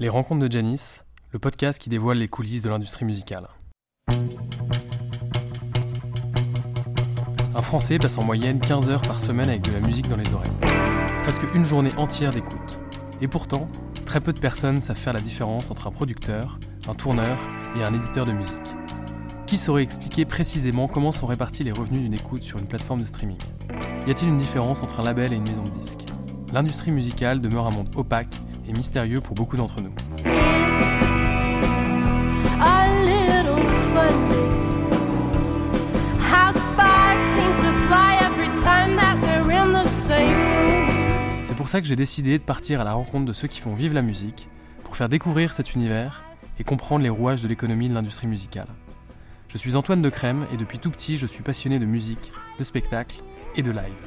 Les 0.00 0.08
rencontres 0.08 0.46
de 0.46 0.52
Janice, 0.52 1.04
le 1.32 1.40
podcast 1.40 1.82
qui 1.82 1.88
dévoile 1.88 2.18
les 2.18 2.28
coulisses 2.28 2.62
de 2.62 2.68
l'industrie 2.68 3.04
musicale. 3.04 3.48
Un 7.52 7.62
Français 7.62 7.98
passe 7.98 8.16
en 8.16 8.22
moyenne 8.22 8.60
15 8.60 8.90
heures 8.90 9.02
par 9.02 9.18
semaine 9.18 9.48
avec 9.48 9.62
de 9.62 9.72
la 9.72 9.80
musique 9.80 10.06
dans 10.06 10.16
les 10.16 10.32
oreilles. 10.32 10.52
Presque 11.24 11.42
une 11.52 11.64
journée 11.64 11.90
entière 11.96 12.32
d'écoute. 12.32 12.78
Et 13.20 13.26
pourtant, 13.26 13.68
très 14.04 14.20
peu 14.20 14.32
de 14.32 14.38
personnes 14.38 14.80
savent 14.80 14.96
faire 14.96 15.14
la 15.14 15.20
différence 15.20 15.68
entre 15.72 15.88
un 15.88 15.90
producteur, 15.90 16.60
un 16.86 16.94
tourneur 16.94 17.36
et 17.76 17.82
un 17.82 17.92
éditeur 17.92 18.24
de 18.24 18.30
musique. 18.30 18.54
Qui 19.48 19.56
saurait 19.56 19.82
expliquer 19.82 20.24
précisément 20.24 20.86
comment 20.86 21.10
sont 21.10 21.26
répartis 21.26 21.64
les 21.64 21.72
revenus 21.72 22.02
d'une 22.02 22.14
écoute 22.14 22.44
sur 22.44 22.60
une 22.60 22.68
plateforme 22.68 23.00
de 23.00 23.06
streaming? 23.06 23.38
Y 24.06 24.12
a-t-il 24.12 24.28
une 24.28 24.38
différence 24.38 24.80
entre 24.80 25.00
un 25.00 25.02
label 25.02 25.32
et 25.32 25.36
une 25.36 25.48
maison 25.48 25.64
de 25.64 25.70
disques? 25.70 26.06
L'industrie 26.52 26.92
musicale 26.92 27.40
demeure 27.40 27.66
un 27.66 27.72
monde 27.72 27.90
opaque 27.96 28.36
et 28.68 28.72
mystérieux 28.72 29.20
pour 29.20 29.34
beaucoup 29.34 29.56
d'entre 29.56 29.80
nous. 29.80 29.92
C'est 41.44 41.56
pour 41.56 41.68
ça 41.68 41.80
que 41.80 41.86
j'ai 41.86 41.96
décidé 41.96 42.38
de 42.38 42.44
partir 42.44 42.80
à 42.80 42.84
la 42.84 42.92
rencontre 42.92 43.24
de 43.24 43.32
ceux 43.32 43.48
qui 43.48 43.60
font 43.60 43.74
vivre 43.74 43.94
la 43.94 44.02
musique, 44.02 44.48
pour 44.84 44.96
faire 44.96 45.08
découvrir 45.08 45.52
cet 45.52 45.74
univers 45.74 46.22
et 46.58 46.64
comprendre 46.64 47.02
les 47.02 47.10
rouages 47.10 47.42
de 47.42 47.48
l'économie 47.48 47.88
de 47.88 47.94
l'industrie 47.94 48.26
musicale. 48.26 48.68
Je 49.48 49.58
suis 49.58 49.76
Antoine 49.76 50.02
de 50.02 50.10
Crème 50.10 50.46
et 50.52 50.56
depuis 50.56 50.78
tout 50.78 50.90
petit 50.90 51.18
je 51.18 51.26
suis 51.26 51.42
passionné 51.42 51.78
de 51.78 51.86
musique, 51.86 52.32
de 52.58 52.64
spectacle 52.64 53.22
et 53.56 53.62
de 53.62 53.70
live. 53.70 54.00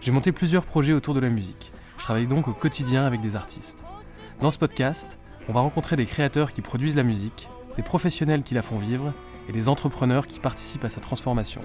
J'ai 0.00 0.12
monté 0.12 0.32
plusieurs 0.32 0.64
projets 0.64 0.92
autour 0.92 1.14
de 1.14 1.20
la 1.20 1.30
musique. 1.30 1.72
Je 1.98 2.02
travaille 2.02 2.26
donc 2.26 2.48
au 2.48 2.52
quotidien 2.52 3.04
avec 3.04 3.20
des 3.20 3.36
artistes. 3.36 3.84
Dans 4.40 4.50
ce 4.50 4.58
podcast, 4.58 5.18
on 5.48 5.52
va 5.52 5.60
rencontrer 5.60 5.96
des 5.96 6.06
créateurs 6.06 6.52
qui 6.52 6.60
produisent 6.60 6.96
la 6.96 7.02
musique, 7.02 7.48
des 7.76 7.82
professionnels 7.82 8.42
qui 8.42 8.54
la 8.54 8.62
font 8.62 8.78
vivre 8.78 9.12
et 9.48 9.52
des 9.52 9.68
entrepreneurs 9.68 10.26
qui 10.26 10.40
participent 10.40 10.84
à 10.84 10.90
sa 10.90 11.00
transformation. 11.00 11.60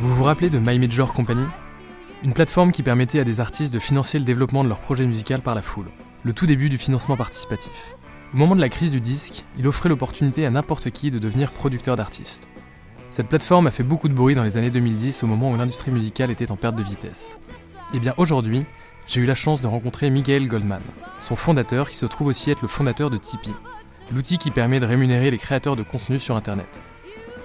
Vous 0.00 0.14
vous 0.14 0.24
rappelez 0.24 0.50
de 0.50 0.58
My 0.58 0.78
Major 0.78 1.12
Company? 1.14 1.44
Une 2.24 2.34
plateforme 2.34 2.72
qui 2.72 2.82
permettait 2.82 3.20
à 3.20 3.24
des 3.24 3.40
artistes 3.40 3.72
de 3.72 3.78
financer 3.78 4.18
le 4.18 4.24
développement 4.24 4.64
de 4.64 4.68
leur 4.68 4.80
projet 4.80 5.06
musical 5.06 5.40
par 5.40 5.54
la 5.54 5.62
foule. 5.62 5.90
Le 6.24 6.32
tout 6.32 6.46
début 6.46 6.68
du 6.68 6.78
financement 6.78 7.16
participatif. 7.16 7.94
Au 8.34 8.36
moment 8.36 8.56
de 8.56 8.60
la 8.60 8.68
crise 8.68 8.90
du 8.90 9.00
disque, 9.00 9.44
il 9.56 9.66
offrait 9.66 9.88
l'opportunité 9.88 10.44
à 10.44 10.50
n'importe 10.50 10.90
qui 10.90 11.10
de 11.10 11.18
devenir 11.18 11.52
producteur 11.52 11.96
d'artistes. 11.96 12.46
Cette 13.14 13.28
plateforme 13.28 13.68
a 13.68 13.70
fait 13.70 13.84
beaucoup 13.84 14.08
de 14.08 14.12
bruit 14.12 14.34
dans 14.34 14.42
les 14.42 14.56
années 14.56 14.72
2010 14.72 15.22
au 15.22 15.28
moment 15.28 15.52
où 15.52 15.56
l'industrie 15.56 15.92
musicale 15.92 16.32
était 16.32 16.50
en 16.50 16.56
perte 16.56 16.74
de 16.74 16.82
vitesse. 16.82 17.38
Et 17.94 18.00
bien 18.00 18.12
aujourd'hui, 18.16 18.64
j'ai 19.06 19.20
eu 19.20 19.24
la 19.24 19.36
chance 19.36 19.60
de 19.60 19.68
rencontrer 19.68 20.10
Michael 20.10 20.48
Goldman, 20.48 20.82
son 21.20 21.36
fondateur 21.36 21.88
qui 21.88 21.94
se 21.94 22.06
trouve 22.06 22.26
aussi 22.26 22.50
être 22.50 22.62
le 22.62 22.66
fondateur 22.66 23.10
de 23.10 23.16
Tipeee, 23.16 23.54
l'outil 24.12 24.38
qui 24.38 24.50
permet 24.50 24.80
de 24.80 24.86
rémunérer 24.86 25.30
les 25.30 25.38
créateurs 25.38 25.76
de 25.76 25.84
contenu 25.84 26.18
sur 26.18 26.34
Internet. 26.34 26.66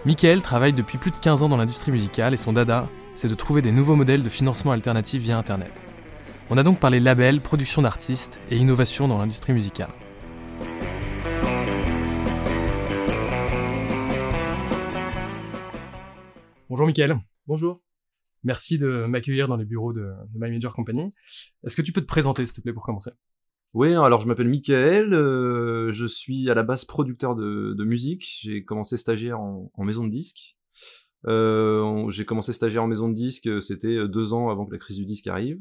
Michael 0.08 0.42
travaille 0.42 0.74
depuis 0.74 0.98
plus 0.98 1.12
de 1.12 1.20
15 1.20 1.44
ans 1.44 1.50
dans 1.50 1.58
l'industrie 1.58 1.92
musicale 1.92 2.34
et 2.34 2.38
son 2.38 2.52
dada, 2.52 2.90
c'est 3.14 3.28
de 3.28 3.36
trouver 3.36 3.62
des 3.62 3.72
nouveaux 3.72 3.96
modèles 3.96 4.24
de 4.24 4.30
financement 4.30 4.72
alternatifs 4.72 5.22
via 5.22 5.38
Internet. 5.38 5.84
On 6.50 6.58
a 6.58 6.64
donc 6.64 6.80
parlé 6.80 7.00
label, 7.00 7.42
production 7.42 7.84
d'artistes 7.84 8.40
et 8.50 8.58
innovation 8.58 9.08
dans 9.08 9.20
l'industrie 9.20 9.54
musicale. 9.54 9.92
Bonjour 16.70 16.86
Michael. 16.86 17.18
Bonjour. 17.48 17.84
Merci 18.44 18.78
de 18.78 19.08
m'accueillir 19.08 19.48
dans 19.48 19.58
les 19.58 19.66
bureaux 19.66 19.92
de, 19.92 20.02
de 20.02 20.40
My 20.40 20.52
Major 20.52 20.72
Company. 20.72 21.12
Est-ce 21.64 21.76
que 21.76 21.82
tu 21.82 21.92
peux 21.92 22.02
te 22.02 22.06
présenter 22.06 22.46
s'il 22.46 22.58
te 22.58 22.62
plaît 22.62 22.74
pour 22.74 22.84
commencer? 22.84 23.10
Oui, 23.74 23.96
alors 23.96 24.22
je 24.22 24.28
m'appelle 24.28 24.50
Michael, 24.50 25.16
euh, 25.16 25.92
je 25.92 26.06
suis 26.06 26.48
à 26.48 26.54
la 26.54 26.62
base 26.62 26.86
producteur 26.86 27.36
de, 27.36 27.74
de 27.74 27.84
musique, 27.86 28.24
j'ai 28.42 28.64
commencé 28.66 28.98
stagiaire 28.98 29.40
en, 29.40 29.72
en, 29.74 29.84
maison 29.84 30.04
de 30.04 30.12
disques. 30.12 30.58
Euh, 31.26 32.08
j'ai 32.12 32.26
commencé 32.26 32.54
stagiaire 32.54 32.84
en 32.84 32.88
maison 32.88 33.10
de 33.10 33.16
disques, 33.16 33.64
c'était 33.64 34.08
deux 34.08 34.34
ans 34.34 34.50
avant 34.50 34.68
que 34.68 34.74
la 34.74 34.78
crise 34.78 34.98
du 34.98 35.08
disque 35.08 35.26
arrive. 35.26 35.60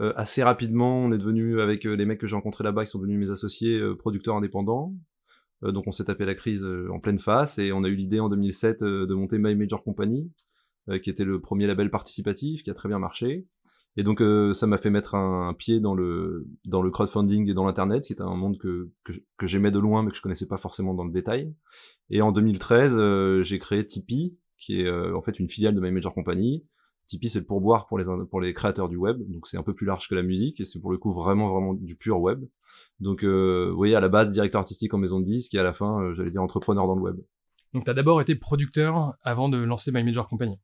Euh, 0.00 0.12
assez 0.16 0.42
rapidement, 0.42 0.98
on 0.98 1.12
est 1.12 1.18
devenu, 1.18 1.60
avec 1.60 1.84
les 1.84 2.04
mecs 2.04 2.18
que 2.18 2.26
j'ai 2.26 2.34
rencontrés 2.34 2.64
là-bas, 2.64 2.84
qui 2.84 2.90
sont 2.90 2.98
devenus 2.98 3.20
mes 3.20 3.30
associés, 3.30 3.78
euh, 3.78 3.94
producteurs 3.94 4.34
indépendants. 4.34 4.94
Euh, 5.62 5.72
donc 5.72 5.86
on 5.86 5.92
s'est 5.92 6.04
tapé 6.04 6.24
la 6.24 6.34
crise 6.34 6.66
en 6.90 7.00
pleine 7.00 7.18
face 7.18 7.58
et 7.58 7.72
on 7.72 7.84
a 7.84 7.88
eu 7.88 7.94
l'idée 7.94 8.20
en 8.20 8.28
2007 8.28 8.82
de 8.82 9.14
monter 9.14 9.38
My 9.38 9.54
Major 9.54 9.82
Company, 9.82 10.30
qui 11.02 11.08
était 11.08 11.24
le 11.24 11.40
premier 11.40 11.66
label 11.66 11.90
participatif, 11.90 12.62
qui 12.62 12.70
a 12.70 12.74
très 12.74 12.88
bien 12.88 12.98
marché. 12.98 13.46
Et 13.96 14.02
donc 14.02 14.20
euh, 14.20 14.52
ça 14.54 14.66
m'a 14.66 14.78
fait 14.78 14.90
mettre 14.90 15.14
un, 15.14 15.54
pied 15.54 15.78
dans 15.78 15.94
le 15.94 16.48
dans 16.64 16.82
le 16.82 16.90
crowdfunding 16.90 17.48
et 17.48 17.54
dans 17.54 17.64
l'internet, 17.64 18.04
qui 18.04 18.12
était 18.12 18.22
un 18.22 18.34
monde 18.34 18.58
que 18.58 18.90
que, 19.04 19.12
que 19.36 19.46
j'aimais 19.46 19.70
de 19.70 19.78
loin 19.78 20.02
mais 20.02 20.10
que 20.10 20.16
je 20.16 20.22
connaissais 20.22 20.46
pas 20.46 20.56
forcément 20.56 20.94
dans 20.94 21.04
le 21.04 21.12
détail. 21.12 21.54
Et 22.10 22.20
en 22.20 22.32
2013, 22.32 22.96
euh, 22.98 23.42
j'ai 23.42 23.58
créé 23.58 23.86
Tipeee, 23.86 24.36
qui 24.58 24.80
est 24.80 24.86
euh, 24.86 25.16
en 25.16 25.22
fait 25.22 25.38
une 25.38 25.48
filiale 25.48 25.74
de 25.74 25.80
My 25.80 25.92
Major 25.92 26.12
Company. 26.12 26.64
Tipeee 27.06 27.28
c'est 27.28 27.40
le 27.40 27.44
pourboire 27.44 27.86
pour 27.86 27.98
les 27.98 28.04
pour 28.30 28.40
les 28.40 28.54
créateurs 28.54 28.88
du 28.88 28.96
web, 28.96 29.18
donc 29.28 29.46
c'est 29.46 29.56
un 29.56 29.62
peu 29.62 29.74
plus 29.74 29.86
large 29.86 30.08
que 30.08 30.14
la 30.14 30.22
musique 30.22 30.60
et 30.60 30.64
c'est 30.64 30.80
pour 30.80 30.90
le 30.90 30.98
coup 30.98 31.12
vraiment 31.12 31.50
vraiment 31.50 31.74
du 31.74 31.96
pur 31.96 32.20
web. 32.20 32.44
Donc 33.00 33.24
euh, 33.24 33.68
vous 33.70 33.76
voyez 33.76 33.94
à 33.94 34.00
la 34.00 34.08
base 34.08 34.30
directeur 34.30 34.60
artistique 34.60 34.94
en 34.94 34.98
maison 34.98 35.20
de 35.20 35.24
disque 35.24 35.54
et 35.54 35.58
à 35.58 35.62
la 35.62 35.72
fin 35.72 36.00
euh, 36.00 36.14
j'allais 36.14 36.30
dire 36.30 36.42
entrepreneur 36.42 36.86
dans 36.86 36.94
le 36.94 37.02
web. 37.02 37.16
Donc 37.72 37.84
tu 37.84 37.90
as 37.90 37.94
d'abord 37.94 38.20
été 38.20 38.34
producteur 38.34 39.14
avant 39.22 39.48
de 39.48 39.58
lancer 39.58 39.92
My 39.92 40.02
Major 40.02 40.28
Company. 40.28 40.56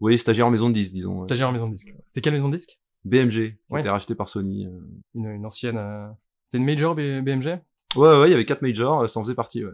Oui, 0.00 0.18
stagiaire 0.18 0.46
en 0.46 0.50
maison 0.50 0.68
de 0.68 0.74
disque, 0.74 0.92
disons. 0.92 1.20
Stagiaire 1.20 1.48
en 1.48 1.52
maison 1.52 1.68
de 1.68 1.72
disque. 1.72 1.94
C'était 2.06 2.20
quelle 2.20 2.34
maison 2.34 2.48
de 2.48 2.56
disque 2.56 2.78
BMG, 3.04 3.30
qui 3.30 3.56
ouais. 3.70 3.78
a 3.78 3.80
été 3.80 3.88
racheté 3.88 4.14
par 4.14 4.28
Sony. 4.28 4.68
Une, 5.14 5.26
une 5.26 5.46
ancienne. 5.46 5.76
Euh... 5.76 6.08
C'était 6.44 6.58
une 6.58 6.64
major 6.64 6.94
BMG 6.94 7.60
Ouais, 7.96 8.20
ouais, 8.20 8.28
il 8.28 8.30
y 8.30 8.34
avait 8.34 8.44
quatre 8.44 8.62
majors, 8.62 9.08
ça 9.08 9.20
en 9.20 9.22
faisait 9.22 9.34
partie, 9.34 9.64
ouais. 9.64 9.72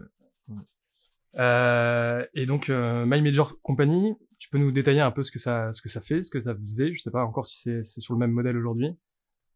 Euh, 1.37 2.25
et 2.33 2.45
donc, 2.45 2.69
euh, 2.69 3.05
My 3.05 3.21
Major 3.21 3.61
Company, 3.61 4.15
tu 4.39 4.49
peux 4.49 4.57
nous 4.57 4.71
détailler 4.71 5.01
un 5.01 5.11
peu 5.11 5.23
ce 5.23 5.31
que 5.31 5.39
ça, 5.39 5.71
ce 5.73 5.81
que 5.81 5.89
ça 5.89 6.01
fait, 6.01 6.23
ce 6.23 6.29
que 6.29 6.39
ça 6.39 6.55
faisait. 6.55 6.91
Je 6.91 6.99
sais 6.99 7.11
pas 7.11 7.23
encore 7.23 7.45
si 7.45 7.59
c'est 7.59 7.83
sur 7.83 8.13
le 8.13 8.19
même 8.19 8.31
modèle 8.31 8.57
aujourd'hui. 8.57 8.89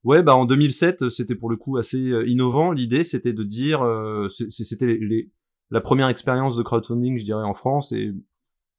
Ouais, 0.03 0.21
bah 0.21 0.35
en 0.35 0.45
2007, 0.45 1.09
c'était 1.09 1.35
pour 1.35 1.49
le 1.49 1.55
coup 1.55 1.77
assez 1.77 2.11
innovant. 2.27 2.71
L'idée, 2.71 3.05
c'était 3.05 3.33
de 3.33 3.43
dire, 3.43 3.81
euh, 3.81 4.27
c'était 4.27 4.97
les, 4.99 5.31
la 5.71 5.79
première 5.81 6.09
expérience 6.09 6.57
de 6.57 6.63
crowdfunding, 6.63 7.17
je 7.17 7.23
dirais, 7.23 7.43
en 7.43 7.53
France, 7.53 7.93
et 7.93 8.13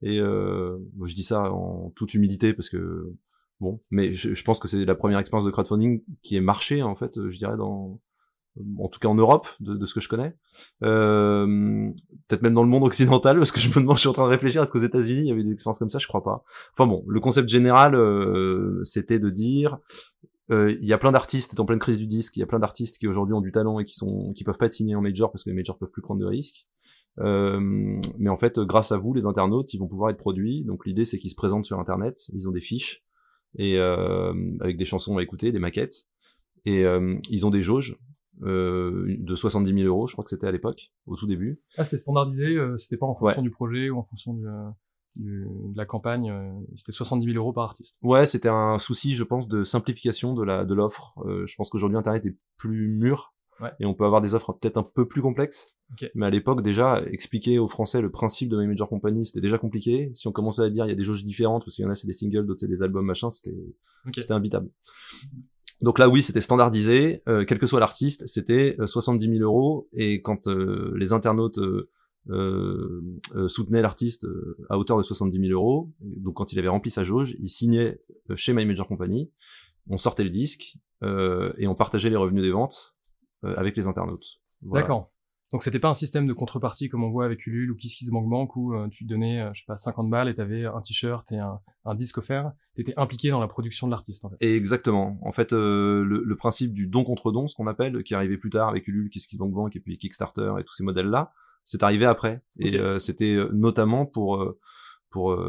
et 0.04 0.20
euh, 0.20 0.76
je 1.03 1.15
dis 1.15 1.22
ça 1.22 1.50
en 1.50 1.91
toute 1.97 2.12
humilité 2.12 2.53
parce 2.53 2.69
que 2.69 3.15
bon, 3.60 3.81
mais 3.91 4.12
je, 4.12 4.34
je 4.34 4.44
pense 4.44 4.59
que 4.59 4.69
c'est 4.69 4.84
la 4.84 4.94
première 4.94 5.19
expérience 5.19 5.47
de 5.47 5.50
crowdfunding 5.50 6.03
qui 6.21 6.36
est 6.36 6.42
marché 6.42 6.82
en 6.82 6.94
fait, 6.94 7.28
je 7.28 7.38
dirais 7.38 7.56
dans 7.56 8.00
en 8.78 8.88
tout 8.88 9.00
cas 9.00 9.09
en 9.09 9.15
Europe, 9.15 9.47
de, 9.60 9.75
de 9.75 9.87
ce 9.87 9.94
que 9.94 10.00
je 10.00 10.09
connais, 10.09 10.37
euh, 10.82 11.91
peut-être 12.28 12.42
même 12.42 12.54
dans 12.54 12.62
le 12.62 12.69
monde 12.69 12.84
occidental, 12.84 13.37
parce 13.38 13.53
que 13.53 13.60
je 13.60 13.69
me 13.69 13.75
demande, 13.75 13.97
je 13.97 14.00
suis 14.00 14.09
en 14.09 14.12
train 14.12 14.25
de 14.25 14.31
réfléchir, 14.31 14.62
est-ce 14.62 14.70
qu'aux 14.70 14.78
États-Unis 14.78 15.20
il 15.20 15.26
y 15.28 15.32
avait 15.32 15.42
des 15.42 15.53
expériences 15.53 15.78
comme 15.78 15.91
ça? 15.91 15.98
Je 15.98 16.06
crois 16.06 16.22
pas. 16.22 16.44
Enfin 16.72 16.87
bon, 16.87 17.04
le 17.06 17.20
concept 17.20 17.48
général, 17.48 17.94
euh, 17.94 18.81
c'était 18.84 19.19
de 19.19 19.31
dire, 19.31 19.78
euh, 20.50 20.75
il 20.81 20.87
y 20.87 20.92
a 20.92 20.98
plein 20.98 21.12
d'artistes 21.12 21.59
en 21.59 21.65
pleine 21.65 21.78
crise 21.78 21.98
du 21.98 22.06
disque, 22.06 22.37
il 22.37 22.41
y 22.41 22.42
a 22.42 22.47
plein 22.47 22.59
d'artistes 22.59 22.98
qui 22.98 23.06
aujourd'hui 23.06 23.34
ont 23.34 23.41
du 23.41 23.53
talent 23.53 23.78
et 23.78 23.84
qui 23.84 23.94
sont, 23.94 24.31
qui 24.37 24.44
peuvent 24.44 24.59
pas 24.59 24.66
être 24.66 24.75
signés 24.75 24.94
en 24.94 25.00
major 25.00 25.32
parce 25.32 25.44
que 25.44 25.50
les 25.50 25.56
majors 25.56 25.78
peuvent 25.78 25.91
plus 25.91 26.03
prendre 26.03 26.21
de 26.21 26.26
risques. 26.26 26.66
Euh, 27.21 27.60
mais 28.19 28.31
en 28.31 28.36
fait, 28.36 28.59
grâce 28.60 28.92
à 28.92 28.97
vous, 28.97 29.15
les 29.15 29.26
internautes, 29.26 29.72
ils 29.72 29.78
vont 29.78 29.86
pouvoir 29.86 30.10
être 30.10 30.16
produits. 30.16 30.65
Donc 30.65 30.84
l'idée, 30.86 31.04
c'est 31.04 31.19
qu'ils 31.19 31.31
se 31.31 31.36
présentent 31.36 31.65
sur 31.65 31.78
Internet, 31.78 32.26
ils 32.32 32.48
ont 32.48 32.53
des 32.53 32.60
fiches 32.60 33.04
et 33.56 33.78
euh, 33.78 34.32
avec 34.60 34.76
des 34.76 34.84
chansons 34.84 35.16
à 35.16 35.22
écouter, 35.22 35.53
des 35.53 35.59
maquettes, 35.59 36.06
et 36.65 36.84
euh, 36.84 37.16
ils 37.31 37.47
ont 37.47 37.50
des 37.50 37.62
jauges 37.62 37.97
euh, 38.43 39.17
de 39.19 39.34
70 39.34 39.83
000 39.83 39.87
euros, 39.87 40.06
je 40.06 40.12
crois 40.15 40.25
que 40.25 40.31
c'était 40.31 40.47
à 40.47 40.53
l'époque, 40.53 40.93
au 41.06 41.17
tout 41.17 41.27
début. 41.27 41.61
Ah, 41.77 41.84
c'était 41.84 41.99
standardisé, 41.99 42.56
euh, 42.56 42.77
c'était 42.77 42.97
pas 42.97 43.06
en 43.06 43.15
fonction 43.15 43.39
ouais. 43.39 43.43
du 43.43 43.50
projet 43.50 43.91
ou 43.91 43.99
en 43.99 44.03
fonction 44.03 44.34
du, 44.34 44.45
du, 45.17 45.47
de 45.47 45.77
la 45.77 45.87
campagne, 45.87 46.31
euh, 46.31 46.53
c'était 46.75 46.93
70 46.93 47.27
000 47.27 47.37
euros 47.37 47.53
par 47.53 47.65
artiste. 47.65 47.98
Ouais, 48.03 48.27
c'était 48.27 48.48
un 48.48 48.78
souci, 48.78 49.15
je 49.15 49.25
pense, 49.25 49.48
de 49.48 49.63
simplification 49.65 50.34
de 50.34 50.42
la 50.42 50.65
de 50.65 50.75
l'offre. 50.75 51.15
je 51.27 51.54
pense 51.57 51.71
qu'aujourd'hui 51.71 51.98
Internet 51.98 52.27
est 52.27 52.36
plus 52.57 52.89
mûr 52.89 53.34
Ouais. 53.60 53.71
Et 53.78 53.86
on 53.86 53.95
peut 53.95 54.04
avoir 54.04 54.21
des 54.21 54.34
offres 54.34 54.53
peut-être 54.53 54.77
un 54.77 54.83
peu 54.83 55.07
plus 55.07 55.22
complexes. 55.22 55.77
Okay. 55.92 56.10
Mais 56.15 56.27
à 56.27 56.31
l'époque, 56.31 56.63
déjà, 56.63 57.03
expliquer 57.04 57.59
aux 57.59 57.69
Français 57.69 58.01
le 58.01 58.10
principe 58.10 58.48
de 58.48 58.57
My 58.57 58.66
Major 58.66 58.89
Company, 58.89 59.27
c'était 59.27 59.41
déjà 59.41 59.59
compliqué. 59.59 60.10
Si 60.15 60.27
on 60.27 60.33
commençait 60.33 60.63
à 60.63 60.71
dire 60.71 60.86
il 60.86 60.89
y 60.89 60.92
a 60.92 60.97
des 60.97 61.04
jauges 61.04 61.25
différentes, 61.25 61.65
parce 61.65 61.77
qu'il 61.77 61.84
y 61.84 61.86
en 61.86 61.91
a 61.91 61.95
c'est 61.95 62.07
des 62.07 62.13
singles, 62.15 62.47
d'autres 62.47 62.60
c'est 62.60 62.69
des 62.69 62.83
albums, 62.83 63.07
machin, 63.07 63.31
c'était 63.31 63.54
okay. 64.07 64.21
c'était 64.21 64.34
imbitable. 64.34 64.71
Donc 65.84 65.98
là, 65.98 66.09
oui, 66.09 66.22
c'était 66.22 66.41
standardisé. 66.41 67.21
Euh, 67.28 67.45
quel 67.45 67.59
que 67.59 67.66
soit 67.66 67.78
l'artiste, 67.78 68.27
c'était 68.27 68.75
70 68.83 69.36
000 69.36 69.45
euros. 69.45 69.86
Et 69.92 70.22
quand 70.22 70.47
euh, 70.47 70.95
les 70.97 71.13
internautes 71.13 71.60
euh, 72.31 73.03
soutenaient 73.48 73.83
l'artiste 73.83 74.27
à 74.71 74.78
hauteur 74.78 74.97
de 74.97 75.03
70 75.03 75.47
000 75.47 75.53
euros, 75.53 75.92
donc 76.01 76.36
quand 76.36 76.54
il 76.54 76.59
avait 76.59 76.69
rempli 76.69 76.91
sa 76.91 77.04
jauge, 77.04 77.36
il 77.39 77.51
signait 77.51 78.01
chez 78.34 78.54
My 78.54 78.65
Major 78.65 78.89
Company. 78.89 79.31
On 79.91 79.98
sortait 79.98 80.25
le 80.25 80.31
disque 80.31 80.78
et 81.03 81.66
on 81.66 81.75
partageait 81.75 82.09
les 82.09 82.16
revenus 82.16 82.42
des 82.42 82.51
ventes 82.51 82.97
avec 83.42 83.77
les 83.77 83.86
internautes. 83.86 84.41
D'accord. 84.63 85.14
Donc 85.54 85.62
c'était 85.62 85.78
pas 85.78 85.89
un 85.89 85.95
système 85.95 86.27
de 86.27 86.33
contrepartie 86.33 86.89
comme 86.89 87.04
on 87.04 87.12
voit 87.12 87.24
avec 87.24 87.47
Ulule 87.47 87.71
ou 87.71 87.77
KissKissBankBank 87.77 88.56
où 88.56 88.74
euh, 88.74 88.89
tu 88.89 89.04
donnais, 89.04 89.41
euh, 89.41 89.51
je 89.54 89.60
sais 89.60 89.66
pas, 89.68 89.77
50 89.77 90.10
balles 90.10 90.28
et 90.28 90.34
t'avais 90.34 90.65
un 90.65 90.80
t-shirt 90.80 91.30
et 91.30 91.39
un, 91.39 91.60
un 91.84 91.95
disque 91.95 92.18
offert. 92.18 92.51
T'étais 92.74 92.92
impliqué 92.97 93.30
dans 93.30 93.39
la 93.39 93.47
production 93.47 93.86
de 93.86 93.92
l'artiste 93.92 94.24
en 94.24 94.30
fait. 94.30 94.36
Et 94.41 94.56
exactement. 94.56 95.16
En 95.22 95.30
fait, 95.30 95.53
euh, 95.53 96.04
le, 96.04 96.24
le, 96.24 96.36
principe 96.36 96.72
du 96.72 96.89
don 96.89 97.04
contre 97.04 97.30
don, 97.30 97.47
ce 97.47 97.54
qu'on 97.54 97.68
appelle, 97.68 98.03
qui 98.03 98.16
arrivait 98.16 98.36
plus 98.36 98.51
tard 98.51 98.68
avec 98.68 98.89
Ulule, 98.89 99.09
KissKissBankBank 99.09 99.77
et 99.77 99.78
puis 99.78 99.97
Kickstarter 99.97 100.54
et 100.59 100.65
tous 100.65 100.74
ces 100.74 100.83
modèles-là, 100.83 101.33
c'est 101.62 101.84
arrivé 101.84 102.04
après. 102.04 102.42
Et 102.59 102.77
c'était 102.98 103.39
notamment 103.53 104.07
pour 104.07 104.57
pour 105.09 105.41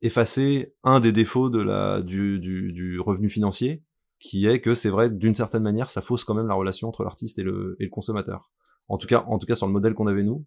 effacer 0.00 0.72
un 0.84 1.00
des 1.00 1.12
défauts 1.12 1.50
de 1.50 1.60
la 1.60 2.00
du, 2.00 2.40
du, 2.40 2.72
du 2.72 2.98
revenu 2.98 3.28
financier, 3.28 3.84
qui 4.18 4.46
est 4.46 4.62
que 4.62 4.74
c'est 4.74 4.88
vrai 4.88 5.10
d'une 5.10 5.34
certaine 5.34 5.62
manière, 5.62 5.90
ça 5.90 6.00
fausse 6.00 6.24
quand 6.24 6.34
même 6.34 6.46
la 6.48 6.54
relation 6.54 6.88
entre 6.88 7.04
l'artiste 7.04 7.38
et 7.38 7.42
le, 7.42 7.76
et 7.78 7.84
le 7.84 7.90
consommateur. 7.90 8.50
En 8.88 8.98
tout 8.98 9.06
cas, 9.06 9.24
en 9.26 9.38
tout 9.38 9.46
cas 9.46 9.54
sur 9.54 9.66
le 9.66 9.72
modèle 9.72 9.94
qu'on 9.94 10.06
avait 10.06 10.24
nous. 10.24 10.44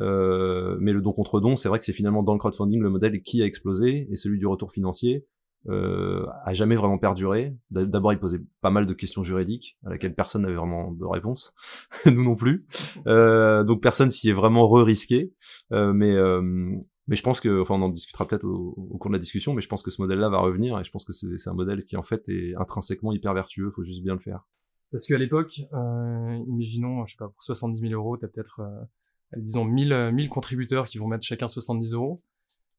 Euh, 0.00 0.76
mais 0.80 0.92
le 0.92 1.00
don 1.02 1.12
contre 1.12 1.40
don, 1.40 1.56
c'est 1.56 1.68
vrai 1.68 1.78
que 1.78 1.84
c'est 1.84 1.92
finalement 1.92 2.22
dans 2.22 2.32
le 2.32 2.38
crowdfunding 2.38 2.80
le 2.80 2.90
modèle 2.90 3.20
qui 3.22 3.42
a 3.42 3.46
explosé 3.46 4.06
et 4.10 4.16
celui 4.16 4.38
du 4.38 4.46
retour 4.46 4.70
financier 4.70 5.26
euh, 5.68 6.26
a 6.44 6.54
jamais 6.54 6.76
vraiment 6.76 6.98
perduré. 6.98 7.54
D'abord, 7.70 8.12
il 8.12 8.18
posait 8.18 8.42
pas 8.60 8.70
mal 8.70 8.86
de 8.86 8.94
questions 8.94 9.22
juridiques 9.22 9.78
à 9.84 9.90
laquelle 9.90 10.14
personne 10.14 10.42
n'avait 10.42 10.54
vraiment 10.54 10.92
de 10.92 11.04
réponse, 11.04 11.54
nous 12.06 12.24
non 12.24 12.34
plus. 12.34 12.66
Euh, 13.06 13.62
donc 13.64 13.82
personne 13.82 14.10
s'y 14.10 14.30
est 14.30 14.34
vraiment 14.34 14.66
re-risqué. 14.68 15.32
Euh, 15.72 15.92
mais 15.92 16.14
euh, 16.14 16.40
mais 17.08 17.16
je 17.16 17.22
pense 17.22 17.40
que, 17.40 17.60
enfin, 17.60 17.74
on 17.74 17.82
en 17.82 17.88
discutera 17.88 18.26
peut-être 18.26 18.44
au, 18.44 18.74
au, 18.76 18.96
cours 18.98 19.10
de 19.10 19.16
la 19.16 19.18
discussion, 19.18 19.52
mais 19.52 19.62
je 19.62 19.68
pense 19.68 19.82
que 19.82 19.90
ce 19.90 20.00
modèle-là 20.00 20.28
va 20.28 20.38
revenir 20.38 20.78
et 20.78 20.84
je 20.84 20.90
pense 20.92 21.04
que 21.04 21.12
c'est 21.12 21.50
un 21.50 21.54
modèle 21.54 21.82
qui 21.82 21.96
en 21.96 22.04
fait 22.04 22.28
est 22.28 22.54
intrinsèquement 22.54 23.12
hyper 23.12 23.34
vertueux. 23.34 23.70
Faut 23.70 23.82
juste 23.82 24.02
bien 24.04 24.14
le 24.14 24.20
faire. 24.20 24.46
Parce 24.90 25.06
qu'à 25.06 25.18
l'époque, 25.18 25.60
euh, 25.72 26.38
imaginons, 26.48 27.04
je 27.06 27.12
sais 27.12 27.16
pas, 27.18 27.28
pour 27.28 27.42
70 27.42 27.80
000 27.80 27.92
euros, 27.92 28.16
t'as 28.16 28.28
peut-être, 28.28 28.60
euh, 28.60 29.36
disons, 29.36 29.64
1000, 29.64 30.10
1000 30.12 30.28
contributeurs 30.28 30.88
qui 30.88 30.98
vont 30.98 31.06
mettre 31.06 31.24
chacun 31.24 31.48
70 31.48 31.92
euros. 31.92 32.20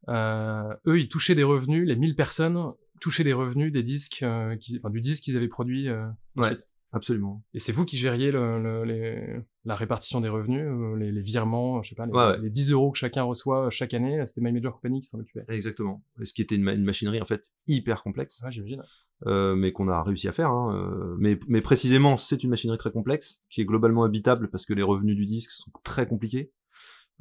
Euh, 0.10 0.74
eux, 0.88 1.00
ils 1.00 1.08
touchaient 1.08 1.36
des 1.36 1.44
revenus, 1.44 1.88
les 1.88 1.96
1000 1.96 2.16
personnes 2.16 2.74
touchaient 3.00 3.24
des 3.24 3.34
revenus 3.34 3.74
des 3.74 3.84
disques, 3.84 4.24
euh, 4.24 4.56
qui, 4.56 4.78
enfin, 4.78 4.90
du 4.90 5.02
disque 5.02 5.24
qu'ils 5.24 5.36
avaient 5.36 5.48
produit. 5.48 5.90
Euh, 5.90 6.08
ouais. 6.38 6.56
Absolument. 6.94 7.42
Et 7.54 7.60
c'est 7.60 7.72
vous 7.72 7.86
qui 7.86 7.98
gériez 7.98 8.32
le, 8.34 8.62
le, 8.62 8.84
les, 8.84 9.40
la 9.64 9.76
répartition 9.76 10.20
des 10.20 10.28
revenus, 10.28 10.62
euh, 10.62 10.98
les, 10.98 11.10
les, 11.10 11.22
virements, 11.22 11.82
je 11.82 11.90
sais 11.90 11.96
pas, 11.96 12.06
les, 12.06 12.42
les, 12.42 12.50
10 12.50 12.72
euros 12.72 12.92
que 12.92 12.98
chacun 12.98 13.24
reçoit 13.24 13.70
chaque 13.70 13.94
année, 13.94 14.22
c'était 14.26 14.42
My 14.42 14.52
Major 14.52 14.74
Company 14.74 15.00
qui 15.00 15.08
s'en 15.08 15.20
occupait. 15.20 15.44
Exactement. 15.48 16.04
Et 16.20 16.26
ce 16.26 16.34
qui 16.34 16.42
était 16.42 16.56
une, 16.56 16.68
une, 16.68 16.84
machinerie 16.84 17.22
en 17.22 17.26
fait 17.26 17.50
hyper 17.66 18.04
complexe. 18.04 18.42
Ouais, 18.44 18.52
j'imagine. 18.52 18.84
Euh, 19.28 19.56
mais 19.56 19.72
qu'on 19.72 19.88
a 19.88 20.02
réussi 20.02 20.28
à 20.28 20.32
faire. 20.32 20.50
Hein. 20.50 20.76
Euh, 20.76 21.16
mais, 21.20 21.40
mais 21.48 21.62
précisément, 21.62 22.18
c'est 22.18 22.44
une 22.44 22.50
machinerie 22.50 22.80
très 22.80 22.92
complexe, 22.92 23.44
qui 23.50 23.62
est 23.62 23.66
globalement 23.66 24.04
habitable 24.04 24.50
parce 24.50 24.66
que 24.66 24.74
les 24.74 24.82
revenus 24.82 25.16
du 25.16 25.26
disque 25.26 25.52
sont 25.52 25.72
très 25.84 26.08
compliqués. 26.08 26.52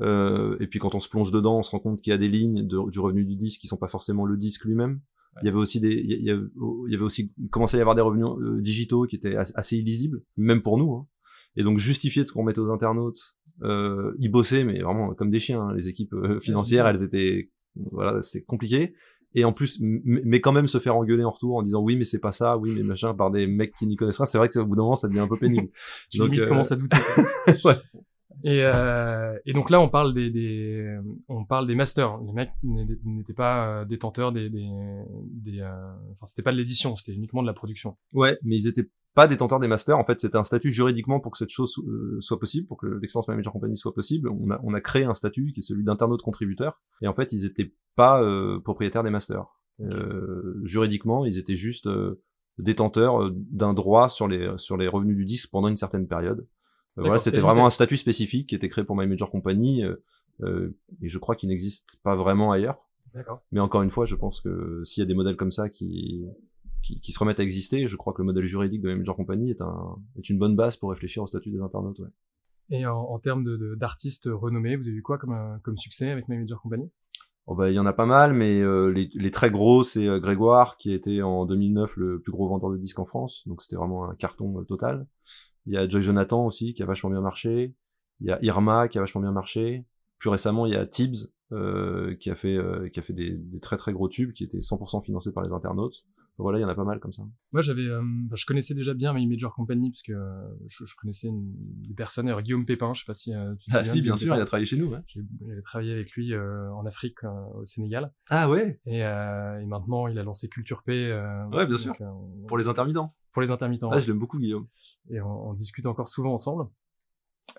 Euh, 0.00 0.56
et 0.60 0.66
puis 0.66 0.78
quand 0.78 0.94
on 0.94 1.00
se 1.00 1.10
plonge 1.10 1.30
dedans, 1.30 1.58
on 1.58 1.62
se 1.62 1.70
rend 1.70 1.78
compte 1.78 2.00
qu'il 2.00 2.10
y 2.10 2.14
a 2.14 2.18
des 2.18 2.28
lignes 2.28 2.66
de, 2.66 2.90
du 2.90 3.00
revenu 3.00 3.24
du 3.24 3.36
disque 3.36 3.60
qui 3.60 3.66
sont 3.66 3.76
pas 3.76 3.88
forcément 3.88 4.24
le 4.24 4.38
disque 4.38 4.64
lui-même. 4.64 5.00
Il 5.42 5.46
y 5.46 5.48
avait 5.48 5.58
aussi 5.58 5.78
des, 5.78 5.92
il 5.92 6.22
y 6.22 6.30
avait, 6.30 6.42
il 6.86 6.90
y 6.90 6.94
avait 6.94 7.04
aussi 7.04 7.32
commencé 7.52 7.76
à 7.76 7.78
y 7.78 7.80
avoir 7.82 7.94
des 7.94 8.02
revenus 8.02 8.26
euh, 8.26 8.62
digitaux 8.62 9.06
qui 9.06 9.16
étaient 9.16 9.36
assez 9.36 9.76
illisibles, 9.76 10.22
même 10.38 10.62
pour 10.62 10.78
nous. 10.78 10.92
Hein. 10.94 11.06
Et 11.56 11.62
donc 11.62 11.76
justifier 11.76 12.26
ce 12.26 12.32
qu'on 12.32 12.42
mettait 12.42 12.60
aux 12.60 12.70
internautes, 12.70 13.36
euh, 13.62 14.12
ils 14.18 14.30
bossaient, 14.30 14.64
mais 14.64 14.80
vraiment 14.80 15.14
comme 15.14 15.30
des 15.30 15.38
chiens. 15.38 15.60
Hein. 15.60 15.74
Les 15.74 15.88
équipes 15.88 16.14
financières, 16.40 16.86
elles 16.86 17.02
étaient, 17.02 17.50
voilà, 17.76 18.22
c'était 18.22 18.44
compliqué. 18.44 18.94
Et 19.34 19.44
en 19.44 19.52
plus, 19.52 19.78
mais 19.80 20.40
quand 20.40 20.52
même 20.52 20.66
se 20.66 20.78
faire 20.78 20.96
engueuler 20.96 21.24
en 21.24 21.30
retour 21.30 21.56
en 21.56 21.62
disant 21.62 21.80
oui, 21.80 21.96
mais 21.96 22.04
c'est 22.04 22.18
pas 22.18 22.32
ça, 22.32 22.56
oui, 22.56 22.74
mais 22.76 22.82
machin, 22.88 23.14
par 23.14 23.30
des 23.30 23.46
mecs 23.46 23.72
qui 23.78 23.86
n'y 23.86 23.96
connaissent 23.96 24.18
rien. 24.18 24.26
C'est 24.26 24.38
vrai 24.38 24.48
que 24.48 24.58
au 24.58 24.66
bout 24.66 24.76
d'un 24.76 24.82
moment, 24.82 24.96
ça 24.96 25.08
devient 25.08 25.20
un 25.20 25.28
peu 25.28 25.36
pénible. 25.36 25.68
tu 26.10 26.18
donc, 26.18 26.32
limite 26.32 26.48
euh... 26.50 26.62
à 26.70 26.76
douter. 26.76 26.96
ouais. 27.64 27.76
Et, 28.44 28.62
euh, 28.64 29.38
et, 29.44 29.52
donc 29.52 29.70
là, 29.70 29.80
on 29.80 29.88
parle 29.88 30.14
des, 30.14 30.30
des, 30.30 30.98
on 31.28 31.44
parle 31.44 31.66
des 31.66 31.74
masters. 31.74 32.18
Les 32.22 32.32
mecs 32.32 32.52
n'étaient 32.62 33.34
pas 33.34 33.66
euh, 33.66 33.84
détenteurs 33.84 34.32
des, 34.32 34.48
des, 34.48 34.68
des 35.24 35.60
euh, 35.60 35.70
enfin, 36.12 36.26
c'était 36.26 36.42
pas 36.42 36.52
de 36.52 36.56
l'édition, 36.56 36.96
c'était 36.96 37.12
uniquement 37.12 37.42
de 37.42 37.46
la 37.46 37.52
production. 37.52 37.96
Ouais, 38.14 38.38
mais 38.42 38.56
ils 38.56 38.66
étaient 38.66 38.88
pas 39.14 39.26
détenteurs 39.26 39.60
des 39.60 39.68
masters. 39.68 39.98
En 39.98 40.04
fait, 40.04 40.20
c'était 40.20 40.36
un 40.36 40.44
statut 40.44 40.70
juridiquement 40.70 41.20
pour 41.20 41.32
que 41.32 41.38
cette 41.38 41.50
chose 41.50 41.76
euh, 41.86 42.16
soit 42.20 42.38
possible, 42.38 42.66
pour 42.66 42.76
que 42.76 42.86
l'expérience 42.86 43.28
manager 43.28 43.52
company 43.52 43.76
soit 43.76 43.94
possible. 43.94 44.28
On 44.30 44.50
a, 44.50 44.60
on 44.62 44.74
a 44.74 44.80
créé 44.80 45.04
un 45.04 45.14
statut 45.14 45.52
qui 45.52 45.60
est 45.60 45.64
celui 45.64 45.84
d'internaute 45.84 46.22
contributeur. 46.22 46.80
Et 47.02 47.08
en 47.08 47.12
fait, 47.12 47.32
ils 47.32 47.44
étaient 47.44 47.74
pas 47.96 48.22
euh, 48.22 48.60
propriétaires 48.60 49.02
des 49.02 49.10
masters. 49.10 49.46
Okay. 49.82 49.96
juridiquement, 50.64 51.24
ils 51.24 51.38
étaient 51.38 51.54
juste 51.54 51.88
détenteurs 52.58 53.30
d'un 53.32 53.72
droit 53.72 54.10
sur 54.10 54.28
les 54.28 54.52
sur 54.58 54.76
les 54.76 54.86
revenus 54.86 55.16
du 55.16 55.24
disque 55.24 55.48
pendant 55.50 55.68
une 55.68 55.76
certaine 55.78 56.06
période. 56.06 56.46
Voilà, 57.00 57.18
c'était 57.18 57.40
vraiment 57.40 57.66
un 57.66 57.70
statut 57.70 57.96
spécifique 57.96 58.48
qui 58.48 58.54
était 58.54 58.68
créé 58.68 58.84
pour 58.84 58.96
My 58.96 59.06
Major 59.06 59.30
Company 59.30 59.84
euh, 59.84 59.96
euh, 60.42 60.76
et 61.00 61.08
je 61.08 61.18
crois 61.18 61.34
qu'il 61.34 61.48
n'existe 61.48 62.00
pas 62.02 62.16
vraiment 62.16 62.52
ailleurs. 62.52 62.86
Mais 63.50 63.60
encore 63.60 63.82
une 63.82 63.90
fois, 63.90 64.06
je 64.06 64.14
pense 64.14 64.40
que 64.40 64.82
s'il 64.84 65.00
y 65.00 65.04
a 65.04 65.06
des 65.06 65.14
modèles 65.14 65.36
comme 65.36 65.50
ça 65.50 65.68
qui, 65.68 66.24
qui, 66.82 67.00
qui 67.00 67.12
se 67.12 67.18
remettent 67.18 67.40
à 67.40 67.42
exister, 67.42 67.86
je 67.88 67.96
crois 67.96 68.12
que 68.12 68.22
le 68.22 68.26
modèle 68.26 68.44
juridique 68.44 68.82
de 68.82 68.88
My 68.88 68.96
Major 68.96 69.16
Company 69.16 69.50
est, 69.50 69.60
un, 69.60 69.96
est 70.16 70.28
une 70.30 70.38
bonne 70.38 70.54
base 70.54 70.76
pour 70.76 70.90
réfléchir 70.90 71.22
au 71.22 71.26
statut 71.26 71.50
des 71.50 71.60
internautes. 71.60 71.98
Ouais. 71.98 72.08
Et 72.70 72.86
en, 72.86 72.98
en 72.98 73.18
termes 73.18 73.44
d'artistes 73.76 74.28
de, 74.28 74.32
renommés, 74.32 74.76
vous 74.76 74.86
avez 74.86 74.96
eu 74.96 75.02
quoi 75.02 75.18
comme, 75.18 75.32
euh, 75.32 75.58
comme 75.62 75.76
succès 75.76 76.10
avec 76.10 76.28
My 76.28 76.38
Major 76.38 76.62
Company? 76.62 76.88
Oh 77.46 77.56
bah, 77.56 77.68
il 77.68 77.74
y 77.74 77.80
en 77.80 77.86
a 77.86 77.92
pas 77.92 78.06
mal, 78.06 78.32
mais 78.32 78.60
euh, 78.60 78.92
les, 78.92 79.10
les, 79.12 79.30
très 79.32 79.50
gros, 79.50 79.82
c'est 79.82 80.06
euh, 80.06 80.20
Grégoire, 80.20 80.76
qui 80.76 80.92
était 80.92 81.20
en 81.22 81.46
2009 81.46 81.96
le 81.96 82.20
plus 82.20 82.30
gros 82.30 82.48
vendeur 82.48 82.70
de 82.70 82.76
disques 82.76 83.00
en 83.00 83.04
France, 83.04 83.42
donc 83.48 83.60
c'était 83.60 83.74
vraiment 83.74 84.08
un 84.08 84.14
carton 84.14 84.60
euh, 84.60 84.64
total. 84.64 85.08
Il 85.66 85.74
y 85.74 85.76
a 85.76 85.88
Joy 85.88 86.02
Jonathan 86.02 86.46
aussi, 86.46 86.74
qui 86.74 86.82
a 86.82 86.86
vachement 86.86 87.10
bien 87.10 87.20
marché. 87.20 87.74
Il 88.20 88.28
y 88.28 88.32
a 88.32 88.38
Irma, 88.42 88.88
qui 88.88 88.98
a 88.98 89.00
vachement 89.00 89.20
bien 89.20 89.32
marché. 89.32 89.84
Plus 90.18 90.30
récemment, 90.30 90.66
il 90.66 90.72
y 90.72 90.76
a 90.76 90.86
Tibbs, 90.86 91.32
qui 91.50 92.30
a 92.30 92.34
fait, 92.34 92.58
qui 92.92 93.00
a 93.00 93.02
fait 93.02 93.12
des, 93.12 93.36
des, 93.36 93.60
très 93.60 93.76
très 93.76 93.92
gros 93.92 94.08
tubes, 94.08 94.32
qui 94.32 94.44
étaient 94.44 94.58
100% 94.58 95.02
financés 95.02 95.32
par 95.32 95.42
les 95.42 95.52
internautes 95.52 96.04
voilà, 96.40 96.58
il 96.58 96.62
y 96.62 96.64
en 96.64 96.68
a 96.68 96.74
pas 96.74 96.84
mal 96.84 97.00
comme 97.00 97.12
ça. 97.12 97.22
Moi, 97.52 97.62
j'avais, 97.62 97.86
euh, 97.86 98.02
je 98.34 98.46
connaissais 98.46 98.74
déjà 98.74 98.94
bien 98.94 99.12
My 99.12 99.26
Major 99.26 99.54
Company 99.54 99.90
parce 99.90 100.02
que 100.02 100.12
euh, 100.12 100.48
je, 100.66 100.84
je, 100.84 100.94
connaissais 100.96 101.28
une, 101.28 101.52
des 101.56 101.94
personnes. 101.94 102.28
Alors, 102.28 102.42
Guillaume 102.42 102.64
Pépin, 102.64 102.92
je 102.94 103.00
sais 103.00 103.06
pas 103.06 103.14
si 103.14 103.34
euh, 103.34 103.54
tu 103.56 103.70
te 103.70 103.76
Ah 103.76 103.84
si, 103.84 104.02
bien 104.02 104.16
sûr, 104.16 104.34
il 104.34 104.40
a 104.40 104.44
travaillé 104.44 104.66
chez 104.66 104.76
nous. 104.76 104.88
Ouais. 104.88 105.00
J'ai 105.06 105.62
travaillé 105.62 105.92
avec 105.92 106.10
lui 106.12 106.32
euh, 106.32 106.72
en 106.72 106.86
Afrique, 106.86 107.22
euh, 107.24 107.60
au 107.60 107.64
Sénégal. 107.64 108.12
Ah 108.28 108.50
ouais. 108.50 108.80
Et, 108.86 108.98
et, 108.98 109.66
maintenant, 109.66 110.06
il 110.06 110.18
a 110.18 110.22
lancé 110.22 110.48
Culture 110.48 110.82
P. 110.82 111.12
ouais, 111.52 111.66
bien 111.66 111.76
sûr. 111.76 111.94
pour 112.48 112.58
les 112.58 112.68
intermittents. 112.68 113.14
Pour 113.32 113.42
les 113.42 113.50
intermittents. 113.50 113.90
Ah, 113.90 113.98
je 113.98 114.08
l'aime 114.08 114.18
beaucoup, 114.18 114.38
Guillaume. 114.38 114.66
Et 115.10 115.20
on, 115.20 115.50
on, 115.50 115.52
discute 115.52 115.86
encore 115.86 116.08
souvent 116.08 116.32
ensemble. 116.32 116.68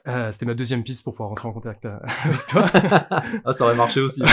Euh, 0.07 0.31
C'était 0.31 0.45
ma 0.45 0.53
deuxième 0.53 0.83
piste 0.83 1.03
pour 1.03 1.13
pouvoir 1.13 1.29
rentrer 1.29 1.47
en 1.47 1.53
contact 1.53 1.85
avec 1.85 2.45
toi. 2.50 2.65
ah, 3.45 3.53
ça 3.53 3.65
aurait 3.65 3.75
marché 3.75 4.01
aussi. 4.01 4.21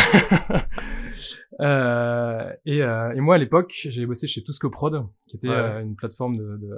Euh, 1.60 2.52
et, 2.66 2.82
euh, 2.82 3.12
et, 3.16 3.20
moi, 3.20 3.34
à 3.34 3.38
l'époque, 3.38 3.72
j'ai 3.74 4.06
bossé 4.06 4.28
chez 4.28 4.44
Prod, 4.70 5.08
qui 5.26 5.36
était 5.36 5.48
ouais. 5.48 5.54
euh, 5.54 5.82
une 5.82 5.96
plateforme 5.96 6.36
de, 6.36 6.56
de, 6.56 6.76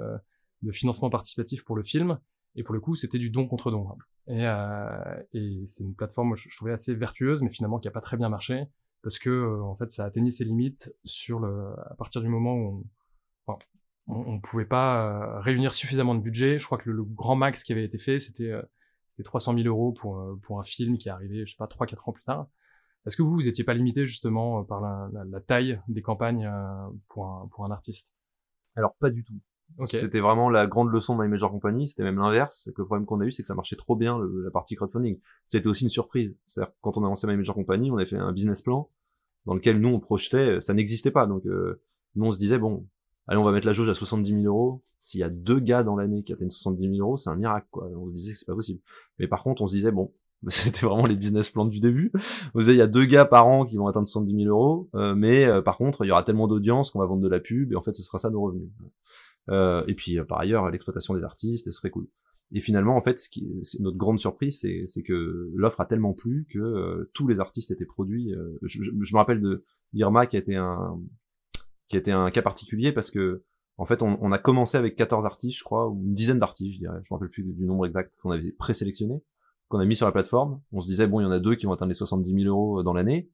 de, 0.63 0.71
financement 0.71 1.11
participatif 1.11 1.63
pour 1.63 1.75
le 1.75 1.83
film. 1.83 2.19
Et 2.55 2.63
pour 2.63 2.73
le 2.73 2.81
coup, 2.81 2.95
c'était 2.95 3.19
du 3.19 3.29
don 3.29 3.47
contre 3.47 3.71
don. 3.71 3.87
Et, 4.27 4.47
euh, 4.47 5.23
et 5.33 5.63
c'est 5.65 5.83
une 5.83 5.95
plateforme, 5.95 6.35
je, 6.35 6.49
je, 6.49 6.55
trouvais 6.55 6.73
assez 6.73 6.93
vertueuse, 6.95 7.41
mais 7.41 7.49
finalement 7.49 7.79
qui 7.79 7.87
a 7.87 7.91
pas 7.91 8.01
très 8.01 8.17
bien 8.17 8.29
marché, 8.29 8.65
parce 9.03 9.19
que 9.19 9.29
euh, 9.29 9.63
en 9.63 9.75
fait, 9.75 9.89
ça 9.91 10.05
atteignait 10.05 10.31
ses 10.31 10.45
limites 10.45 10.93
sur 11.03 11.39
le, 11.39 11.73
à 11.89 11.95
partir 11.95 12.21
du 12.21 12.27
moment 12.27 12.55
où 12.55 12.67
on, 12.67 12.83
enfin, 13.45 13.59
on, 14.11 14.33
on 14.33 14.39
pouvait 14.39 14.65
pas 14.65 15.39
réunir 15.41 15.73
suffisamment 15.73 16.15
de 16.15 16.21
budget. 16.21 16.59
Je 16.59 16.65
crois 16.65 16.77
que 16.77 16.89
le, 16.89 16.97
le 16.97 17.03
grand 17.03 17.35
max 17.35 17.63
qui 17.63 17.71
avait 17.71 17.85
été 17.85 17.97
fait, 17.97 18.19
c'était 18.19 18.51
c'était 19.09 19.23
300 19.23 19.55
000 19.55 19.67
euros 19.67 19.91
pour 19.91 20.37
pour 20.41 20.59
un 20.59 20.63
film 20.63 20.97
qui 20.97 21.09
est 21.09 21.11
arrivé, 21.11 21.45
je 21.45 21.51
sais 21.51 21.57
pas, 21.57 21.67
3-4 21.67 22.09
ans 22.09 22.13
plus 22.13 22.23
tard. 22.23 22.47
Est-ce 23.05 23.17
que 23.17 23.23
vous, 23.23 23.33
vous 23.33 23.47
étiez 23.47 23.63
pas 23.63 23.73
limité 23.73 24.05
justement 24.05 24.59
euh, 24.59 24.63
par 24.63 24.81
la, 24.81 25.09
la, 25.11 25.25
la 25.25 25.41
taille 25.41 25.81
des 25.87 26.01
campagnes 26.01 26.45
euh, 26.45 26.89
pour 27.07 27.25
un, 27.25 27.47
pour 27.51 27.65
un 27.65 27.71
artiste? 27.71 28.13
Alors 28.75 28.95
pas 28.99 29.09
du 29.09 29.23
tout. 29.23 29.39
Okay. 29.77 29.97
C'était 29.97 30.19
vraiment 30.19 30.49
la 30.49 30.67
grande 30.67 30.91
leçon 30.91 31.15
de 31.15 31.23
My 31.23 31.29
Major 31.29 31.49
Company. 31.49 31.87
C'était 31.87 32.03
même 32.03 32.17
l'inverse. 32.17 32.61
C'est 32.65 32.73
que 32.73 32.81
le 32.81 32.85
problème 32.85 33.05
qu'on 33.05 33.21
a 33.21 33.25
eu, 33.25 33.31
c'est 33.31 33.41
que 33.41 33.47
ça 33.47 33.55
marchait 33.55 33.77
trop 33.77 33.95
bien 33.95 34.19
le, 34.19 34.43
la 34.43 34.51
partie 34.51 34.75
crowdfunding. 34.75 35.19
C'était 35.45 35.67
aussi 35.67 35.83
une 35.83 35.89
surprise. 35.89 36.39
C'est-à-dire 36.45 36.73
quand 36.81 36.97
on 36.97 37.03
a 37.03 37.07
lancé 37.07 37.25
My 37.25 37.37
Major 37.37 37.55
Company, 37.55 37.89
on 37.89 37.97
a 37.97 38.05
fait 38.05 38.17
un 38.17 38.33
business 38.33 38.61
plan 38.61 38.89
dans 39.45 39.55
lequel 39.55 39.79
nous 39.79 39.89
on 39.89 39.99
projetait, 39.99 40.61
ça 40.61 40.73
n'existait 40.73 41.11
pas. 41.11 41.25
Donc 41.25 41.45
euh, 41.45 41.81
nous 42.15 42.25
on 42.25 42.31
se 42.31 42.37
disait 42.37 42.59
bon, 42.59 42.85
allez 43.27 43.37
on 43.37 43.43
va 43.43 43.51
mettre 43.51 43.67
la 43.67 43.73
jauge 43.73 43.89
à 43.89 43.93
70 43.93 44.41
000 44.41 44.43
euros. 44.43 44.83
S'il 44.99 45.19
y 45.19 45.23
a 45.23 45.29
deux 45.29 45.59
gars 45.59 45.83
dans 45.83 45.95
l'année 45.95 46.23
qui 46.23 46.33
atteignent 46.33 46.49
70 46.49 46.95
000 46.95 47.07
euros, 47.07 47.17
c'est 47.17 47.29
un 47.29 47.35
miracle 47.35 47.67
quoi. 47.71 47.89
On 47.95 48.07
se 48.07 48.13
disait 48.13 48.33
que 48.33 48.37
c'est 48.37 48.45
pas 48.45 48.55
possible. 48.55 48.81
Mais 49.19 49.27
par 49.27 49.43
contre 49.43 49.61
on 49.61 49.67
se 49.67 49.75
disait 49.75 49.91
bon, 49.91 50.11
C'était 50.47 50.85
vraiment 50.85 51.05
les 51.05 51.15
business 51.15 51.49
plans 51.49 51.65
du 51.65 51.79
début. 51.79 52.11
Vous 52.53 52.61
savez, 52.61 52.73
il 52.73 52.79
y 52.79 52.83
a 52.83 52.87
deux 52.87 53.05
gars 53.05 53.25
par 53.25 53.47
an 53.47 53.65
qui 53.65 53.77
vont 53.77 53.87
atteindre 53.87 54.07
70 54.07 54.43
000 54.43 54.49
euros, 54.49 54.89
euh, 54.95 55.13
mais 55.15 55.45
euh, 55.45 55.61
par 55.61 55.77
contre, 55.77 56.03
il 56.03 56.07
y 56.07 56.11
aura 56.11 56.23
tellement 56.23 56.47
d'audience 56.47 56.91
qu'on 56.91 56.99
va 56.99 57.05
vendre 57.05 57.21
de 57.21 57.29
la 57.29 57.39
pub, 57.39 57.71
et 57.71 57.75
en 57.75 57.81
fait, 57.81 57.93
ce 57.93 58.01
sera 58.01 58.17
ça 58.17 58.29
nos 58.29 58.41
revenus. 58.41 58.69
Euh, 59.49 59.83
et 59.87 59.93
puis, 59.93 60.17
par 60.27 60.39
ailleurs, 60.39 60.69
l'exploitation 60.71 61.13
des 61.13 61.23
artistes, 61.23 61.65
ce 61.65 61.71
serait 61.71 61.91
cool. 61.91 62.07
Et 62.53 62.59
finalement, 62.59 62.97
en 62.97 63.01
fait, 63.01 63.19
ce 63.19 63.29
qui, 63.29 63.47
notre 63.79 63.97
grande 63.97 64.19
surprise, 64.19 64.59
c'est 64.59 65.03
que 65.03 65.51
l'offre 65.53 65.79
a 65.79 65.85
tellement 65.85 66.13
plu 66.13 66.47
que 66.49 67.09
tous 67.13 67.27
les 67.27 67.39
artistes 67.39 67.71
étaient 67.71 67.85
produits. 67.85 68.33
Je, 68.61 68.81
je, 68.81 68.91
je, 68.99 69.13
me 69.13 69.17
rappelle 69.17 69.39
de 69.39 69.63
Irma 69.93 70.25
qui 70.25 70.35
a 70.35 70.39
été 70.39 70.57
un 70.57 70.99
qui 71.91 71.97
été 71.97 72.11
un 72.11 72.31
cas 72.31 72.41
particulier 72.41 72.91
parce 72.91 73.11
que 73.11 73.43
En 73.77 73.85
fait, 73.85 74.03
on, 74.03 74.31
a 74.31 74.37
commencé 74.37 74.77
avec 74.77 74.95
14 74.95 75.25
artistes, 75.25 75.57
je 75.57 75.63
crois, 75.63 75.89
ou 75.89 76.03
une 76.03 76.13
dizaine 76.13 76.37
d'artistes, 76.37 76.73
je 76.73 76.79
dirais. 76.79 76.99
Je 77.01 77.07
me 77.11 77.15
rappelle 77.15 77.29
plus 77.29 77.43
du 77.43 77.65
nombre 77.65 77.85
exact 77.87 78.13
qu'on 78.21 78.29
avait 78.29 78.51
présélectionné, 78.51 79.23
qu'on 79.69 79.79
a 79.79 79.85
mis 79.85 79.95
sur 79.95 80.05
la 80.05 80.11
plateforme. 80.11 80.61
On 80.71 80.81
se 80.81 80.87
disait 80.87 81.07
bon, 81.07 81.19
il 81.19 81.23
y 81.23 81.25
en 81.25 81.31
a 81.31 81.39
deux 81.39 81.55
qui 81.55 81.65
vont 81.65 81.73
atteindre 81.73 81.89
les 81.89 81.95
70 81.95 82.43
000 82.43 82.43
euros 82.45 82.83
dans 82.83 82.93
l'année. 82.93 83.31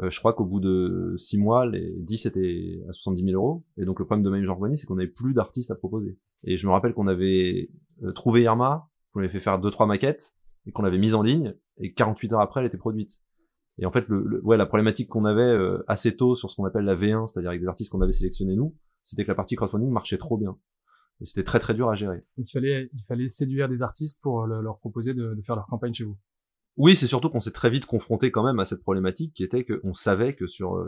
Euh, 0.00 0.10
je 0.10 0.18
crois 0.18 0.32
qu'au 0.32 0.44
bout 0.44 0.60
de 0.60 1.14
six 1.16 1.38
mois, 1.38 1.66
les 1.66 1.94
10 2.00 2.26
étaient 2.26 2.82
à 2.88 2.92
70 2.92 3.24
000 3.24 3.34
euros. 3.34 3.64
Et 3.76 3.84
donc 3.84 4.00
le 4.00 4.06
problème 4.06 4.24
de 4.24 4.30
Manager 4.30 4.56
Company, 4.56 4.76
c'est 4.76 4.86
qu'on 4.86 4.98
avait 4.98 5.06
plus 5.06 5.34
d'artistes 5.34 5.70
à 5.70 5.76
proposer. 5.76 6.18
Et 6.42 6.56
je 6.56 6.66
me 6.66 6.72
rappelle 6.72 6.92
qu'on 6.92 7.06
avait 7.06 7.70
euh, 8.02 8.12
trouvé 8.12 8.42
Irma, 8.42 8.88
qu'on 9.12 9.20
avait 9.20 9.28
fait 9.28 9.40
faire 9.40 9.58
deux 9.60 9.70
trois 9.70 9.86
maquettes 9.86 10.36
et 10.66 10.72
qu'on 10.72 10.82
l'avait 10.82 10.98
mise 10.98 11.14
en 11.14 11.22
ligne. 11.22 11.54
Et 11.78 11.92
48 11.92 12.32
heures 12.32 12.40
après, 12.40 12.60
elle 12.60 12.66
était 12.66 12.78
produite. 12.78 13.22
Et 13.78 13.86
en 13.86 13.90
fait, 13.90 14.06
le, 14.08 14.40
ouais, 14.44 14.56
la 14.56 14.66
problématique 14.66 15.08
qu'on 15.08 15.24
avait 15.24 15.42
euh, 15.42 15.84
assez 15.86 16.16
tôt 16.16 16.34
sur 16.34 16.50
ce 16.50 16.56
qu'on 16.56 16.64
appelle 16.64 16.84
la 16.84 16.96
V1, 16.96 17.26
c'est-à-dire 17.26 17.50
avec 17.50 17.60
des 17.60 17.68
artistes 17.68 17.92
qu'on 17.92 18.00
avait 18.00 18.12
sélectionnés 18.12 18.56
nous, 18.56 18.74
c'était 19.02 19.24
que 19.24 19.28
la 19.28 19.34
partie 19.34 19.54
crowdfunding 19.54 19.90
marchait 19.90 20.18
trop 20.18 20.38
bien. 20.38 20.58
Et 21.20 21.24
c'était 21.24 21.44
très 21.44 21.58
très 21.58 21.74
dur 21.74 21.88
à 21.88 21.94
gérer. 21.94 22.24
il 22.36 22.46
fallait, 22.46 22.88
il 22.92 23.00
fallait 23.00 23.28
séduire 23.28 23.68
des 23.68 23.82
artistes 23.82 24.22
pour 24.22 24.46
leur 24.46 24.78
proposer 24.78 25.14
de, 25.14 25.34
de 25.34 25.42
faire 25.42 25.56
leur 25.56 25.66
campagne 25.66 25.94
chez 25.94 26.04
vous. 26.04 26.18
Oui, 26.76 26.94
c'est 26.94 27.06
surtout 27.06 27.30
qu'on 27.30 27.40
s'est 27.40 27.52
très 27.52 27.70
vite 27.70 27.86
confronté 27.86 28.30
quand 28.30 28.44
même 28.44 28.58
à 28.58 28.64
cette 28.64 28.80
problématique 28.80 29.32
qui 29.32 29.42
était 29.42 29.64
qu'on 29.64 29.94
savait 29.94 30.34
que 30.34 30.46
sur 30.46 30.86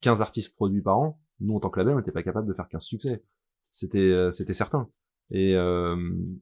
15 0.00 0.20
euh, 0.20 0.22
artistes 0.22 0.54
produits 0.54 0.80
par 0.80 0.98
an, 0.98 1.20
nous 1.40 1.54
en 1.54 1.60
tant 1.60 1.68
que 1.68 1.78
label, 1.78 1.94
on 1.94 1.98
n'était 1.98 2.12
pas 2.12 2.22
capable 2.22 2.48
de 2.48 2.54
faire 2.54 2.68
15 2.68 2.82
succès. 2.82 3.22
C'était 3.70 3.98
euh, 3.98 4.30
c'était 4.30 4.54
certain. 4.54 4.88
Et, 5.30 5.54
euh, 5.56 5.96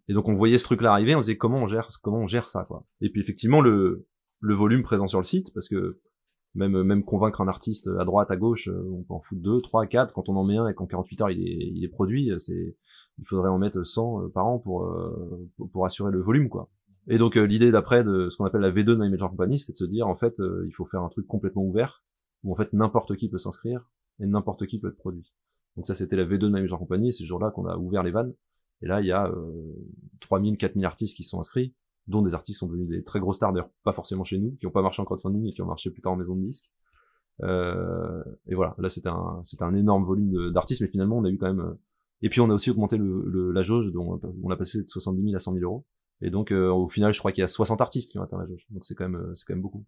et 0.09 0.13
donc 0.13 0.29
on 0.29 0.35
voyait 0.35 0.59
ce 0.59 0.65
truc-là 0.65 0.93
arriver, 0.93 1.17
on 1.17 1.21
se 1.21 1.27
disait 1.27 1.39
comment 1.39 1.59
on 1.59 1.67
gère 1.67 1.89
comment 2.03 2.19
on 2.19 2.27
gère 2.27 2.49
ça 2.49 2.65
quoi. 2.65 2.85
Et 3.01 3.11
puis 3.11 3.21
effectivement 3.21 3.61
le 3.61 4.07
le 4.41 4.55
volume 4.55 4.83
présent 4.83 5.07
sur 5.07 5.19
le 5.19 5.25
site 5.25 5.53
parce 5.55 5.69
que 5.69 6.01
même 6.55 6.83
même 6.83 7.05
convaincre 7.05 7.41
un 7.41 7.49
artiste 7.49 7.89
à 7.99 8.05
droite 8.05 8.31
à 8.31 8.37
gauche 8.37 8.69
on 8.69 9.03
peut 9.03 9.15
en 9.15 9.21
foutre 9.21 9.43
deux 9.43 9.61
trois 9.61 9.87
quatre 9.87 10.15
quand 10.15 10.29
on 10.29 10.37
en 10.37 10.45
met 10.45 10.57
un 10.57 10.69
et 10.69 10.75
qu'en 10.75 10.87
48 10.87 11.21
heures 11.23 11.31
il 11.31 11.41
est 11.41 11.73
il 11.75 11.85
est 11.85 11.89
produit 11.89 12.31
c'est 12.39 12.77
il 13.19 13.27
faudrait 13.27 13.51
en 13.51 13.59
mettre 13.59 13.83
100 13.83 14.31
par 14.31 14.47
an 14.47 14.59
pour, 14.59 14.89
pour 15.73 15.85
assurer 15.85 16.13
le 16.13 16.21
volume 16.21 16.49
quoi 16.49 16.71
et 17.07 17.19
donc 17.19 17.37
euh, 17.37 17.47
l'idée 17.47 17.71
d'après 17.71 18.03
de 18.03 18.29
ce 18.29 18.37
qu'on 18.37 18.45
appelle 18.45 18.63
la 18.63 18.71
V2 18.71 18.85
de 18.85 18.97
My 18.97 19.11
Major 19.11 19.31
Company, 19.31 19.59
c'est 19.59 19.73
de 19.73 19.77
se 19.77 19.85
dire 19.85 20.09
en 20.09 20.15
fait 20.15 20.41
euh, 20.41 20.65
il 20.67 20.73
faut 20.73 20.87
faire 20.87 21.03
un 21.03 21.09
truc 21.09 21.27
complètement 21.27 21.63
ouvert 21.63 22.03
où 22.43 22.53
en 22.53 22.55
fait 22.55 22.73
n'importe 22.73 23.17
qui 23.17 23.29
peut 23.29 23.39
s'inscrire 23.39 23.91
et 24.21 24.27
n'importe 24.27 24.67
qui 24.67 24.79
peut 24.79 24.89
être 24.89 24.97
produit. 24.97 25.35
Donc 25.77 25.87
ça 25.87 25.95
c'était 25.95 26.17
la 26.17 26.25
V2 26.25 26.39
de 26.39 26.49
My 26.49 26.61
Major 26.63 26.79
Company, 26.79 27.13
c'est 27.13 27.25
ce 27.25 27.29
jour-là 27.29 27.51
qu'on 27.51 27.67
a 27.67 27.77
ouvert 27.77 28.03
les 28.03 28.11
vannes. 28.11 28.35
Et 28.81 28.87
là 28.87 29.01
il 29.01 29.07
y 29.07 29.13
a 29.13 29.29
euh, 29.29 29.75
3000, 30.21 30.57
4000 30.57 30.85
artistes 30.87 31.17
qui 31.17 31.25
sont 31.25 31.39
inscrits, 31.39 31.75
dont 32.07 32.23
des 32.23 32.35
artistes 32.35 32.61
sont 32.61 32.67
devenus 32.67 32.89
des 32.89 33.03
très 33.03 33.21
gros 33.21 33.33
stars, 33.33 33.53
d'ailleurs 33.53 33.71
pas 33.83 33.93
forcément 33.93 34.25
chez 34.25 34.39
nous, 34.39 34.53
qui 34.57 34.67
ont 34.67 34.71
pas 34.71 34.83
marché 34.83 35.01
en 35.01 35.05
crowdfunding 35.05 35.47
et 35.47 35.53
qui 35.53 35.63
ont 35.63 35.67
marché 35.67 35.91
plus 35.91 36.03
tard 36.03 36.13
en 36.13 36.17
maison 36.17 36.37
de 36.37 36.43
disques. 36.43 36.71
Euh, 37.43 38.23
et 38.47 38.55
voilà, 38.55 38.75
là 38.79 38.89
c'était 38.89 39.09
un 39.09 39.41
c'était 39.43 39.65
un 39.65 39.75
énorme 39.75 40.05
volume 40.05 40.51
d'artistes, 40.53 40.83
mais 40.83 40.87
finalement 40.89 41.19
on 41.19 41.25
a 41.25 41.31
eu 41.31 41.39
quand 41.39 41.49
même. 41.49 41.61
Euh, 41.61 41.75
et 42.23 42.29
puis 42.29 42.41
on 42.41 42.49
a 42.49 42.55
aussi 42.55 42.71
augmenté 42.71 42.97
le, 42.97 43.51
la 43.51 43.63
jauge, 43.63 43.93
dont 43.93 44.21
on 44.43 44.51
a 44.51 44.57
passé 44.57 44.83
de 44.83 44.89
70 44.89 45.23
000 45.23 45.35
à 45.35 45.39
100 45.39 45.53
000 45.55 45.65
euros. 45.65 45.85
Et 46.21 46.31
donc 46.31 46.53
euh, 46.53 46.71
au 46.71 46.89
final, 46.89 47.13
je 47.13 47.19
crois 47.19 47.33
qu'il 47.33 47.43
y 47.43 47.45
a 47.45 47.49
60 47.49 47.81
artistes 47.81 48.11
qui 48.11 48.19
ont 48.19 48.23
atteint 48.23 48.39
la 48.39 48.47
jauge. 48.47 48.67
Donc 48.71 48.85
c'est 48.85 48.95
quand 48.95 49.09
même 49.09 49.21
euh, 49.21 49.35
c'est 49.35 49.45
quand 49.47 49.55
même 49.55 49.63
beaucoup. 49.63 49.85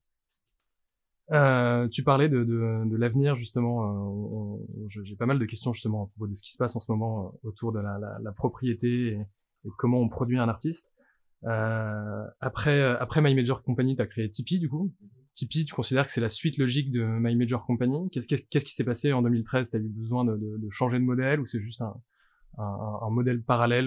Euh, 1.33 1.89
tu 1.89 2.05
parlais 2.05 2.29
de, 2.29 2.45
de, 2.45 2.89
de 2.89 2.97
l'avenir 2.97 3.35
justement. 3.35 4.59
Euh, 4.59 4.87
J'ai 4.87 5.17
pas 5.17 5.27
mal 5.27 5.39
de 5.39 5.45
questions 5.45 5.73
justement 5.73 6.05
à 6.05 6.07
propos 6.07 6.29
de 6.29 6.35
ce 6.35 6.43
qui 6.43 6.53
se 6.53 6.59
passe 6.59 6.77
en 6.77 6.79
ce 6.79 6.91
moment 6.91 7.33
autour 7.43 7.73
de 7.73 7.81
la, 7.81 7.99
la, 7.99 8.19
la 8.23 8.33
propriété 8.33 9.09
et, 9.09 9.17
de 9.65 9.71
comment 9.79 9.99
on 9.99 10.09
produit 10.09 10.39
un 10.39 10.49
artiste. 10.49 10.96
Euh, 11.45 12.25
après 12.40 12.81
après 12.81 13.21
My 13.23 13.35
Major 13.35 13.62
Company, 13.62 13.97
tu 13.97 14.02
as 14.02 14.07
créé 14.07 14.28
Tipeee 14.28 14.59
du 14.59 14.69
coup. 14.69 14.93
Tipeee, 15.35 15.64
tu 15.64 15.75
considères 15.75 16.07
que 16.07 16.12
c'est 16.12 16.21
la 16.21 16.31
suite 16.31 16.57
logique 16.59 16.90
de 16.90 17.05
My 17.05 17.37
Major 17.37 17.62
Company 17.64 18.09
Qu'est-ce 18.11 18.64
qui 18.64 18.73
s'est 18.73 18.85
passé 18.85 19.12
en 19.12 19.23
2013 19.23 19.71
T'as 19.71 19.78
eu 19.78 19.88
besoin 19.88 20.25
de, 20.25 20.69
changer 20.71 20.99
de 20.99 21.05
modèle 21.05 21.40
ou 21.40 21.45
c'est 21.45 21.61
juste 21.61 21.83
un, 21.83 23.11
modèle 23.11 23.43
parallèle 23.43 23.87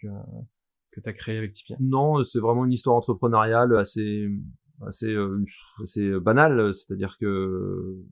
que 0.00 0.08
que 0.92 1.00
tu 1.00 1.08
as 1.08 1.12
créé 1.12 1.38
avec 1.38 1.52
Tipeee? 1.52 1.76
Non, 1.80 2.22
c'est 2.24 2.40
vraiment 2.40 2.64
une 2.64 2.72
histoire 2.72 2.96
entrepreneuriale 2.96 3.74
assez 3.76 4.28
assez 4.86 5.14
euh, 5.14 5.44
assez 5.82 6.18
banale, 6.20 6.72
c'est-à-dire 6.74 7.16
que 7.18 8.04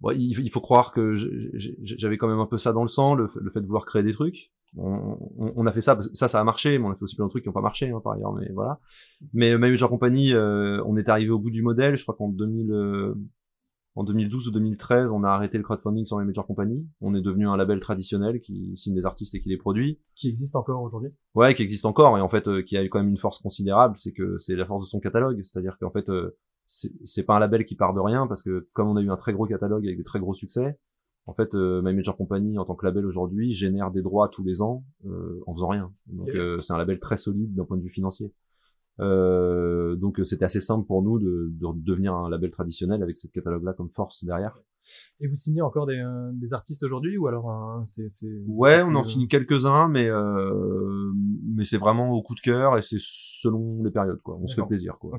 bon, 0.00 0.10
il, 0.10 0.50
faut 0.50 0.60
croire 0.60 0.92
que 0.92 1.14
j'avais 1.14 2.16
quand 2.16 2.28
même 2.28 2.40
un 2.40 2.46
peu 2.46 2.58
ça 2.58 2.72
dans 2.72 2.82
le 2.82 2.88
sang, 2.88 3.14
le, 3.14 3.28
fait 3.28 3.60
de 3.60 3.66
vouloir 3.66 3.84
créer 3.84 4.02
des 4.02 4.12
trucs. 4.12 4.52
On, 4.78 5.18
on, 5.36 5.66
a 5.66 5.72
fait 5.72 5.82
ça, 5.82 5.98
ça, 6.14 6.28
ça 6.28 6.40
a 6.40 6.44
marché, 6.44 6.78
mais 6.78 6.86
on 6.86 6.90
a 6.90 6.94
fait 6.94 7.02
aussi 7.02 7.16
plein 7.16 7.26
de 7.26 7.30
trucs 7.30 7.42
qui 7.42 7.48
n'ont 7.48 7.52
pas 7.52 7.60
marché, 7.60 7.90
hein, 7.90 8.00
par 8.02 8.14
ailleurs, 8.14 8.32
mais 8.32 8.50
voilà. 8.54 8.80
Mais 9.34 9.56
Manager 9.58 9.90
Company, 9.90 10.32
euh, 10.32 10.82
on 10.86 10.96
est 10.96 11.08
arrivé 11.08 11.30
au 11.30 11.38
bout 11.38 11.50
du 11.50 11.62
modèle, 11.62 11.94
je 11.94 12.02
crois 12.02 12.14
qu'en 12.14 12.28
2000, 12.28 13.14
en 13.94 14.04
2012 14.04 14.48
ou 14.48 14.52
2013, 14.52 15.10
on 15.10 15.22
a 15.22 15.28
arrêté 15.28 15.58
le 15.58 15.64
crowdfunding 15.64 16.04
sur 16.04 16.18
les 16.18 16.24
major 16.24 16.46
compagnies. 16.46 16.88
On 17.00 17.14
est 17.14 17.20
devenu 17.20 17.46
un 17.46 17.56
label 17.56 17.78
traditionnel 17.80 18.40
qui 18.40 18.74
signe 18.76 18.94
des 18.94 19.04
artistes 19.04 19.34
et 19.34 19.40
qui 19.40 19.50
les 19.50 19.58
produit. 19.58 20.00
Qui 20.14 20.28
existe 20.28 20.56
encore 20.56 20.82
aujourd'hui 20.82 21.10
Ouais, 21.34 21.54
qui 21.54 21.62
existe 21.62 21.84
encore 21.84 22.16
et 22.16 22.20
en 22.20 22.28
fait 22.28 22.48
euh, 22.48 22.62
qui 22.62 22.76
a 22.76 22.88
quand 22.88 23.00
même 23.00 23.10
une 23.10 23.18
force 23.18 23.38
considérable, 23.38 23.96
c'est 23.96 24.12
que 24.12 24.38
c'est 24.38 24.56
la 24.56 24.64
force 24.64 24.82
de 24.82 24.88
son 24.88 25.00
catalogue. 25.00 25.40
C'est-à-dire 25.42 25.76
qu'en 25.78 25.90
fait, 25.90 26.08
euh, 26.08 26.36
c'est 26.66 27.24
pas 27.24 27.36
un 27.36 27.38
label 27.38 27.64
qui 27.64 27.74
part 27.74 27.92
de 27.92 28.00
rien 28.00 28.26
parce 28.26 28.42
que 28.42 28.68
comme 28.72 28.88
on 28.88 28.96
a 28.96 29.02
eu 29.02 29.10
un 29.10 29.16
très 29.16 29.34
gros 29.34 29.44
catalogue 29.44 29.84
avec 29.84 29.98
des 29.98 30.04
très 30.04 30.20
gros 30.20 30.32
succès, 30.32 30.78
en 31.26 31.32
fait, 31.32 31.54
euh, 31.54 31.82
My 31.82 31.94
Major 31.94 32.16
Company 32.16 32.58
en 32.58 32.64
tant 32.64 32.74
que 32.74 32.84
label 32.84 33.06
aujourd'hui 33.06 33.52
génère 33.52 33.90
des 33.90 34.02
droits 34.02 34.28
tous 34.28 34.42
les 34.42 34.60
ans 34.60 34.84
euh, 35.06 35.40
en 35.46 35.54
faisant 35.54 35.68
rien. 35.68 35.92
Donc 36.06 36.30
c'est 36.60 36.72
un 36.72 36.78
label 36.78 36.98
très 36.98 37.16
solide 37.16 37.54
d'un 37.54 37.64
point 37.64 37.76
de 37.76 37.82
vue 37.82 37.88
financier. 37.88 38.32
Euh, 39.00 39.96
donc 39.96 40.20
euh, 40.20 40.24
c'était 40.24 40.44
assez 40.44 40.60
simple 40.60 40.86
pour 40.86 41.02
nous 41.02 41.18
de, 41.18 41.50
de, 41.50 41.66
devenir 41.76 42.14
un 42.14 42.28
label 42.28 42.50
traditionnel 42.50 43.02
avec 43.02 43.16
cette 43.16 43.32
catalogue-là 43.32 43.72
comme 43.72 43.88
force 43.88 44.24
derrière. 44.24 44.58
Et 45.20 45.26
vous 45.28 45.36
signez 45.36 45.62
encore 45.62 45.86
des, 45.86 45.98
euh, 45.98 46.30
des 46.34 46.52
artistes 46.52 46.82
aujourd'hui 46.82 47.16
ou 47.16 47.26
alors 47.26 47.50
euh, 47.50 47.80
c'est 47.84 48.28
Ouais, 48.46 48.82
on 48.82 48.94
en 48.94 49.02
signe 49.02 49.28
quelques-uns, 49.28 49.88
mais 49.88 50.08
euh, 50.08 51.12
mais 51.54 51.64
c'est 51.64 51.78
vraiment 51.78 52.10
au 52.10 52.22
coup 52.22 52.34
de 52.34 52.40
cœur 52.40 52.76
et 52.76 52.82
c'est 52.82 52.98
selon 52.98 53.82
les 53.82 53.90
périodes 53.90 54.20
quoi. 54.22 54.36
On 54.40 54.46
se 54.46 54.56
fait 54.56 54.66
plaisir 54.66 54.98
quoi. 54.98 55.16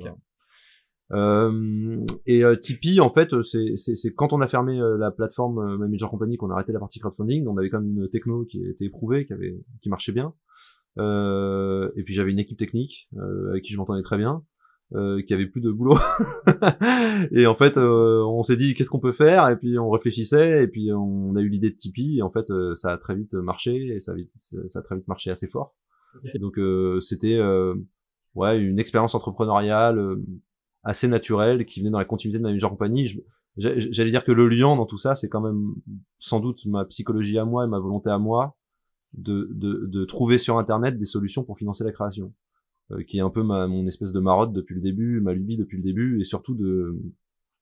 Euh, 1.12 2.00
et 2.26 2.44
euh, 2.44 2.56
Tipeee, 2.56 3.00
en 3.00 3.10
fait, 3.10 3.42
c'est, 3.44 3.76
c'est, 3.76 4.14
quand 4.14 4.34
on 4.34 4.42
a 4.42 4.48
fermé 4.48 4.80
la 4.98 5.12
plateforme 5.12 5.60
euh, 5.60 5.88
Major 5.88 6.10
Company 6.10 6.38
qu'on 6.38 6.50
a 6.50 6.54
arrêté 6.54 6.72
la 6.72 6.80
partie 6.80 7.00
crowdfunding, 7.00 7.48
on 7.48 7.58
avait 7.58 7.70
quand 7.70 7.82
même 7.82 7.98
une 7.98 8.10
techno 8.10 8.46
qui 8.46 8.64
était 8.66 8.86
éprouvée, 8.86 9.26
qui 9.26 9.34
avait, 9.34 9.60
qui 9.82 9.90
marchait 9.90 10.12
bien. 10.12 10.34
Euh, 11.00 11.90
et 11.96 12.04
puis 12.04 12.14
j'avais 12.14 12.32
une 12.32 12.40
équipe 12.40 12.58
technique 12.58 13.10
euh, 13.18 13.50
avec 13.50 13.64
qui 13.64 13.74
je 13.74 13.78
m'entendais 13.78 14.02
très 14.02 14.18
bien, 14.18 14.44
euh, 14.94 15.22
qui 15.22 15.34
avait 15.34 15.48
plus 15.48 15.62
de 15.62 15.72
boulot. 15.72 15.98
et 17.32 17.46
en 17.46 17.56
fait, 17.56 17.78
on 17.78 18.44
s'est 18.44 18.56
dit 18.56 18.74
qu'est-ce 18.74 18.90
qu'on 18.90 19.00
peut 19.00 19.12
faire, 19.12 19.50
et 19.50 19.58
puis 19.58 19.78
on 19.80 19.90
réfléchissait, 19.90 20.64
et 20.64 20.68
puis 20.68 20.92
on 20.92 21.36
a 21.36 21.42
eu 21.42 21.50
l'idée 21.50 21.72
de 21.72 21.76
Tipeee, 21.76 22.20
et 22.20 22.22
en 22.22 22.30
fait, 22.30 22.46
ça 22.76 22.92
a 22.92 22.98
très 22.98 23.16
vite 23.16 23.34
marché, 23.34 23.76
et 23.88 24.00
ça 24.00 24.12
a, 24.12 24.16
vite, 24.16 24.32
ça 24.36 24.80
a 24.80 24.82
très 24.82 24.96
vite 24.96 25.08
marché 25.08 25.32
assez 25.32 25.48
fort. 25.48 25.76
Donc 26.40 26.60
c'était 27.02 27.40
ouais 28.36 28.60
une 28.60 28.80
expérience 28.80 29.16
entrepreneuriale 29.16 30.18
assez 30.84 31.08
naturelle 31.08 31.66
qui 31.66 31.80
venait 31.80 31.92
dans 31.92 32.00
la 32.00 32.06
continuité 32.06 32.40
de 32.40 32.44
ma 32.44 32.52
meilleure 32.52 32.70
compagnie. 32.70 33.08
J'allais 33.56 34.10
dire 34.10 34.24
que 34.24 34.32
le 34.32 34.48
lien 34.48 34.76
dans 34.76 34.86
tout 34.86 34.98
ça, 34.98 35.16
c'est 35.16 35.30
quand 35.30 35.42
même 35.42 35.76
sans 36.18 36.40
doute 36.40 36.66
ma 36.66 36.86
psychologie 36.86 37.38
à 37.38 37.46
moi 37.46 37.66
et 37.66 37.68
ma 37.68 37.80
volonté 37.80 38.10
à 38.10 38.18
moi 38.18 38.58
de, 39.14 39.50
de, 39.52 39.86
de, 39.86 40.06
trouver 40.06 40.38
sur 40.38 40.58
internet 40.58 40.98
des 40.98 41.06
solutions 41.06 41.44
pour 41.44 41.58
financer 41.58 41.84
la 41.84 41.92
création 41.92 42.34
euh, 42.92 43.04
qui 43.04 43.20
est 43.20 43.22
un 43.22 43.30
peu 43.30 43.44
ma 43.44 43.68
mon 43.68 43.86
espèce 43.86 44.12
de 44.12 44.20
marotte 44.20 44.54
depuis 44.54 44.74
le 44.74 44.82
début 44.82 45.22
ma 45.22 45.34
lubie 45.34 45.56
depuis 45.56 45.78
le 45.78 45.84
début 45.84 46.20
et 46.20 46.24
surtout 46.24 46.56
de 46.56 47.00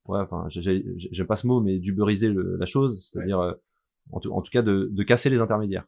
ouais 0.07 0.19
enfin 0.19 0.45
j'aime 0.47 1.27
pas 1.27 1.35
ce 1.35 1.47
mot 1.47 1.61
mais 1.61 1.77
d'uberiser 1.77 2.33
la 2.33 2.65
chose 2.65 3.05
c'est-à-dire 3.05 3.39
euh, 3.39 3.53
en, 4.11 4.19
en, 4.29 4.41
tout 4.41 4.49
cas 4.51 4.61
de, 4.61 4.89
de 4.91 5.03
casser 5.03 5.29
les 5.29 5.41
intermédiaires. 5.41 5.85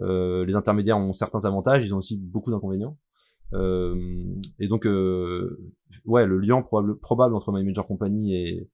Euh, 0.00 0.44
les 0.44 0.56
intermédiaires 0.56 0.98
ont 0.98 1.12
certains 1.12 1.44
avantages 1.44 1.84
ils 1.84 1.94
ont 1.94 1.98
aussi 1.98 2.18
beaucoup 2.18 2.50
d'inconvénients 2.50 2.98
et 3.54 4.68
donc 4.68 4.86
euh, 4.86 5.72
ouais 6.06 6.26
le 6.26 6.38
lien 6.38 6.62
probable, 6.62 6.98
probable 6.98 7.34
entre 7.34 7.52
My 7.52 7.64
Major 7.64 7.86
Company 7.86 8.34
et 8.34 8.70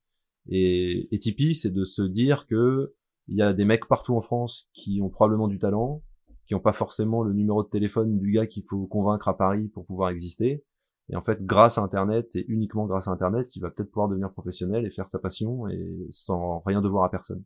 et, 0.47 1.13
et 1.13 1.19
Tipeee 1.19 1.53
c'est 1.53 1.71
de 1.71 1.83
se 1.83 2.01
dire 2.01 2.45
que 2.45 2.93
il 3.27 3.37
y 3.37 3.41
a 3.41 3.53
des 3.53 3.65
mecs 3.65 3.87
partout 3.87 4.15
en 4.15 4.21
France 4.21 4.69
qui 4.73 5.01
ont 5.01 5.09
probablement 5.09 5.47
du 5.47 5.59
talent 5.59 6.01
qui 6.49 6.55
n'ont 6.55 6.61
pas 6.61 6.73
forcément 6.73 7.21
le 7.21 7.31
numéro 7.31 7.63
de 7.63 7.69
téléphone 7.69 8.17
du 8.17 8.31
gars 8.31 8.47
qu'il 8.47 8.63
faut 8.63 8.87
convaincre 8.87 9.27
à 9.27 9.37
Paris 9.37 9.67
pour 9.67 9.85
pouvoir 9.85 10.09
exister. 10.09 10.65
Et 11.09 11.15
en 11.15 11.21
fait, 11.21 11.45
grâce 11.45 11.77
à 11.77 11.83
Internet 11.83 12.35
et 12.35 12.43
uniquement 12.47 12.87
grâce 12.87 13.07
à 13.07 13.11
Internet, 13.11 13.55
il 13.55 13.59
va 13.59 13.69
peut-être 13.69 13.91
pouvoir 13.91 14.09
devenir 14.09 14.31
professionnel 14.31 14.83
et 14.83 14.89
faire 14.89 15.07
sa 15.07 15.19
passion 15.19 15.67
et 15.67 16.07
sans 16.09 16.63
rien 16.65 16.81
devoir 16.81 17.03
à 17.03 17.11
personne. 17.11 17.43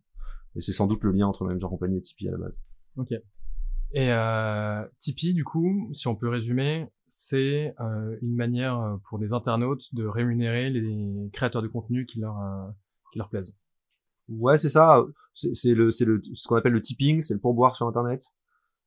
Et 0.55 0.61
c'est 0.61 0.71
sans 0.71 0.87
doute 0.87 1.03
le 1.03 1.11
lien 1.11 1.27
entre 1.27 1.43
même 1.43 1.59
genre 1.59 1.71
compagnie 1.71 1.97
et 1.97 2.01
Tipeee 2.01 2.29
à 2.29 2.31
la 2.31 2.37
base. 2.37 2.63
Ok. 2.95 3.09
Et 3.93 4.11
euh, 4.11 4.83
Tipeee, 4.99 5.33
du 5.33 5.43
coup, 5.43 5.89
si 5.93 6.07
on 6.07 6.15
peut 6.15 6.29
résumer, 6.29 6.87
c'est 7.07 7.75
euh, 7.79 8.17
une 8.21 8.35
manière 8.35 8.79
euh, 8.79 8.95
pour 9.07 9.19
des 9.19 9.33
internautes 9.33 9.93
de 9.93 10.05
rémunérer 10.05 10.71
les 10.71 11.29
créateurs 11.31 11.61
de 11.61 11.67
contenu 11.67 12.05
qui 12.05 12.19
leur 12.19 12.39
euh, 12.39 12.67
qui 13.11 13.19
leur 13.19 13.29
plaisent. 13.29 13.55
Ouais, 14.29 14.57
c'est 14.57 14.69
ça. 14.69 15.03
C'est 15.33 15.75
le 15.75 15.91
c'est 15.91 16.05
le 16.05 16.21
ce 16.33 16.47
qu'on 16.47 16.55
appelle 16.55 16.73
le 16.73 16.81
tipping, 16.81 17.21
c'est 17.21 17.35
le 17.35 17.39
pourboire 17.39 17.75
sur 17.75 17.87
Internet. 17.87 18.33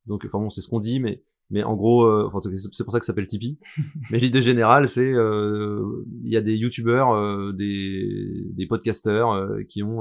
Donc, 0.07 0.25
enfin 0.25 0.39
bon, 0.39 0.51
c'est 0.51 0.61
ce 0.61 0.69
qu'on 0.69 0.81
dit, 0.81 0.99
mais 0.99 1.23
mais 1.51 1.63
en 1.63 1.77
gros, 1.77 2.05
euh, 2.05 2.29
c'est 2.57 2.85
pour 2.85 2.93
ça 2.93 2.99
que 2.99 3.05
ça 3.05 3.13
s'appelle 3.13 3.27
Tipeee. 3.27 3.59
mais 4.11 4.19
l'idée 4.19 4.43
générale, 4.43 4.89
c'est 4.89 5.13
euh, 5.13 6.05
il 6.23 6.31
y 6.31 6.37
a 6.37 6.41
des 6.41 6.57
youtubeurs, 6.57 7.13
euh, 7.13 7.53
des 7.53 8.47
des 8.53 8.67
podcasteurs 8.67 9.49
qui 9.69 9.83
ont 9.83 10.01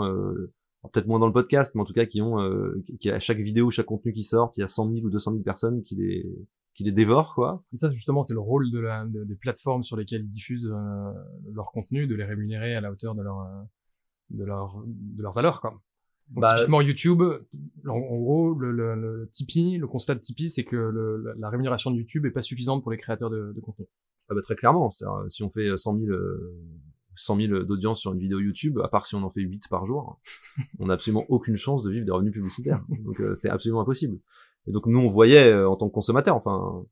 peut-être 0.92 1.08
moins 1.08 1.20
dans 1.20 1.28
le 1.28 1.34
podcast, 1.34 1.74
mais 1.76 1.82
en 1.82 1.86
tout 1.86 1.94
cas 1.94 2.06
qui 2.06 2.22
ont, 2.22 2.40
euh, 2.40 2.82
qui 3.00 3.10
à 3.10 3.20
chaque 3.20 3.38
vidéo, 3.38 3.70
chaque 3.70 3.86
contenu 3.86 4.12
qui 4.12 4.24
sort, 4.24 4.52
il 4.58 4.62
y 4.62 4.64
a 4.64 4.68
100 4.68 4.94
000 4.94 5.06
ou 5.06 5.10
200 5.10 5.32
000 5.32 5.44
personnes 5.44 5.82
qui 5.82 5.96
les 5.96 6.48
qui 6.74 6.84
les 6.84 6.92
dévorent 6.92 7.34
quoi. 7.36 7.64
Et 7.74 7.78
ça 7.78 7.90
justement 7.90 8.24
c'est 8.24 8.34
le 8.34 8.40
rôle 8.40 8.72
de 8.72 8.80
la, 8.80 9.06
des 9.08 9.36
plateformes 9.36 9.84
sur 9.84 9.96
lesquelles 9.98 10.24
ils 10.24 10.30
diffusent 10.30 10.72
euh, 10.72 11.12
leur 11.54 11.72
contenu, 11.72 12.08
de 12.08 12.16
les 12.16 12.26
rémunérer 12.26 12.76
à 12.76 12.82
la 12.82 12.92
hauteur 12.92 13.16
de 13.16 13.22
leur 13.22 13.40
euh, 13.40 13.64
de 14.32 14.44
leur 14.44 14.84
de 14.86 15.22
leur 15.22 15.34
valeur 15.34 15.62
quoi. 15.62 15.82
Donc, 16.32 16.42
bah, 16.42 16.56
typiquement 16.56 16.82
YouTube, 16.82 17.22
en, 17.88 18.00
gros, 18.18 18.56
le, 18.56 18.72
le, 18.72 18.96
le, 18.96 19.30
Tipeee, 19.32 19.78
le 19.78 19.86
constat 19.86 20.16
de 20.16 20.22
Tipeee, 20.22 20.50
c'est 20.50 20.64
que 20.64 20.76
le, 20.76 21.36
la 21.38 21.50
rémunération 21.50 21.92
de 21.92 21.98
YouTube 21.98 22.26
est 22.26 22.32
pas 22.32 22.42
suffisante 22.42 22.82
pour 22.82 22.92
les 22.92 22.98
créateurs 22.98 23.30
de, 23.30 23.54
de 23.56 23.62
contenu. 23.62 23.86
Ah 24.28 24.34
bah 24.34 24.42
très 24.42 24.56
clairement, 24.56 24.90
si 24.90 25.44
on 25.44 25.50
fait 25.50 25.78
100 25.78 26.00
000 26.00 26.18
100 27.16 27.42
000 27.42 27.64
d'audience 27.64 28.00
sur 28.00 28.14
une 28.14 28.20
vidéo 28.20 28.40
YouTube, 28.40 28.80
à 28.84 28.88
part 28.88 29.06
si 29.06 29.16
on 29.16 29.24
en 29.24 29.30
fait 29.30 29.42
8 29.42 29.68
par 29.70 29.86
jour, 29.86 30.20
on 30.80 30.88
n'a 30.88 30.94
absolument 30.94 31.26
aucune 31.30 31.56
chance 31.56 31.84
de 31.84 31.92
vivre 31.92 32.06
des 32.06 32.12
revenus 32.12 32.34
publicitaires. 32.34 32.84
Donc 33.04 33.20
euh, 33.22 33.36
c'est 33.36 33.50
absolument 33.50 33.82
impossible. 33.82 34.20
Et 34.68 34.72
donc 34.72 34.88
nous 34.88 35.00
on 35.00 35.10
voyait 35.10 35.52
euh, 35.52 35.70
en 35.70 35.76
tant 35.76 35.88
que 35.88 35.94
consommateur, 35.94 36.36
enfin 36.36 36.86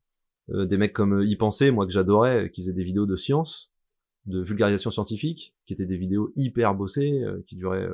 euh, 0.50 0.66
des 0.66 0.76
mecs 0.76 0.92
comme 0.92 1.22
y 1.22 1.36
penser, 1.36 1.70
moi 1.70 1.86
que 1.86 1.92
j'adorais, 1.92 2.50
qui 2.50 2.62
faisaient 2.62 2.72
des 2.72 2.84
vidéos 2.84 3.06
de 3.06 3.16
science, 3.16 3.72
de 4.26 4.40
vulgarisation 4.40 4.90
scientifique, 4.90 5.54
qui 5.66 5.72
étaient 5.72 5.86
des 5.86 5.96
vidéos 5.96 6.30
hyper 6.36 6.74
bossées, 6.74 7.22
qui 7.46 7.56
duraient 7.56 7.88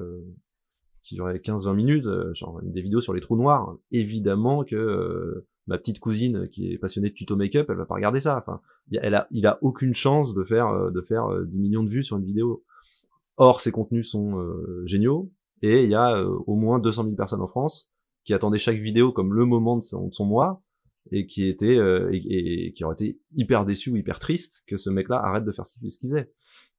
qui 1.03 1.15
duraient 1.15 1.39
15-20 1.39 1.75
minutes, 1.75 2.07
genre 2.35 2.61
des 2.63 2.83
vidéos 2.83 3.01
sur 3.01 3.15
les 3.15 3.21
trous 3.21 3.37
noirs. 3.37 3.77
Évidemment 3.91 4.63
que 4.65 5.45
ma 5.71 5.79
petite 5.79 6.01
cousine 6.01 6.49
qui 6.49 6.73
est 6.73 6.79
passionnée 6.79 7.11
de 7.11 7.15
tuto 7.15 7.37
make-up, 7.37 7.67
elle 7.71 7.77
va 7.77 7.87
pas 7.87 7.95
regarder 7.95 8.21
ça. 8.21 8.37
Enfin, 8.37 8.61
a, 9.01 9.27
il 9.31 9.47
a 9.47 9.59
aucune 9.63 9.95
chance 9.95 10.35
de 10.35 10.43
faire 10.43 10.67
euh, 10.67 10.91
de 10.91 11.01
faire 11.01 11.29
10 11.47 11.57
euh, 11.57 11.61
millions 11.61 11.85
de 11.85 11.89
vues 11.89 12.03
sur 12.03 12.19
une 12.19 12.25
vidéo. 12.25 12.65
Or, 13.37 13.61
ces 13.61 13.71
contenus 13.71 14.11
sont 14.11 14.39
euh, 14.39 14.83
géniaux 14.85 15.33
et 15.63 15.85
il 15.85 15.91
y 15.91 15.95
a 15.95 16.23
au 16.23 16.57
moins 16.57 16.81
200 16.81 17.05
000 17.05 17.17
personnes 17.17 17.41
en 17.41 17.47
France 17.47 17.91
qui 18.25 18.35
attendaient 18.35 18.59
chaque 18.59 18.79
vidéo 18.79 19.13
comme 19.13 19.33
le 19.33 19.47
moment 19.47 19.77
de 19.77 19.83
son, 19.83 20.09
de 20.09 20.13
son 20.13 20.27
mois 20.27 20.63
et 21.13 21.27
qui 21.27 21.49
étaient 21.49 21.79
et, 22.13 22.73
qui 22.73 22.85
auraient 22.85 22.95
été 22.95 23.21
hyper 23.31 23.65
déçus 23.65 23.91
ou 23.91 23.97
hyper 23.97 24.19
tristes 24.19 24.65
que 24.67 24.77
ce 24.77 24.91
mec-là 24.91 25.19
arrête 25.23 25.45
de 25.45 25.53
faire 25.53 25.65
ce 25.65 25.79
qu'il 25.79 26.11
faisait. 26.11 26.31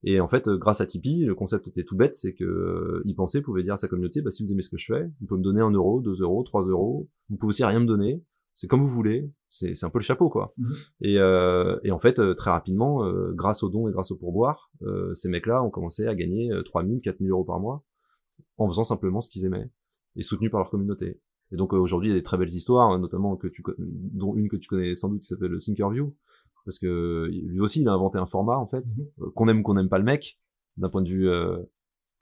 Et 0.03 0.19
en 0.19 0.27
fait, 0.27 0.49
grâce 0.49 0.81
à 0.81 0.85
Tipeee, 0.85 1.25
le 1.25 1.35
concept 1.35 1.67
était 1.67 1.83
tout 1.83 1.95
bête, 1.95 2.15
c'est 2.15 2.33
que 2.33 2.43
euh, 2.43 3.03
il 3.05 3.15
pensait, 3.15 3.41
pouvait 3.41 3.61
dire 3.61 3.73
à 3.73 3.77
sa 3.77 3.87
communauté, 3.87 4.21
bah, 4.21 4.31
si 4.31 4.43
vous 4.43 4.51
aimez 4.51 4.63
ce 4.63 4.69
que 4.69 4.77
je 4.77 4.85
fais, 4.85 5.03
vous 5.19 5.27
pouvez 5.27 5.39
me 5.39 5.43
donner 5.43 5.61
un 5.61 5.69
euro, 5.69 6.01
deux 6.01 6.21
euros, 6.21 6.43
trois 6.43 6.63
euros, 6.63 7.07
vous 7.29 7.37
pouvez 7.37 7.49
aussi 7.49 7.63
rien 7.63 7.79
me 7.79 7.85
donner, 7.85 8.23
c'est 8.53 8.67
comme 8.67 8.81
vous 8.81 8.89
voulez, 8.89 9.31
c'est 9.47 9.83
un 9.83 9.89
peu 9.89 9.99
le 9.99 10.03
chapeau 10.03 10.29
quoi. 10.29 10.53
Mhm. 10.57 10.73
Et 11.01 11.19
euh, 11.19 11.79
et 11.83 11.91
en 11.91 11.97
fait 11.97 12.19
euh, 12.19 12.33
très 12.33 12.51
rapidement, 12.51 13.05
euh, 13.05 13.31
grâce 13.33 13.63
aux 13.63 13.69
dons 13.69 13.87
et 13.87 13.91
grâce 13.91 14.11
au 14.11 14.17
pourboire, 14.17 14.71
euh, 14.81 15.13
ces 15.13 15.29
mecs-là 15.29 15.63
ont 15.63 15.69
commencé 15.69 16.07
à 16.07 16.15
gagner 16.15 16.51
3000, 16.65 17.01
4000 17.01 17.31
euros 17.31 17.43
par 17.43 17.59
mois 17.59 17.83
en 18.57 18.67
faisant 18.67 18.83
simplement 18.83 19.21
ce 19.21 19.29
qu'ils 19.29 19.45
aimaient 19.45 19.69
et 20.15 20.23
soutenus 20.23 20.51
par 20.51 20.59
leur 20.59 20.69
communauté. 20.69 21.21
Et 21.51 21.55
donc 21.55 21.73
aujourd'hui 21.73 22.09
il 22.09 22.11
y 22.11 22.15
a 22.15 22.19
des 22.19 22.23
très 22.23 22.37
belles 22.37 22.49
histoires, 22.49 22.97
notamment 22.99 23.35
que 23.35 23.47
tu 23.47 23.63
dont 23.77 24.35
une 24.35 24.49
que 24.49 24.57
tu 24.57 24.67
connais 24.67 24.95
sans 24.95 25.09
doute 25.09 25.21
qui 25.21 25.27
s'appelle 25.27 25.55
Thinkerview 25.57 26.15
parce 26.63 26.77
que 26.77 27.27
lui 27.31 27.59
aussi 27.59 27.81
il 27.81 27.87
a 27.87 27.93
inventé 27.93 28.19
un 28.19 28.25
format 28.25 28.57
en 28.57 28.67
fait 28.67 28.85
mhm. 28.97 29.31
qu'on 29.33 29.47
aime 29.47 29.59
ou 29.59 29.63
qu'on 29.63 29.73
n'aime 29.75 29.89
pas 29.89 29.97
le 29.97 30.05
mec 30.05 30.39
d'un 30.77 30.89
point 30.89 31.01
de 31.01 31.09
vue 31.09 31.29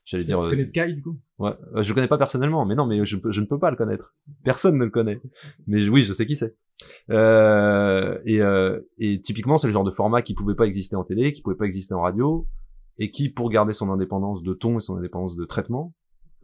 J'allais 0.09 0.23
dire. 0.23 0.39
Tu 0.39 0.45
euh, 0.47 0.49
connais 0.49 0.65
Sky 0.65 0.95
du 0.95 1.03
coup? 1.03 1.19
Ouais, 1.37 1.51
euh, 1.75 1.83
je 1.83 1.89
le 1.89 1.93
connais 1.93 2.07
pas 2.07 2.17
personnellement, 2.17 2.65
mais 2.65 2.73
non, 2.73 2.87
mais 2.87 3.05
je, 3.05 3.17
je 3.29 3.41
ne 3.41 3.45
peux 3.45 3.59
pas 3.59 3.69
le 3.69 3.77
connaître. 3.77 4.15
Personne 4.43 4.75
ne 4.75 4.85
le 4.85 4.89
connaît. 4.89 5.21
Mais 5.67 5.87
oui, 5.87 6.01
je 6.01 6.11
sais 6.13 6.25
qui 6.25 6.35
c'est. 6.35 6.57
Euh, 7.11 8.17
et, 8.25 8.41
euh, 8.41 8.79
et 8.97 9.21
typiquement, 9.21 9.59
c'est 9.59 9.67
le 9.67 9.73
genre 9.73 9.83
de 9.83 9.91
format 9.91 10.23
qui 10.23 10.33
pouvait 10.33 10.55
pas 10.55 10.65
exister 10.65 10.95
en 10.95 11.03
télé, 11.03 11.31
qui 11.31 11.43
pouvait 11.43 11.55
pas 11.55 11.67
exister 11.67 11.93
en 11.93 12.01
radio, 12.01 12.47
et 12.97 13.11
qui, 13.11 13.29
pour 13.29 13.51
garder 13.51 13.71
son 13.73 13.91
indépendance 13.91 14.41
de 14.41 14.53
ton 14.55 14.79
et 14.79 14.81
son 14.81 14.97
indépendance 14.97 15.35
de 15.35 15.45
traitement, 15.45 15.93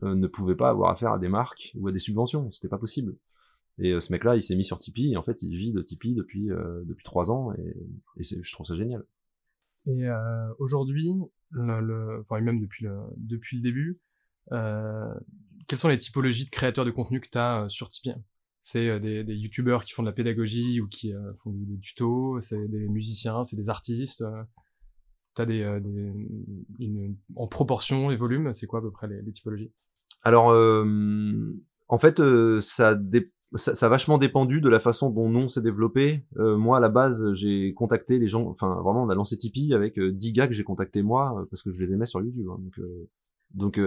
ne 0.03 0.27
pouvait 0.27 0.55
pas 0.55 0.69
avoir 0.69 0.91
affaire 0.91 1.13
à 1.13 1.17
des 1.17 1.29
marques 1.29 1.71
ou 1.75 1.87
à 1.87 1.91
des 1.91 1.97
subventions. 1.97 2.51
C'était 2.51 2.69
pas 2.69 2.77
possible. 2.77 3.15
Et 3.79 3.99
ce 3.99 4.11
mec-là, 4.11 4.35
il 4.35 4.43
s'est 4.43 4.55
mis 4.55 4.63
sur 4.63 4.77
Tipeee, 4.77 5.13
et 5.13 5.17
en 5.17 5.23
fait, 5.23 5.41
il 5.41 5.55
vit 5.57 5.73
de 5.73 5.81
Tipeee 5.81 6.13
depuis 6.13 6.49
depuis 6.49 7.03
trois 7.03 7.31
ans, 7.31 7.51
et, 7.53 7.75
et 8.17 8.23
je 8.23 8.53
trouve 8.53 8.67
ça 8.67 8.75
génial. 8.75 9.03
Et 9.87 10.05
aujourd'hui, 10.57 11.09
le, 11.51 12.19
enfin 12.21 12.41
même 12.41 12.59
depuis 12.59 12.85
le, 12.85 12.97
depuis 13.17 13.57
le 13.57 13.63
début, 13.63 13.99
euh, 14.51 15.13
quelles 15.67 15.79
sont 15.79 15.89
les 15.89 15.97
typologies 15.97 16.45
de 16.45 16.49
créateurs 16.49 16.85
de 16.85 16.91
contenu 16.91 17.19
que 17.19 17.29
tu 17.29 17.37
as 17.37 17.63
euh, 17.63 17.69
sur 17.69 17.89
Tipeee? 17.89 18.15
C'est 18.61 18.89
euh, 18.89 18.99
des, 18.99 19.23
des 19.23 19.35
youtubeurs 19.35 19.83
qui 19.83 19.93
font 19.93 20.01
de 20.03 20.07
la 20.07 20.13
pédagogie 20.13 20.81
ou 20.81 20.87
qui 20.87 21.13
euh, 21.13 21.33
font 21.35 21.51
des, 21.51 21.79
tutos, 21.79 22.39
c'est 22.41 22.67
des 22.67 22.87
musiciens, 22.87 23.43
c'est 23.43 23.55
des 23.55 23.69
artistes. 23.69 24.23
tu 25.35 25.41
as 25.41 25.45
des, 25.45 25.79
des 25.81 26.13
une, 26.79 27.15
en 27.35 27.47
proportion 27.47 28.11
et 28.11 28.15
volume, 28.15 28.53
c'est 28.53 28.67
quoi 28.67 28.79
à 28.79 28.81
peu 28.81 28.91
près 28.91 29.07
les, 29.07 29.21
les 29.21 29.31
typologies? 29.31 29.71
Alors, 30.23 30.47
en 31.87 31.97
fait, 31.99 32.19
ça 32.59 32.95
dépend 32.95 33.34
ça, 33.55 33.75
ça, 33.75 33.85
a 33.85 33.89
vachement 33.89 34.17
dépendu 34.17 34.61
de 34.61 34.69
la 34.69 34.79
façon 34.79 35.09
dont 35.09 35.29
non 35.29 35.47
s'est 35.47 35.61
développé. 35.61 36.25
Euh, 36.37 36.57
moi, 36.57 36.77
à 36.77 36.79
la 36.79 36.89
base, 36.89 37.33
j'ai 37.33 37.73
contacté 37.73 38.19
les 38.19 38.27
gens, 38.27 38.47
enfin 38.47 38.69
vraiment, 38.81 39.03
on 39.03 39.09
a 39.09 39.15
lancé 39.15 39.37
Tipeee 39.37 39.73
avec 39.73 39.97
euh, 39.97 40.11
10 40.11 40.33
gars 40.33 40.47
que 40.47 40.53
j'ai 40.53 40.63
contacté 40.63 41.01
moi 41.01 41.39
euh, 41.39 41.45
parce 41.49 41.61
que 41.61 41.69
je 41.69 41.83
les 41.83 41.93
aimais 41.93 42.05
sur 42.05 42.21
YouTube. 42.21 42.47
Hein, 42.49 42.57
donc, 42.59 42.79
euh, 42.79 43.09
donc 43.53 43.79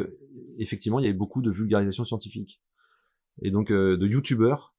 effectivement, 0.59 0.99
il 0.99 1.05
y 1.05 1.09
avait 1.09 1.17
beaucoup 1.17 1.43
de 1.43 1.51
vulgarisation 1.51 2.05
scientifique 2.05 2.63
et 3.43 3.51
donc 3.51 3.71
de 3.71 4.07
YouTubeurs 4.07 4.75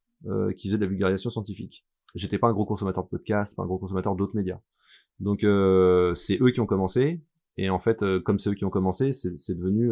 qui 0.57 0.67
faisaient 0.67 0.77
de 0.79 0.83
la 0.83 0.89
vulgarisation 0.89 1.29
scientifique. 1.29 1.85
J'étais 2.15 2.39
pas 2.39 2.47
un 2.47 2.53
gros 2.53 2.65
consommateur 2.65 3.03
de 3.03 3.09
podcasts, 3.09 3.55
pas 3.55 3.61
un 3.61 3.67
gros 3.67 3.77
consommateur 3.77 4.15
d'autres 4.15 4.35
médias. 4.35 4.59
Donc 5.19 5.41
c'est 5.41 6.41
eux 6.41 6.49
qui 6.49 6.59
ont 6.59 6.65
commencé 6.65 7.21
et 7.57 7.69
en 7.69 7.77
fait, 7.77 8.03
comme 8.23 8.39
c'est 8.39 8.49
eux 8.49 8.55
qui 8.55 8.65
ont 8.65 8.71
commencé, 8.71 9.11
c'est 9.11 9.53
devenu 9.53 9.91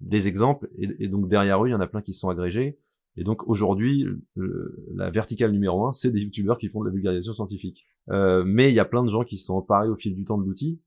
des 0.00 0.28
exemples 0.28 0.66
et, 0.78 0.88
et 1.04 1.08
donc 1.08 1.28
derrière 1.28 1.62
eux, 1.62 1.68
il 1.68 1.72
y 1.72 1.74
en 1.74 1.80
a 1.80 1.86
plein 1.86 2.00
qui 2.00 2.14
se 2.14 2.20
sont 2.20 2.30
agrégés 2.30 2.78
et 3.16 3.24
donc 3.24 3.46
aujourd'hui, 3.48 4.06
la 4.36 5.10
verticale 5.10 5.52
numéro 5.52 5.86
un, 5.86 5.92
c'est 5.92 6.10
des 6.10 6.20
youtubeurs 6.20 6.56
qui 6.58 6.68
font 6.68 6.80
de 6.80 6.86
la 6.86 6.92
vulgarisation 6.92 7.32
scientifique. 7.32 7.86
Euh, 8.10 8.42
mais 8.46 8.70
il 8.70 8.74
y 8.74 8.80
a 8.80 8.84
plein 8.84 9.02
de 9.02 9.08
gens 9.08 9.22
qui 9.22 9.38
se 9.38 9.46
sont 9.46 9.54
emparés 9.54 9.88
au 9.88 9.96
fil 9.96 10.14
du 10.14 10.24
temps 10.24 10.38
de 10.38 10.44
l'outil, 10.44 10.80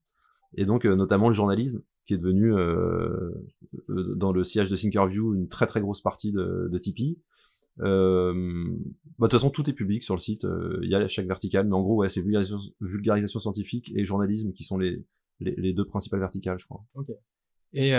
et 0.54 0.66
donc 0.66 0.84
euh, 0.84 0.96
notamment 0.96 1.28
le 1.28 1.34
journalisme, 1.34 1.82
qui 2.06 2.14
est 2.14 2.18
devenu 2.18 2.54
euh, 2.54 3.32
euh, 3.90 4.14
dans 4.14 4.32
le 4.32 4.44
sillage 4.44 4.70
de 4.70 4.76
Thinkerview 4.76 5.34
une 5.34 5.48
très 5.48 5.66
très 5.66 5.80
grosse 5.80 6.00
partie 6.00 6.32
de, 6.32 6.68
de 6.70 6.78
Tipeee. 6.78 7.18
Euh, 7.80 8.32
bah, 9.18 9.26
de 9.26 9.30
toute 9.30 9.32
façon, 9.32 9.50
tout 9.50 9.68
est 9.68 9.72
public 9.72 10.02
sur 10.02 10.14
le 10.14 10.20
site. 10.20 10.46
Il 10.82 10.88
y 10.88 10.94
a 10.94 11.06
chaque 11.08 11.26
verticale, 11.26 11.66
mais 11.66 11.74
en 11.74 11.82
gros, 11.82 11.96
ouais, 11.96 12.08
c'est 12.08 12.22
vulgarisation, 12.22 12.58
vulgarisation, 12.80 13.40
scientifique 13.40 13.92
et 13.94 14.04
journalisme 14.04 14.52
qui 14.52 14.64
sont 14.64 14.78
les, 14.78 15.04
les, 15.40 15.54
les, 15.56 15.72
deux 15.74 15.84
principales 15.84 16.20
verticales, 16.20 16.58
je 16.58 16.66
crois. 16.66 16.84
Ok. 16.94 17.10
Et 17.72 17.92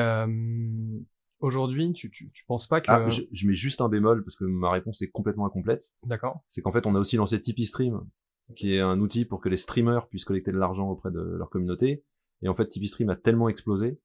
Aujourd'hui, 1.39 1.93
tu, 1.93 2.09
tu, 2.09 2.31
tu 2.31 2.45
penses 2.45 2.67
pas 2.67 2.81
que... 2.81 2.89
Ah, 2.89 3.07
je, 3.09 3.21
je, 3.31 3.47
mets 3.47 3.53
juste 3.53 3.81
un 3.81 3.89
bémol 3.89 4.23
parce 4.23 4.35
que 4.35 4.45
ma 4.45 4.71
réponse 4.71 5.01
est 5.01 5.09
complètement 5.09 5.45
incomplète. 5.45 5.93
D'accord. 6.05 6.41
C'est 6.47 6.61
qu'en 6.61 6.71
fait, 6.71 6.87
on 6.87 6.95
a 6.95 6.99
aussi 6.99 7.17
lancé 7.17 7.39
Tipeee 7.39 7.67
Stream, 7.67 8.01
qui 8.55 8.75
est 8.75 8.79
un 8.79 8.99
outil 8.99 9.25
pour 9.25 9.39
que 9.41 9.49
les 9.49 9.57
streamers 9.57 10.07
puissent 10.07 10.25
collecter 10.25 10.51
de 10.51 10.57
l'argent 10.57 10.89
auprès 10.89 11.11
de 11.11 11.19
leur 11.19 11.49
communauté. 11.49 12.03
Et 12.41 12.49
en 12.49 12.53
fait, 12.53 12.67
Tipeee 12.67 12.87
Stream 12.87 13.09
a 13.09 13.15
tellement 13.15 13.49
explosé 13.49 13.99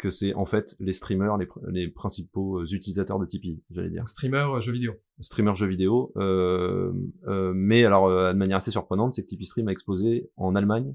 que 0.00 0.10
c'est 0.10 0.32
en 0.32 0.46
fait 0.46 0.74
les 0.80 0.94
streamers 0.94 1.36
les, 1.36 1.46
les 1.68 1.88
principaux 1.88 2.64
utilisateurs 2.64 3.18
de 3.18 3.26
Tipeee, 3.26 3.62
j'allais 3.70 3.90
dire. 3.90 4.08
streamer 4.08 4.46
euh, 4.54 4.60
jeux 4.60 4.72
vidéo. 4.72 4.94
Streamer 5.20 5.54
jeux 5.54 5.66
vidéo. 5.66 6.12
Euh, 6.16 6.92
euh, 7.26 7.52
mais 7.54 7.84
alors, 7.84 8.06
euh, 8.06 8.32
de 8.32 8.38
manière 8.38 8.56
assez 8.56 8.70
surprenante, 8.70 9.12
c'est 9.12 9.22
que 9.22 9.26
Tipeee 9.26 9.44
Stream 9.44 9.68
a 9.68 9.72
explosé 9.72 10.30
en 10.36 10.54
Allemagne 10.56 10.94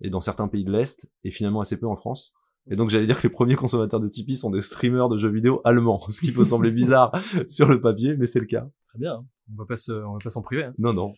et 0.00 0.08
dans 0.10 0.22
certains 0.22 0.48
pays 0.48 0.64
de 0.64 0.72
l'Est, 0.72 1.12
et 1.24 1.30
finalement 1.30 1.60
assez 1.60 1.76
peu 1.76 1.86
en 1.86 1.96
France. 1.96 2.32
Et 2.70 2.76
donc 2.76 2.90
j'allais 2.90 3.06
dire 3.06 3.18
que 3.18 3.22
les 3.22 3.32
premiers 3.32 3.54
consommateurs 3.54 4.00
de 4.00 4.08
Tipeee 4.08 4.36
sont 4.36 4.50
des 4.50 4.60
streamers 4.60 5.08
de 5.08 5.16
jeux 5.16 5.30
vidéo 5.30 5.60
allemands, 5.64 5.98
ce 6.08 6.20
qui 6.20 6.32
peut 6.32 6.44
sembler 6.44 6.70
bizarre 6.70 7.12
sur 7.46 7.68
le 7.68 7.80
papier, 7.80 8.16
mais 8.16 8.26
c'est 8.26 8.40
le 8.40 8.46
cas. 8.46 8.68
Très 8.86 8.98
bien, 8.98 9.24
on 9.52 9.56
va 9.56 9.64
pas 9.64 9.76
se, 9.76 9.92
on 9.92 10.14
va 10.14 10.18
pas 10.22 10.30
s'en 10.30 10.42
priver. 10.42 10.64
Hein. 10.64 10.74
Non 10.78 10.92
non. 10.92 11.12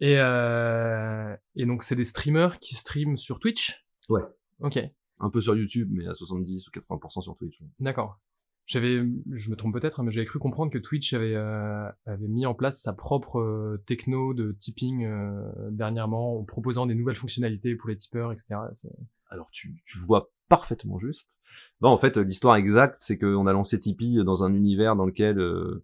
Et 0.00 0.18
euh, 0.18 1.36
et 1.56 1.66
donc 1.66 1.82
c'est 1.82 1.96
des 1.96 2.04
streamers 2.04 2.58
qui 2.58 2.74
streament 2.74 3.16
sur 3.16 3.38
Twitch? 3.38 3.84
Ouais. 4.08 4.22
Ok. 4.60 4.78
Un 5.20 5.30
peu 5.30 5.40
sur 5.40 5.54
YouTube, 5.54 5.90
mais 5.92 6.06
à 6.06 6.14
70 6.14 6.68
ou 6.68 6.70
80% 6.70 7.20
sur 7.20 7.36
Twitch. 7.36 7.60
D'accord. 7.78 8.18
J'avais, 8.70 9.02
je 9.32 9.50
me 9.50 9.56
trompe 9.56 9.74
peut-être, 9.74 9.98
hein, 9.98 10.04
mais 10.04 10.12
j'avais 10.12 10.26
cru 10.26 10.38
comprendre 10.38 10.70
que 10.70 10.78
Twitch 10.78 11.12
avait 11.12 11.34
euh, 11.34 11.90
avait 12.06 12.28
mis 12.28 12.46
en 12.46 12.54
place 12.54 12.80
sa 12.80 12.92
propre 12.92 13.40
euh, 13.40 13.82
techno 13.84 14.32
de 14.32 14.52
tipping 14.52 15.06
euh, 15.06 15.50
dernièrement, 15.72 16.38
en 16.38 16.44
proposant 16.44 16.86
des 16.86 16.94
nouvelles 16.94 17.16
fonctionnalités 17.16 17.74
pour 17.74 17.88
les 17.88 17.96
tipeurs, 17.96 18.30
etc. 18.32 18.54
Alors 19.30 19.50
tu, 19.50 19.74
tu 19.84 19.98
vois 19.98 20.30
parfaitement 20.50 20.98
juste. 20.98 21.38
Non, 21.80 21.88
en 21.88 21.96
fait, 21.96 22.18
l'histoire 22.18 22.56
exacte, 22.56 22.96
c'est 22.98 23.16
qu'on 23.16 23.46
a 23.46 23.52
lancé 23.54 23.80
Tipeee 23.80 24.22
dans 24.24 24.44
un 24.44 24.52
univers 24.52 24.96
dans 24.96 25.06
lequel 25.06 25.38
euh, 25.38 25.82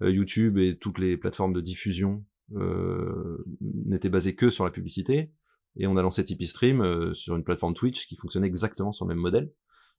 YouTube 0.00 0.56
et 0.56 0.78
toutes 0.78 0.98
les 0.98 1.18
plateformes 1.18 1.52
de 1.52 1.60
diffusion 1.60 2.24
euh, 2.54 3.44
n'étaient 3.60 4.08
basées 4.08 4.34
que 4.34 4.50
sur 4.50 4.64
la 4.64 4.70
publicité. 4.70 5.32
Et 5.76 5.86
on 5.86 5.96
a 5.96 6.02
lancé 6.02 6.24
Tipeee 6.24 6.46
Stream 6.46 6.80
euh, 6.80 7.12
sur 7.12 7.36
une 7.36 7.44
plateforme 7.44 7.74
Twitch 7.74 8.06
qui 8.06 8.16
fonctionnait 8.16 8.46
exactement 8.46 8.92
sur 8.92 9.04
le 9.06 9.14
même 9.14 9.22
modèle. 9.22 9.52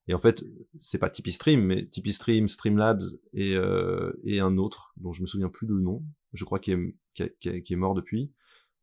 Et 0.08 0.14
en 0.14 0.18
fait, 0.18 0.42
c'est 0.80 0.98
pas 0.98 1.10
Tipeee 1.10 1.32
Stream, 1.32 1.62
mais 1.62 1.86
Tipeee 1.86 2.12
Stream, 2.12 2.48
Streamlabs 2.48 3.02
et, 3.32 3.56
euh, 3.56 4.12
et 4.22 4.40
un 4.40 4.56
autre 4.56 4.94
dont 4.96 5.12
je 5.12 5.20
me 5.20 5.26
souviens 5.26 5.48
plus 5.48 5.66
de 5.66 5.74
nom. 5.74 6.02
Je 6.32 6.44
crois 6.44 6.58
qu'il 6.60 6.94
est, 7.18 7.62
qui 7.62 7.72
est 7.72 7.76
mort 7.76 7.94
depuis. 7.94 8.32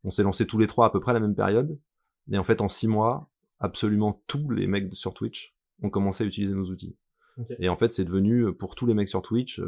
On 0.04 0.10
s'est 0.10 0.22
lancé 0.22 0.46
tous 0.46 0.58
les 0.58 0.66
trois 0.66 0.86
à 0.86 0.90
peu 0.90 1.00
près 1.00 1.10
à 1.10 1.14
la 1.14 1.20
même 1.20 1.34
période. 1.34 1.78
Et 2.30 2.38
en 2.38 2.44
fait, 2.44 2.60
en 2.60 2.68
six 2.68 2.88
mois, 2.88 3.30
absolument 3.58 4.22
tous 4.26 4.50
les 4.50 4.66
mecs 4.66 4.94
sur 4.94 5.14
Twitch 5.14 5.56
ont 5.82 5.90
commencé 5.90 6.24
à 6.24 6.26
utiliser 6.26 6.54
nos 6.54 6.70
outils. 6.70 6.96
Et 7.58 7.68
en 7.68 7.76
fait, 7.76 7.92
c'est 7.92 8.04
devenu 8.04 8.54
pour 8.54 8.76
tous 8.76 8.86
les 8.86 8.94
mecs 8.94 9.08
sur 9.08 9.20
Twitch 9.20 9.60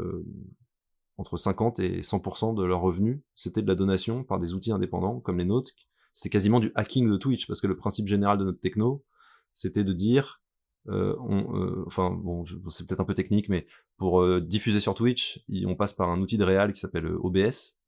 entre 1.18 1.36
50 1.36 1.78
et 1.78 2.00
100% 2.00 2.54
de 2.54 2.64
leurs 2.64 2.80
revenus, 2.80 3.20
c'était 3.34 3.62
de 3.62 3.68
la 3.68 3.74
donation 3.74 4.22
par 4.22 4.38
des 4.38 4.54
outils 4.54 4.72
indépendants 4.72 5.20
comme 5.20 5.38
les 5.38 5.44
nôtres. 5.44 5.72
C'était 6.12 6.28
quasiment 6.28 6.60
du 6.60 6.70
hacking 6.74 7.10
de 7.10 7.16
Twitch 7.16 7.46
parce 7.46 7.60
que 7.60 7.66
le 7.66 7.76
principe 7.76 8.06
général 8.06 8.38
de 8.38 8.44
notre 8.44 8.60
techno, 8.60 9.04
c'était 9.52 9.84
de 9.84 9.92
dire 9.92 10.42
euh, 10.88 11.16
on, 11.20 11.56
euh, 11.56 11.82
enfin 11.86 12.10
bon, 12.10 12.44
c'est 12.68 12.86
peut-être 12.86 13.00
un 13.00 13.04
peu 13.04 13.14
technique, 13.14 13.48
mais 13.48 13.66
pour 13.96 14.22
euh, 14.22 14.40
diffuser 14.40 14.78
sur 14.78 14.94
Twitch, 14.94 15.44
on 15.66 15.74
passe 15.74 15.92
par 15.92 16.10
un 16.10 16.20
outil 16.20 16.38
de 16.38 16.44
réal 16.44 16.72
qui 16.72 16.80
s'appelle 16.80 17.06
OBS. 17.06 17.80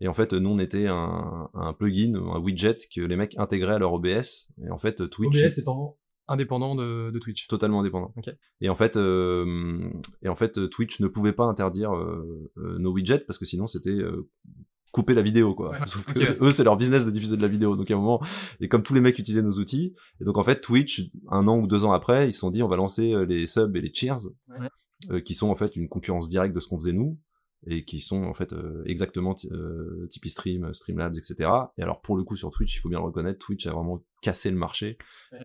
Et 0.00 0.08
en 0.08 0.12
fait, 0.12 0.32
nous, 0.32 0.50
on 0.50 0.58
était 0.58 0.86
un, 0.86 1.50
un, 1.54 1.72
plugin, 1.72 2.14
un 2.14 2.38
widget 2.38 2.76
que 2.94 3.00
les 3.00 3.16
mecs 3.16 3.36
intégraient 3.38 3.74
à 3.74 3.78
leur 3.78 3.92
OBS. 3.92 4.48
Et 4.64 4.70
en 4.70 4.78
fait, 4.78 5.08
Twitch. 5.10 5.42
OBS 5.42 5.58
étant 5.58 5.98
indépendant 6.28 6.74
de, 6.74 7.10
de 7.10 7.18
Twitch. 7.18 7.48
Totalement 7.48 7.80
indépendant. 7.80 8.14
Et 8.60 8.68
en 8.68 8.74
fait, 8.74 8.96
et 8.96 10.28
en 10.28 10.34
fait, 10.34 10.68
Twitch 10.70 11.00
ne 11.00 11.08
pouvait 11.08 11.32
pas 11.32 11.44
interdire 11.44 11.90
nos 12.56 12.92
widgets 12.92 13.24
parce 13.26 13.38
que 13.38 13.46
sinon, 13.46 13.66
c'était 13.66 13.98
couper 14.92 15.14
la 15.14 15.22
vidéo 15.22 15.54
quoi. 15.54 15.74
Sauf 15.86 16.06
que 16.06 16.44
eux 16.44 16.50
c'est 16.50 16.64
leur 16.64 16.76
business 16.76 17.06
de 17.06 17.10
diffuser 17.10 17.36
de 17.36 17.42
la 17.42 17.48
vidéo. 17.48 17.76
Donc 17.76 17.90
à 17.90 17.94
un 17.94 17.98
moment 17.98 18.20
et 18.60 18.68
comme 18.68 18.82
tous 18.82 18.94
les 18.94 19.00
mecs 19.00 19.18
utilisaient 19.18 19.42
nos 19.42 19.58
outils 19.58 19.94
et 20.20 20.24
donc 20.24 20.38
en 20.38 20.44
fait 20.44 20.60
Twitch 20.60 21.10
un 21.30 21.46
an 21.48 21.58
ou 21.58 21.66
deux 21.66 21.84
ans 21.84 21.92
après 21.92 22.28
ils 22.28 22.32
se 22.32 22.40
sont 22.40 22.50
dit 22.50 22.62
on 22.62 22.68
va 22.68 22.76
lancer 22.76 23.12
euh, 23.12 23.24
les 23.24 23.46
subs 23.46 23.76
et 23.76 23.80
les 23.80 23.92
cheers 23.92 24.28
euh, 25.10 25.20
qui 25.20 25.34
sont 25.34 25.48
en 25.48 25.54
fait 25.54 25.76
une 25.76 25.88
concurrence 25.88 26.28
directe 26.28 26.54
de 26.54 26.60
ce 26.60 26.68
qu'on 26.68 26.78
faisait 26.78 26.92
nous 26.92 27.18
et 27.66 27.84
qui 27.84 28.00
sont 28.00 28.22
en 28.24 28.34
fait 28.34 28.52
euh, 28.52 28.82
exactement 28.86 29.34
euh, 29.50 30.06
Tipeee 30.08 30.30
Stream, 30.30 30.72
Streamlabs, 30.72 31.16
etc. 31.16 31.50
Et 31.76 31.82
alors 31.82 32.00
pour 32.00 32.16
le 32.16 32.22
coup 32.22 32.36
sur 32.36 32.50
Twitch, 32.50 32.76
il 32.76 32.78
faut 32.78 32.88
bien 32.88 32.98
le 32.98 33.04
reconnaître, 33.04 33.38
Twitch 33.38 33.66
a 33.66 33.72
vraiment 33.72 34.04
cassé 34.22 34.50
le 34.50 34.56
marché 34.56 34.96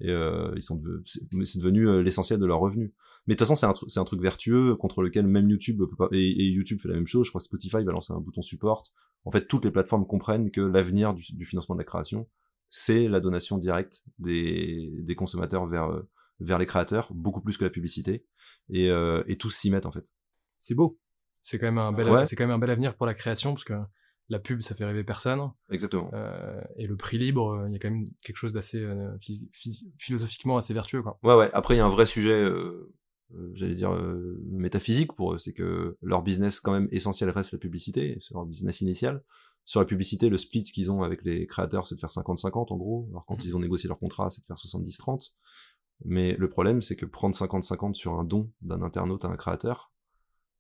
et 0.01 0.09
euh, 0.09 0.51
ils 0.55 0.61
sont 0.61 0.79
c'est 1.03 1.59
devenu 1.59 1.87
euh, 1.87 2.01
l'essentiel 2.01 2.39
de 2.39 2.45
leurs 2.45 2.59
revenus. 2.59 2.91
Mais 3.25 3.33
de 3.33 3.37
toute 3.37 3.47
façon 3.47 3.55
c'est 3.55 3.65
un 3.65 3.87
c'est 3.87 3.99
un 3.99 4.03
truc 4.03 4.21
vertueux 4.21 4.75
contre 4.75 5.01
lequel 5.01 5.25
même 5.25 5.49
YouTube 5.49 5.79
peut 5.79 5.95
pas 5.95 6.07
et, 6.11 6.49
YouTube 6.49 6.79
fait 6.79 6.89
la 6.89 6.95
même 6.95 7.07
chose. 7.07 7.25
Je 7.25 7.31
crois 7.31 7.39
que 7.39 7.45
Spotify 7.45 7.83
va 7.83 7.91
lancer 7.91 8.13
un 8.13 8.19
bouton 8.19 8.41
support. 8.41 8.83
En 9.25 9.31
fait, 9.31 9.47
toutes 9.47 9.63
les 9.63 9.71
plateformes 9.71 10.05
comprennent 10.05 10.51
que 10.51 10.59
l'avenir 10.59 11.13
du, 11.13 11.23
du, 11.33 11.45
financement 11.45 11.75
de 11.75 11.79
la 11.79 11.85
création, 11.85 12.27
c'est 12.69 13.07
la 13.07 13.21
donation 13.21 13.57
directe 13.57 14.03
des 14.19 14.91
des 15.01 15.15
consommateurs 15.15 15.65
vers 15.65 15.89
euh, 15.89 16.01
vers 16.39 16.59
les 16.59 16.65
créateurs, 16.65 17.11
beaucoup 17.13 17.41
plus 17.41 17.57
que 17.57 17.63
la 17.63 17.69
publicité 17.69 18.25
et, 18.69 18.87
et 19.27 19.37
tous 19.37 19.49
s'y 19.49 19.69
mettent 19.69 19.85
en 19.85 19.91
fait. 19.91 20.13
C'est 20.57 20.73
beau. 20.73 20.99
C'est 21.43 21.59
quand 21.59 21.67
même 21.67 21.77
un 21.77 21.91
bel, 21.91 22.27
c'est 22.27 22.35
quand 22.35 22.45
même 22.45 22.55
un 22.55 22.59
bel 22.59 22.71
avenir 22.71 22.95
pour 22.95 23.05
la 23.05 23.13
création 23.13 23.53
parce 23.53 23.65
que 23.65 23.73
la 24.29 24.39
pub, 24.39 24.61
ça 24.61 24.73
fait 24.75 24.85
rêver 24.85 25.03
personne. 25.03 25.51
Exactement. 25.69 26.09
Euh, 26.13 26.61
et 26.75 26.87
le 26.87 26.95
prix 26.95 27.17
libre, 27.17 27.65
il 27.67 27.73
y 27.73 27.75
a 27.75 27.79
quand 27.79 27.89
même 27.89 28.07
quelque 28.23 28.37
chose 28.37 28.53
d'assez 28.53 28.81
euh, 28.81 29.15
philosophiquement 29.97 30.57
assez 30.57 30.73
vertueux, 30.73 31.03
quoi. 31.03 31.19
Ouais, 31.23 31.35
ouais. 31.35 31.49
Après, 31.53 31.75
il 31.75 31.77
y 31.77 31.81
a 31.81 31.85
un 31.85 31.89
vrai 31.89 32.05
sujet, 32.05 32.41
euh, 32.41 32.93
euh 33.35 33.51
j'allais 33.53 33.75
dire 33.75 33.91
métaphysique 34.49 35.13
pour 35.13 35.33
eux, 35.33 35.39
c'est 35.39 35.53
que 35.53 35.97
leur 36.01 36.23
business 36.23 36.59
quand 36.59 36.71
même 36.71 36.87
essentiel 36.91 37.29
reste 37.29 37.51
la 37.51 37.59
publicité, 37.59 38.17
c'est 38.21 38.33
leur 38.33 38.45
business 38.45 38.81
initial. 38.81 39.23
Sur 39.65 39.79
la 39.79 39.85
publicité, 39.85 40.29
le 40.29 40.37
split 40.37 40.63
qu'ils 40.63 40.91
ont 40.91 41.03
avec 41.03 41.23
les 41.23 41.47
créateurs, 41.47 41.87
c'est 41.87 41.95
de 41.95 41.99
faire 41.99 42.09
50-50 42.09 42.73
en 42.73 42.77
gros. 42.77 43.07
Alors 43.11 43.25
quand 43.25 43.37
mmh. 43.37 43.45
ils 43.47 43.55
ont 43.55 43.59
négocié 43.59 43.87
leur 43.87 43.99
contrat, 43.99 44.29
c'est 44.29 44.41
de 44.41 44.45
faire 44.45 44.57
70-30. 44.57 45.31
Mais 46.05 46.35
le 46.35 46.49
problème, 46.49 46.81
c'est 46.81 46.97
que 46.97 47.05
prendre 47.05 47.35
50-50 47.35 47.93
sur 47.93 48.13
un 48.19 48.25
don 48.25 48.51
d'un 48.61 48.81
internaute 48.81 49.23
à 49.23 49.29
un 49.29 49.37
créateur, 49.37 49.93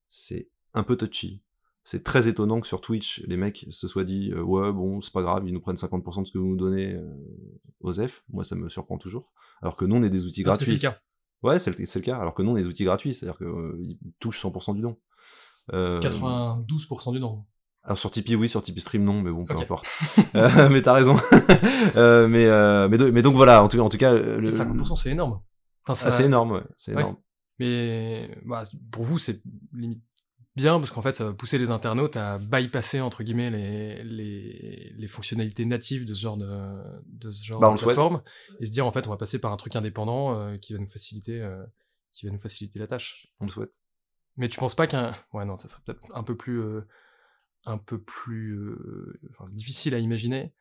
c'est 0.07 0.49
un 0.73 0.83
peu 0.83 0.95
touchy. 0.95 1.43
C'est 1.83 2.03
très 2.03 2.27
étonnant 2.29 2.61
que 2.61 2.67
sur 2.67 2.79
Twitch, 2.79 3.21
les 3.27 3.35
mecs 3.35 3.65
se 3.69 3.87
soient 3.87 4.05
dit 4.05 4.31
euh, 4.31 4.41
ouais 4.41 4.71
bon 4.71 5.01
c'est 5.01 5.11
pas 5.11 5.21
grave, 5.21 5.43
ils 5.45 5.53
nous 5.53 5.59
prennent 5.59 5.75
50% 5.75 6.21
de 6.21 6.27
ce 6.27 6.31
que 6.31 6.37
vous 6.37 6.47
nous 6.47 6.55
donnez 6.55 6.93
euh, 6.93 7.13
aux 7.81 7.91
F. 7.91 8.23
Moi 8.29 8.45
ça 8.45 8.55
me 8.55 8.69
surprend 8.69 8.97
toujours. 8.97 9.31
Alors 9.61 9.75
que 9.75 9.83
nous 9.83 9.97
on 9.97 10.03
est 10.03 10.09
des 10.09 10.23
outils 10.23 10.43
gratuits. 10.43 10.65
c'est 10.65 10.73
le 10.73 10.79
cas. 10.79 10.97
Ouais 11.41 11.59
c'est 11.59 11.77
le, 11.77 12.01
cas. 12.01 12.17
Alors 12.17 12.33
que 12.33 12.41
nous 12.41 12.51
on 12.51 12.57
est 12.57 12.61
des 12.61 12.67
outils 12.67 12.85
gratuits, 12.85 13.13
c'est-à-dire 13.13 13.37
qu'ils 13.37 13.47
euh, 13.47 13.97
touchent 14.19 14.41
100% 14.41 14.75
du 14.75 14.81
don. 14.81 14.97
92% 15.71 17.13
du 17.13 17.19
don. 17.19 17.45
Alors 17.83 17.97
sur 17.97 18.11
Tipeee 18.11 18.35
oui, 18.35 18.47
sur 18.47 18.61
Tipeee 18.61 18.79
Stream 18.79 19.03
non, 19.03 19.21
mais 19.21 19.31
bon 19.31 19.43
peu 19.43 19.57
importe. 19.57 19.85
mais 20.33 20.81
t'as 20.81 20.93
raison. 20.93 21.17
mais, 21.95 23.11
mais, 23.11 23.21
donc 23.21 23.35
voilà, 23.35 23.61
en 23.61 23.67
tout, 23.67 23.77
en 23.79 23.89
tout 23.89 23.97
cas. 23.97 24.13
Le... 24.13 24.49
50% 24.49 24.95
c'est 24.95 25.09
énorme. 25.09 25.41
Enfin, 25.85 26.07
ah, 26.07 26.11
c'est 26.11 26.23
énorme, 26.23 26.51
ouais, 26.51 26.63
c'est 26.77 26.93
énorme. 26.93 27.17
Mais 27.59 28.41
bah, 28.45 28.63
pour 28.89 29.03
vous 29.03 29.19
c'est 29.19 29.41
limite 29.73 30.01
bien 30.55 30.79
parce 30.79 30.91
qu'en 30.91 31.01
fait 31.01 31.13
ça 31.13 31.25
va 31.25 31.33
pousser 31.33 31.57
les 31.57 31.71
internautes 31.71 32.15
à 32.15 32.37
bypasser 32.37 33.01
entre 33.01 33.23
guillemets 33.23 33.49
les, 33.49 34.03
les, 34.03 34.93
les 34.95 35.07
fonctionnalités 35.07 35.65
natives 35.65 36.05
de 36.05 36.13
ce 36.13 36.21
genre 36.21 36.37
de, 36.37 37.01
de 37.07 37.31
ce 37.31 37.43
genre 37.43 37.59
bah, 37.59 37.73
de 37.73 37.79
plateforme 37.79 38.21
et 38.59 38.65
se 38.65 38.71
dire 38.71 38.85
en 38.85 38.91
fait 38.91 39.07
on 39.07 39.09
va 39.09 39.17
passer 39.17 39.39
par 39.39 39.51
un 39.51 39.57
truc 39.57 39.75
indépendant 39.75 40.37
euh, 40.37 40.57
qui 40.57 40.73
va 40.73 40.79
nous 40.79 40.87
faciliter 40.87 41.41
euh, 41.41 41.63
qui 42.11 42.27
va 42.27 42.31
nous 42.31 42.39
faciliter 42.39 42.77
la 42.77 42.85
tâche. 42.85 43.33
On 43.39 43.45
le 43.45 43.49
souhaite. 43.49 43.81
Mais 44.37 44.47
tu 44.47 44.59
penses 44.59 44.75
pas 44.75 44.85
qu'un 44.85 45.15
ouais 45.33 45.45
non 45.45 45.55
ça 45.55 45.67
serait 45.67 45.81
peut-être 45.85 46.01
un 46.13 46.23
peu 46.23 46.37
plus 46.37 46.61
euh, 46.61 46.87
un 47.65 47.77
peu 47.77 47.99
plus 47.99 48.59
enfin, 49.31 49.49
difficile 49.51 49.95
à 49.95 49.99
imaginer. 49.99 50.53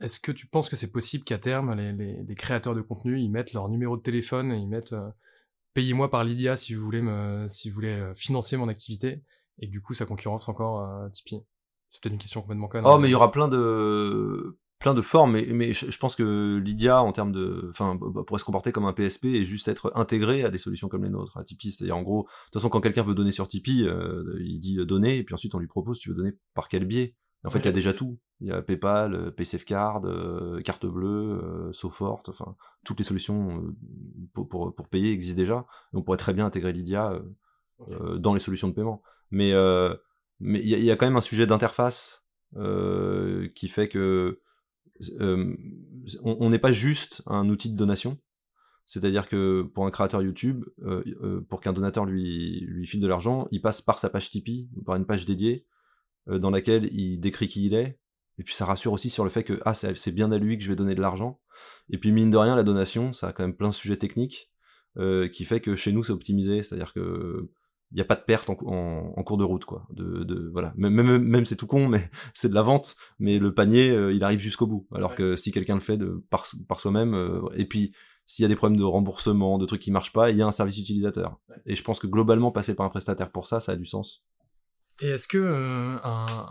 Est-ce 0.00 0.18
que 0.18 0.32
tu 0.32 0.46
penses 0.46 0.68
que 0.68 0.76
c'est 0.76 0.90
possible 0.90 1.24
qu'à 1.24 1.38
terme 1.38 1.76
les, 1.76 1.92
les, 1.92 2.22
les, 2.22 2.34
créateurs 2.34 2.74
de 2.74 2.80
contenu 2.80 3.20
ils 3.20 3.30
mettent 3.30 3.52
leur 3.52 3.68
numéro 3.68 3.96
de 3.96 4.02
téléphone 4.02 4.52
et 4.52 4.56
ils 4.56 4.68
mettent 4.68 4.94
payez-moi 5.74 6.10
par 6.10 6.24
Lydia 6.24 6.56
si 6.56 6.74
vous 6.74 6.84
voulez 6.84 7.02
me, 7.02 7.46
si 7.48 7.70
vous 7.70 7.74
voulez 7.74 7.88
euh, 7.88 8.14
financer 8.14 8.56
mon 8.56 8.68
activité, 8.68 9.22
et 9.58 9.66
du 9.66 9.80
coup 9.80 9.94
ça 9.94 10.06
concurrence 10.06 10.48
encore 10.48 10.86
euh, 10.86 11.08
Tipeee. 11.08 11.44
C'est 11.90 12.00
peut-être 12.00 12.14
une 12.14 12.18
question 12.18 12.40
complètement 12.40 12.68
conne. 12.68 12.82
Oh, 12.84 12.98
mais 12.98 13.08
il 13.08 13.10
y 13.10 13.14
aura 13.14 13.30
plein 13.30 13.48
de 13.48 14.58
plein 14.78 14.94
de 14.94 15.02
formes, 15.02 15.32
mais, 15.32 15.46
mais 15.52 15.72
je, 15.72 15.96
pense 15.96 16.16
que 16.16 16.58
Lydia, 16.58 17.00
en 17.00 17.12
termes 17.12 17.30
de, 17.30 17.68
enfin, 17.70 17.96
pourrait 18.26 18.40
se 18.40 18.44
comporter 18.44 18.72
comme 18.72 18.84
un 18.84 18.92
PSP 18.92 19.26
et 19.26 19.44
juste 19.44 19.68
être 19.68 19.92
intégré 19.94 20.42
à 20.42 20.50
des 20.50 20.58
solutions 20.58 20.88
comme 20.88 21.04
les 21.04 21.08
nôtres, 21.08 21.36
à 21.36 21.44
Tipeee. 21.44 21.70
C'est-à-dire, 21.70 21.96
en 21.96 22.02
gros, 22.02 22.22
de 22.24 22.28
toute 22.46 22.54
façon, 22.54 22.68
quand 22.68 22.80
quelqu'un 22.80 23.04
veut 23.04 23.14
donner 23.14 23.30
sur 23.30 23.46
Tipeee, 23.46 23.86
euh, 23.86 24.24
il 24.40 24.58
dit 24.58 24.84
donner, 24.84 25.18
et 25.18 25.22
puis 25.22 25.34
ensuite 25.34 25.54
on 25.54 25.60
lui 25.60 25.68
propose, 25.68 26.00
tu 26.00 26.08
veux 26.08 26.16
donner 26.16 26.32
par 26.54 26.66
quel 26.66 26.84
biais? 26.84 27.14
En 27.44 27.50
fait, 27.50 27.58
il 27.58 27.64
y 27.64 27.68
a 27.68 27.72
déjà 27.72 27.92
tout. 27.92 28.18
Il 28.40 28.48
y 28.48 28.52
a 28.52 28.62
PayPal, 28.62 29.14
euh, 29.14 29.30
PaySafe 29.30 29.64
Card, 29.64 30.04
euh, 30.04 30.60
carte 30.60 30.86
bleue, 30.86 31.40
euh, 31.42 31.72
SoFort, 31.72 32.22
enfin 32.28 32.56
toutes 32.84 32.98
les 32.98 33.04
solutions 33.04 33.64
pour, 34.32 34.48
pour, 34.48 34.74
pour, 34.74 34.88
payer 34.88 35.12
existent 35.12 35.36
déjà. 35.36 35.66
on 35.92 36.02
pourrait 36.02 36.18
très 36.18 36.34
bien 36.34 36.46
intégrer 36.46 36.72
Lydia 36.72 37.20
dans 38.18 38.34
les 38.34 38.40
solutions 38.40 38.68
de 38.68 38.74
paiement. 38.74 39.02
Mais 39.30 39.52
mais 40.40 40.60
il 40.60 40.68
y, 40.68 40.90
a 40.90 40.96
quand 40.96 41.06
même 41.06 41.16
un 41.16 41.20
sujet 41.20 41.46
d'interface 41.46 42.24
qui 43.54 43.68
fait 43.68 43.88
que 43.88 44.40
on 46.22 46.50
n'est 46.50 46.58
pas 46.58 46.72
juste 46.72 47.22
un 47.26 47.48
outil 47.48 47.70
de 47.70 47.76
donation. 47.76 48.18
C'est-à-dire 48.84 49.28
que 49.28 49.62
pour 49.62 49.86
un 49.86 49.90
créateur 49.90 50.22
YouTube, 50.22 50.64
pour 51.48 51.60
qu'un 51.60 51.72
donateur 51.72 52.04
lui, 52.04 52.60
lui 52.60 52.86
file 52.86 53.00
de 53.00 53.06
l'argent, 53.06 53.46
il 53.52 53.62
passe 53.62 53.80
par 53.80 53.98
sa 53.98 54.10
page 54.10 54.30
Tipeee 54.30 54.68
ou 54.76 54.82
par 54.82 54.96
une 54.96 55.06
page 55.06 55.26
dédiée 55.26 55.66
dans 56.26 56.50
laquelle 56.50 56.88
il 56.92 57.18
décrit 57.18 57.48
qui 57.48 57.66
il 57.66 57.74
est, 57.74 57.98
et 58.38 58.44
puis 58.44 58.54
ça 58.54 58.64
rassure 58.64 58.92
aussi 58.92 59.10
sur 59.10 59.24
le 59.24 59.30
fait 59.30 59.44
que 59.44 59.60
ah 59.64 59.74
c'est 59.74 60.14
bien 60.14 60.32
à 60.32 60.38
lui 60.38 60.56
que 60.56 60.64
je 60.64 60.68
vais 60.68 60.76
donner 60.76 60.94
de 60.94 61.00
l'argent. 61.00 61.40
Et 61.90 61.98
puis 61.98 62.12
mine 62.12 62.30
de 62.30 62.36
rien, 62.36 62.56
la 62.56 62.62
donation, 62.62 63.12
ça 63.12 63.28
a 63.28 63.32
quand 63.32 63.42
même 63.42 63.56
plein 63.56 63.68
de 63.68 63.74
sujets 63.74 63.96
techniques 63.96 64.50
euh, 64.98 65.28
qui 65.28 65.44
fait 65.44 65.60
que 65.60 65.76
chez 65.76 65.92
nous 65.92 66.02
c'est 66.02 66.12
optimisé, 66.12 66.62
c'est-à-dire 66.62 66.92
que 66.92 67.50
il 67.92 67.96
n'y 67.96 68.00
a 68.00 68.06
pas 68.06 68.14
de 68.14 68.22
perte 68.22 68.48
en, 68.48 68.54
en, 68.54 69.22
cours 69.22 69.36
de 69.36 69.44
route 69.44 69.66
quoi. 69.66 69.86
De, 69.92 70.24
de 70.24 70.48
voilà, 70.50 70.72
même 70.76 70.94
même, 70.94 71.18
même 71.18 71.44
c'est 71.44 71.56
tout 71.56 71.66
con, 71.66 71.88
mais 71.88 72.10
c'est 72.32 72.48
de 72.48 72.54
la 72.54 72.62
vente, 72.62 72.96
mais 73.18 73.38
le 73.38 73.52
panier 73.52 73.90
euh, 73.90 74.14
il 74.14 74.24
arrive 74.24 74.40
jusqu'au 74.40 74.66
bout. 74.66 74.86
Alors 74.94 75.14
que 75.14 75.36
si 75.36 75.52
quelqu'un 75.52 75.74
le 75.74 75.80
fait 75.80 75.98
de 75.98 76.24
par 76.30 76.46
par 76.68 76.80
soi-même, 76.80 77.14
euh, 77.14 77.42
et 77.54 77.66
puis 77.66 77.92
s'il 78.24 78.44
y 78.44 78.46
a 78.46 78.48
des 78.48 78.56
problèmes 78.56 78.78
de 78.78 78.84
remboursement, 78.84 79.58
de 79.58 79.66
trucs 79.66 79.82
qui 79.82 79.90
marchent 79.90 80.12
pas, 80.12 80.30
il 80.30 80.38
y 80.38 80.42
a 80.42 80.46
un 80.46 80.52
service 80.52 80.78
utilisateur. 80.78 81.38
Et 81.66 81.76
je 81.76 81.82
pense 81.82 81.98
que 81.98 82.06
globalement 82.06 82.50
passer 82.50 82.74
par 82.74 82.86
un 82.86 82.88
prestataire 82.88 83.30
pour 83.30 83.46
ça, 83.46 83.60
ça 83.60 83.72
a 83.72 83.76
du 83.76 83.84
sens. 83.84 84.24
Et 85.00 85.08
est-ce 85.08 85.26
que 85.26 86.00
un 86.04 86.48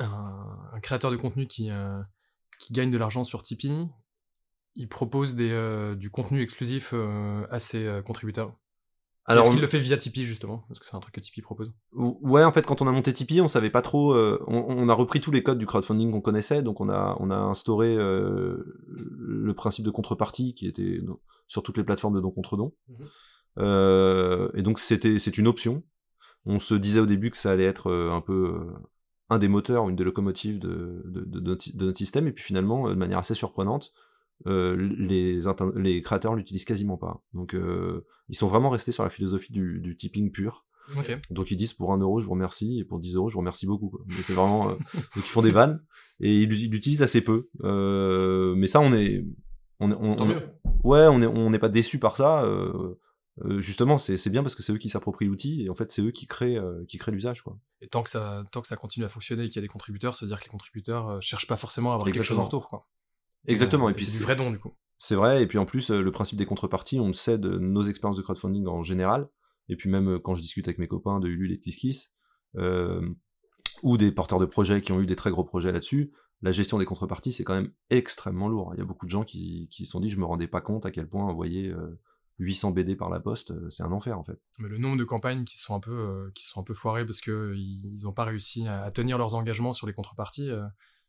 un, 0.00 0.80
créateur 0.82 1.10
de 1.10 1.16
contenu 1.16 1.46
qui, 1.46 1.70
euh, 1.70 2.00
qui 2.58 2.72
gagne 2.72 2.90
de 2.90 2.98
l'argent 2.98 3.24
sur 3.24 3.42
Tipeee, 3.42 3.88
il 4.76 4.88
propose 4.88 5.34
des, 5.34 5.50
euh, 5.50 5.94
du 5.94 6.10
contenu 6.10 6.42
exclusif 6.42 6.90
euh, 6.92 7.46
à 7.50 7.58
ses 7.58 8.00
contributeurs? 8.04 8.56
Alors, 9.26 9.44
Est-ce 9.44 9.52
qu'il 9.52 9.60
le 9.60 9.68
fait 9.68 9.78
via 9.78 9.96
Tipeee 9.96 10.24
justement? 10.24 10.64
Parce 10.68 10.80
que 10.80 10.86
c'est 10.86 10.96
un 10.96 11.00
truc 11.00 11.14
que 11.14 11.20
Tipeee 11.20 11.42
propose. 11.42 11.72
Ouais, 11.92 12.42
en 12.42 12.52
fait, 12.52 12.66
quand 12.66 12.82
on 12.82 12.88
a 12.88 12.92
monté 12.92 13.12
Tipeee, 13.12 13.40
on 13.40 13.48
savait 13.48 13.70
pas 13.70 13.82
trop. 13.82 14.16
on, 14.16 14.88
a 14.88 14.94
repris 14.94 15.20
tous 15.20 15.30
les 15.30 15.42
codes 15.42 15.58
du 15.58 15.66
crowdfunding 15.66 16.10
qu'on 16.10 16.20
connaissait, 16.20 16.62
donc 16.62 16.80
on 16.80 16.88
a 16.88 17.16
on 17.20 17.30
a 17.30 17.36
instauré 17.36 17.94
le 17.96 19.52
principe 19.54 19.84
de 19.84 19.90
contrepartie 19.90 20.54
qui 20.54 20.66
était 20.66 21.00
sur 21.46 21.62
toutes 21.62 21.76
les 21.76 21.84
plateformes 21.84 22.14
de 22.14 22.20
don 22.20 22.30
contre 22.30 22.56
don. 22.56 22.72
Mhm. 22.88 24.50
et 24.54 24.62
donc 24.62 24.80
c'était 24.80 25.18
c'est 25.18 25.38
une 25.38 25.46
option. 25.46 25.84
On 26.46 26.58
se 26.58 26.74
disait 26.74 27.00
au 27.00 27.06
début 27.06 27.30
que 27.30 27.36
ça 27.36 27.50
allait 27.50 27.64
être 27.64 27.90
un 27.92 28.20
peu 28.20 28.66
un 29.30 29.38
des 29.38 29.48
moteurs, 29.48 29.88
une 29.88 29.96
des 29.96 30.04
locomotives 30.04 30.58
de, 30.58 31.02
de, 31.06 31.20
de, 31.24 31.40
notre, 31.40 31.96
système, 31.96 32.26
et 32.26 32.32
puis 32.32 32.44
finalement, 32.44 32.88
euh, 32.88 32.90
de 32.90 32.98
manière 32.98 33.18
assez 33.18 33.34
surprenante, 33.34 33.92
euh, 34.46 34.76
les, 34.98 35.40
les 35.76 36.02
créateurs 36.02 36.34
l'utilisent 36.34 36.64
quasiment 36.64 36.96
pas. 36.96 37.22
Donc 37.32 37.54
euh, 37.54 38.04
ils 38.28 38.36
sont 38.36 38.48
vraiment 38.48 38.70
restés 38.70 38.90
sur 38.90 39.04
la 39.04 39.10
philosophie 39.10 39.52
du, 39.52 39.80
du 39.80 39.96
tipping 39.96 40.30
pur. 40.32 40.66
Donc 41.30 41.52
ils 41.52 41.56
disent 41.56 41.74
pour 41.74 41.92
1 41.92 41.98
euro 41.98 42.20
je 42.20 42.26
vous 42.26 42.32
remercie 42.32 42.80
et 42.80 42.84
pour 42.84 42.98
10 42.98 43.14
euros 43.14 43.28
je 43.28 43.34
vous 43.34 43.40
remercie 43.40 43.66
beaucoup. 43.66 43.92
Mais 44.08 44.22
c'est 44.22 44.32
vraiment 44.32 44.70
donc 44.70 44.78
ils 45.14 45.22
font 45.22 45.42
des 45.42 45.52
vannes 45.52 45.80
et 46.18 46.42
ils 46.42 46.48
l'utilisent 46.48 47.02
assez 47.02 47.20
peu. 47.20 47.48
mais 47.62 48.66
ça 48.66 48.80
on 48.80 48.92
est 48.92 49.24
on, 49.78 49.92
on, 49.92 50.28
ouais 50.82 51.06
on 51.06 51.22
est 51.22 51.26
on 51.26 51.50
n'est 51.50 51.60
pas 51.60 51.68
déçu 51.68 51.98
par 52.00 52.16
ça. 52.16 52.44
Euh, 53.44 53.60
justement, 53.60 53.96
c'est 53.96 54.28
bien 54.30 54.42
parce 54.42 54.54
que 54.54 54.62
c'est 54.62 54.72
eux 54.72 54.78
qui 54.78 54.88
s'approprient 54.88 55.26
l'outil 55.26 55.64
et 55.64 55.70
en 55.70 55.74
fait, 55.74 55.90
c'est 55.90 56.02
eux 56.02 56.10
qui 56.10 56.26
créent, 56.26 56.58
euh, 56.58 56.84
qui 56.86 56.98
créent 56.98 57.12
l'usage. 57.12 57.42
Et 57.80 57.88
tant 57.88 58.02
que 58.02 58.10
ça, 58.10 58.44
tant 58.52 58.60
que 58.60 58.68
ça 58.68 58.76
continue 58.76 59.06
à 59.06 59.08
fonctionner 59.08 59.44
et 59.44 59.48
qu'il 59.48 59.56
y 59.56 59.58
a 59.58 59.62
des 59.62 59.68
contributeurs, 59.68 60.14
ça 60.16 60.26
veut 60.26 60.28
dire 60.28 60.38
que 60.38 60.44
les 60.44 60.50
contributeurs 60.50 61.08
euh, 61.08 61.20
cherchent 61.20 61.46
pas 61.46 61.56
forcément 61.56 61.92
à 61.92 61.94
avoir 61.94 62.06
quelque 62.06 62.22
chose 62.22 62.38
en 62.38 62.44
retour, 62.44 62.68
quoi. 62.68 62.86
Exactement. 63.46 63.88
Et, 63.88 63.92
et 63.92 63.94
puis 63.94 64.04
c'est 64.04 64.18
du 64.18 64.24
vrai 64.24 64.36
don, 64.36 64.50
du 64.50 64.58
coup. 64.58 64.74
C'est 64.98 65.14
vrai. 65.14 65.42
Et 65.42 65.46
puis 65.46 65.56
en 65.56 65.64
plus, 65.64 65.90
le 65.90 66.10
principe 66.12 66.38
des 66.38 66.44
contreparties, 66.44 67.00
on 67.00 67.12
cède 67.14 67.46
nos 67.46 67.82
expériences 67.82 68.18
de 68.18 68.22
crowdfunding 68.22 68.66
en 68.66 68.82
général. 68.82 69.28
Et 69.68 69.76
puis 69.76 69.88
même 69.88 70.18
quand 70.18 70.34
je 70.34 70.42
discute 70.42 70.68
avec 70.68 70.78
mes 70.78 70.88
copains 70.88 71.20
de 71.20 71.28
Ulule 71.28 71.52
et 71.52 71.58
Kiss, 71.58 72.18
ou 73.82 73.96
des 73.96 74.12
porteurs 74.12 74.38
de 74.38 74.44
projets 74.44 74.82
qui 74.82 74.92
ont 74.92 75.00
eu 75.00 75.06
des 75.06 75.16
très 75.16 75.30
gros 75.30 75.44
projets 75.44 75.72
là-dessus, 75.72 76.12
la 76.42 76.52
gestion 76.52 76.76
des 76.76 76.84
contreparties, 76.84 77.32
c'est 77.32 77.44
quand 77.44 77.54
même 77.54 77.72
extrêmement 77.88 78.48
lourd. 78.48 78.72
Il 78.74 78.78
y 78.78 78.82
a 78.82 78.84
beaucoup 78.84 79.06
de 79.06 79.10
gens 79.10 79.24
qui, 79.24 79.68
qui 79.70 79.86
se 79.86 79.92
sont 79.92 80.00
dit, 80.00 80.10
je 80.10 80.18
me 80.18 80.26
rendais 80.26 80.48
pas 80.48 80.60
compte 80.60 80.84
à 80.84 80.90
quel 80.90 81.08
point 81.08 81.24
envoyer 81.24 81.72
800 82.40 82.70
BD 82.70 82.96
par 82.96 83.10
la 83.10 83.20
poste, 83.20 83.50
euh, 83.50 83.68
c'est 83.68 83.82
un 83.82 83.92
enfer 83.92 84.18
en 84.18 84.24
fait. 84.24 84.40
Mais 84.58 84.68
le 84.68 84.78
nombre 84.78 84.96
de 84.96 85.04
campagnes 85.04 85.44
qui 85.44 85.58
sont 85.58 85.74
un 85.74 85.80
peu, 85.80 85.92
euh, 85.92 86.30
qui 86.34 86.44
sont 86.44 86.60
un 86.60 86.64
peu 86.64 86.74
foirées 86.74 87.04
parce 87.04 87.20
que 87.20 87.54
ils 87.54 88.00
n'ont 88.02 88.12
pas 88.12 88.24
réussi 88.24 88.66
à, 88.66 88.90
tenir 88.90 89.18
leurs 89.18 89.34
engagements 89.34 89.72
sur 89.72 89.86
les 89.86 89.92
contreparties, 89.92 90.50
euh, 90.50 90.64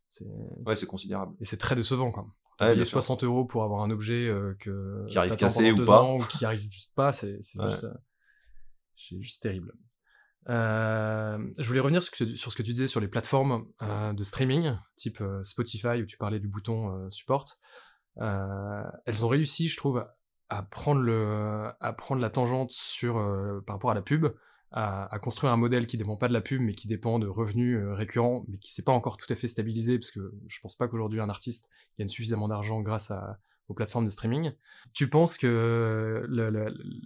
c'est. 0.10 0.28
Ouais, 0.66 0.76
c'est 0.76 0.86
considérable. 0.86 1.34
Et 1.40 1.46
c'est 1.46 1.58
très 1.58 1.76
décevant 1.76 2.12
quand 2.12 2.24
même. 2.24 2.78
Ouais, 2.78 2.86
60 2.86 3.24
euros 3.24 3.46
pour 3.46 3.64
avoir 3.64 3.82
un 3.82 3.90
objet 3.90 4.30
que 4.60 5.04
qui 5.08 5.18
arrive 5.18 5.36
cassé 5.36 5.72
ou 5.72 5.84
pas, 5.84 6.04
ou 6.04 6.20
qui 6.26 6.46
arrive 6.46 6.70
juste 6.70 6.94
pas, 6.94 7.12
c'est 7.12 7.40
juste, 7.42 7.88
juste, 8.96 9.42
terrible. 9.42 9.74
je 10.48 11.64
voulais 11.64 11.80
revenir 11.80 12.04
sur, 12.04 12.16
sur, 12.16 12.52
ce 12.52 12.56
que 12.56 12.62
tu 12.62 12.74
disais 12.74 12.86
sur 12.86 13.00
les 13.00 13.08
plateformes 13.08 13.66
de 13.80 14.24
streaming, 14.24 14.76
type 14.96 15.24
Spotify, 15.44 16.04
où 16.04 16.06
tu 16.06 16.18
parlais 16.18 16.40
du 16.40 16.50
bouton 16.50 17.10
support. 17.10 17.46
elles 18.18 19.26
ont 19.26 19.28
réussi, 19.28 19.68
je 19.68 19.78
trouve, 19.78 20.06
à 20.52 20.64
prendre, 20.64 21.06
la 21.06 22.30
tangente 22.30 22.74
euh, 23.04 23.62
par 23.62 23.76
rapport 23.76 23.92
à 23.92 23.94
la 23.94 24.02
pub, 24.02 24.28
à, 24.72 25.18
construire 25.22 25.54
un 25.54 25.58
modèle 25.58 25.88
qui 25.88 25.98
dépend 25.98 26.18
pas 26.18 26.28
de 26.28 26.34
la 26.34 26.42
pub, 26.42 26.62
mais 26.62 26.74
qui 26.74 26.88
dépend 26.88 27.20
de 27.20 27.28
revenus 27.28 27.78
euh, 27.78 27.94
récurrents, 27.94 28.44
mais 28.50 28.58
qui 28.58 28.72
s'est 28.72 28.84
pas 28.84 28.92
encore 28.92 29.18
tout 29.18 29.32
à 29.32 29.36
fait 29.36 29.48
stabilisé, 29.48 29.98
parce 29.98 30.12
que 30.12 30.34
je 30.48 30.60
pense 30.60 30.76
pas 30.76 30.90
qu'aujourd'hui 30.90 31.22
un 31.22 31.30
artiste 31.30 31.70
gagne 31.98 32.10
suffisamment 32.10 32.50
d'argent 32.50 32.82
grâce 32.82 33.14
aux 33.70 33.74
plateformes 33.74 34.06
de 34.06 34.10
streaming. 34.10 34.52
Tu 34.94 35.10
penses 35.10 35.38
que 35.38 36.28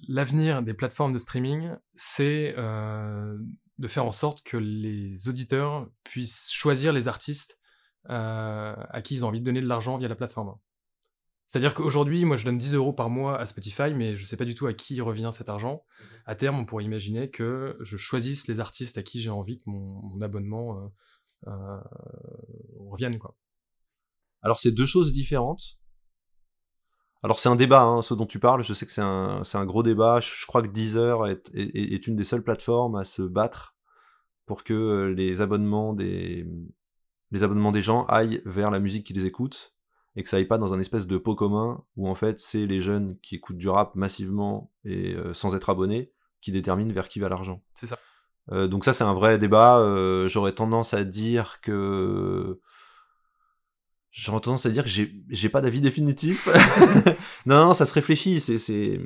l'avenir 0.07 0.63
des 0.63 0.73
plateformes 0.73 1.13
de 1.13 1.19
streaming, 1.19 1.69
c'est 1.93 2.55
euh, 2.57 3.37
de 3.77 3.87
faire 3.87 4.05
en 4.05 4.11
sorte 4.11 4.41
que 4.43 4.57
les 4.57 5.27
auditeurs 5.27 5.87
puissent 6.03 6.51
choisir 6.51 6.93
les 6.93 7.07
artistes 7.07 7.59
à 8.07 9.01
qui 9.03 9.15
ils 9.15 9.25
ont 9.25 9.29
envie 9.29 9.39
de 9.39 9.45
donner 9.45 9.61
de 9.61 9.67
l'argent 9.67 9.97
via 9.97 10.07
la 10.07 10.15
plateforme? 10.15 10.55
C'est-à-dire 11.47 11.75
qu'aujourd'hui, 11.75 12.25
moi, 12.25 12.37
je 12.37 12.45
donne 12.45 12.57
10 12.57 12.73
euros 12.73 12.93
par 12.93 13.09
mois 13.09 13.37
à 13.37 13.45
Spotify, 13.45 13.93
mais 13.93 14.15
je 14.15 14.21
ne 14.21 14.27
sais 14.27 14.37
pas 14.37 14.45
du 14.45 14.55
tout 14.55 14.65
à 14.65 14.73
qui 14.73 14.99
revient 15.01 15.29
cet 15.31 15.49
argent. 15.49 15.83
Mhm. 15.99 16.07
À 16.25 16.35
terme, 16.35 16.59
on 16.59 16.65
pourrait 16.65 16.85
imaginer 16.85 17.29
que 17.29 17.77
je 17.81 17.97
choisisse 17.97 18.47
les 18.47 18.59
artistes 18.59 18.97
à 18.97 19.03
qui 19.03 19.21
j'ai 19.21 19.29
envie 19.29 19.57
que 19.57 19.63
mon, 19.67 20.21
abonnement 20.21 20.79
euh, 20.79 20.87
euh, 21.47 21.81
revienne, 22.79 23.19
quoi. 23.19 23.37
Alors, 24.41 24.59
c'est 24.59 24.71
deux 24.71 24.85
choses 24.85 25.13
différentes. 25.13 25.77
Alors, 27.23 27.39
c'est 27.39 27.49
un 27.49 27.55
débat, 27.55 27.81
hein, 27.81 28.01
ce 28.01 28.13
dont 28.13 28.25
tu 28.25 28.39
parles. 28.39 28.63
Je 28.63 28.73
sais 28.73 28.85
que 28.85 28.91
c'est 28.91 29.01
un, 29.01 29.41
un, 29.51 29.65
gros 29.65 29.81
débat. 29.81 30.19
Je 30.19 30.45
crois 30.45 30.61
que 30.61 30.67
Deezer 30.67 31.27
est, 31.27 31.49
est, 31.55 32.05
une 32.05 32.15
des 32.15 32.25
seules 32.25 32.43
plateformes 32.43 32.95
à 32.95 33.03
se 33.03 33.23
battre 33.23 33.75
pour 34.45 34.63
que 34.63 35.13
les 35.15 35.41
abonnements 35.41 35.93
des, 35.93 36.45
les 37.31 37.43
abonnements 37.43 37.71
des 37.71 37.81
gens 37.81 38.05
aillent 38.05 38.41
vers 38.45 38.69
la 38.69 38.79
musique 38.79 39.07
qu'ils 39.07 39.25
écoutent 39.25 39.74
et 40.15 40.23
que 40.23 40.29
ça 40.29 40.37
aille 40.37 40.45
pas 40.45 40.57
dans 40.57 40.73
un 40.73 40.79
espèce 40.79 41.07
de 41.07 41.17
pot 41.17 41.35
commun 41.35 41.83
où 41.97 42.07
en 42.07 42.15
fait 42.15 42.39
c'est 42.39 42.65
les 42.65 42.79
jeunes 42.79 43.17
qui 43.21 43.35
écoutent 43.35 43.57
du 43.57 43.69
rap 43.69 43.95
massivement 43.95 44.71
et 44.85 45.13
euh, 45.13 45.33
sans 45.33 45.55
être 45.55 45.69
abonnés 45.69 46.11
qui 46.41 46.51
déterminent 46.51 46.93
vers 46.93 47.09
qui 47.09 47.19
va 47.19 47.29
l'argent. 47.29 47.63
C'est 47.73 47.87
ça. 47.87 47.99
Euh, 48.51 48.67
donc 48.67 48.85
ça 48.85 48.93
c'est 48.93 49.03
un 49.03 49.13
vrai 49.13 49.37
débat. 49.37 49.79
Euh, 49.79 50.27
j'aurais 50.27 50.53
tendance 50.53 50.93
à 50.93 51.03
dire 51.03 51.59
que 51.61 52.59
j'aurais 54.11 54.41
tendance 54.41 54.65
à 54.65 54.69
dire 54.69 54.83
que 54.83 54.89
j'ai 54.89 55.49
pas 55.49 55.61
d'avis 55.61 55.81
définitif. 55.81 56.47
non, 57.45 57.67
non, 57.67 57.73
ça 57.73 57.85
se 57.85 57.93
réfléchit. 57.93 58.39
C'est 58.39 59.01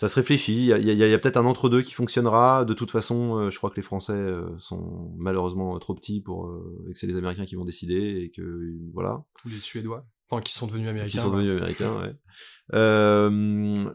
ça 0.00 0.08
se 0.08 0.14
réfléchit. 0.14 0.68
Il 0.68 0.88
y 0.88 1.14
a, 1.14 1.18
peut-être 1.18 1.36
un 1.36 1.44
entre-deux 1.44 1.82
qui 1.82 1.92
fonctionnera. 1.92 2.64
De 2.64 2.72
toute 2.72 2.90
façon, 2.90 3.36
euh, 3.36 3.50
je 3.50 3.58
crois 3.58 3.68
que 3.68 3.76
les 3.76 3.82
Français 3.82 4.14
euh, 4.14 4.48
sont 4.56 5.12
malheureusement 5.18 5.78
trop 5.78 5.94
petits 5.94 6.22
pour 6.22 6.46
euh, 6.46 6.86
et 6.88 6.94
que 6.94 6.98
c'est 6.98 7.06
les 7.06 7.18
Américains 7.18 7.44
qui 7.44 7.54
vont 7.54 7.66
décider 7.66 8.22
et 8.22 8.30
que 8.30 8.78
voilà. 8.94 9.22
Ou 9.44 9.50
les 9.50 9.60
Suédois. 9.60 10.06
Enfin, 10.30 10.40
qui 10.40 10.54
sont 10.54 10.66
devenus 10.66 10.88
américains. 10.88 11.10
Qui 11.10 11.18
sont 11.18 11.30
devenus 11.30 11.60
américains, 11.60 12.00
ouais. 12.00 12.14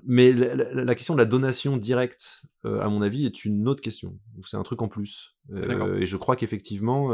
mais 0.06 0.32
la, 0.32 0.94
question 0.94 1.16
de 1.16 1.20
la 1.20 1.26
donation 1.26 1.76
directe, 1.76 2.44
à 2.64 2.88
mon 2.88 3.02
avis, 3.02 3.26
est 3.26 3.44
une 3.44 3.68
autre 3.68 3.82
question. 3.82 4.20
C'est 4.46 4.58
un 4.58 4.64
truc 4.64 4.84
en 4.84 4.88
plus. 4.88 5.36
et 5.56 6.06
je 6.06 6.18
crois 6.18 6.36
qu'effectivement, 6.36 7.10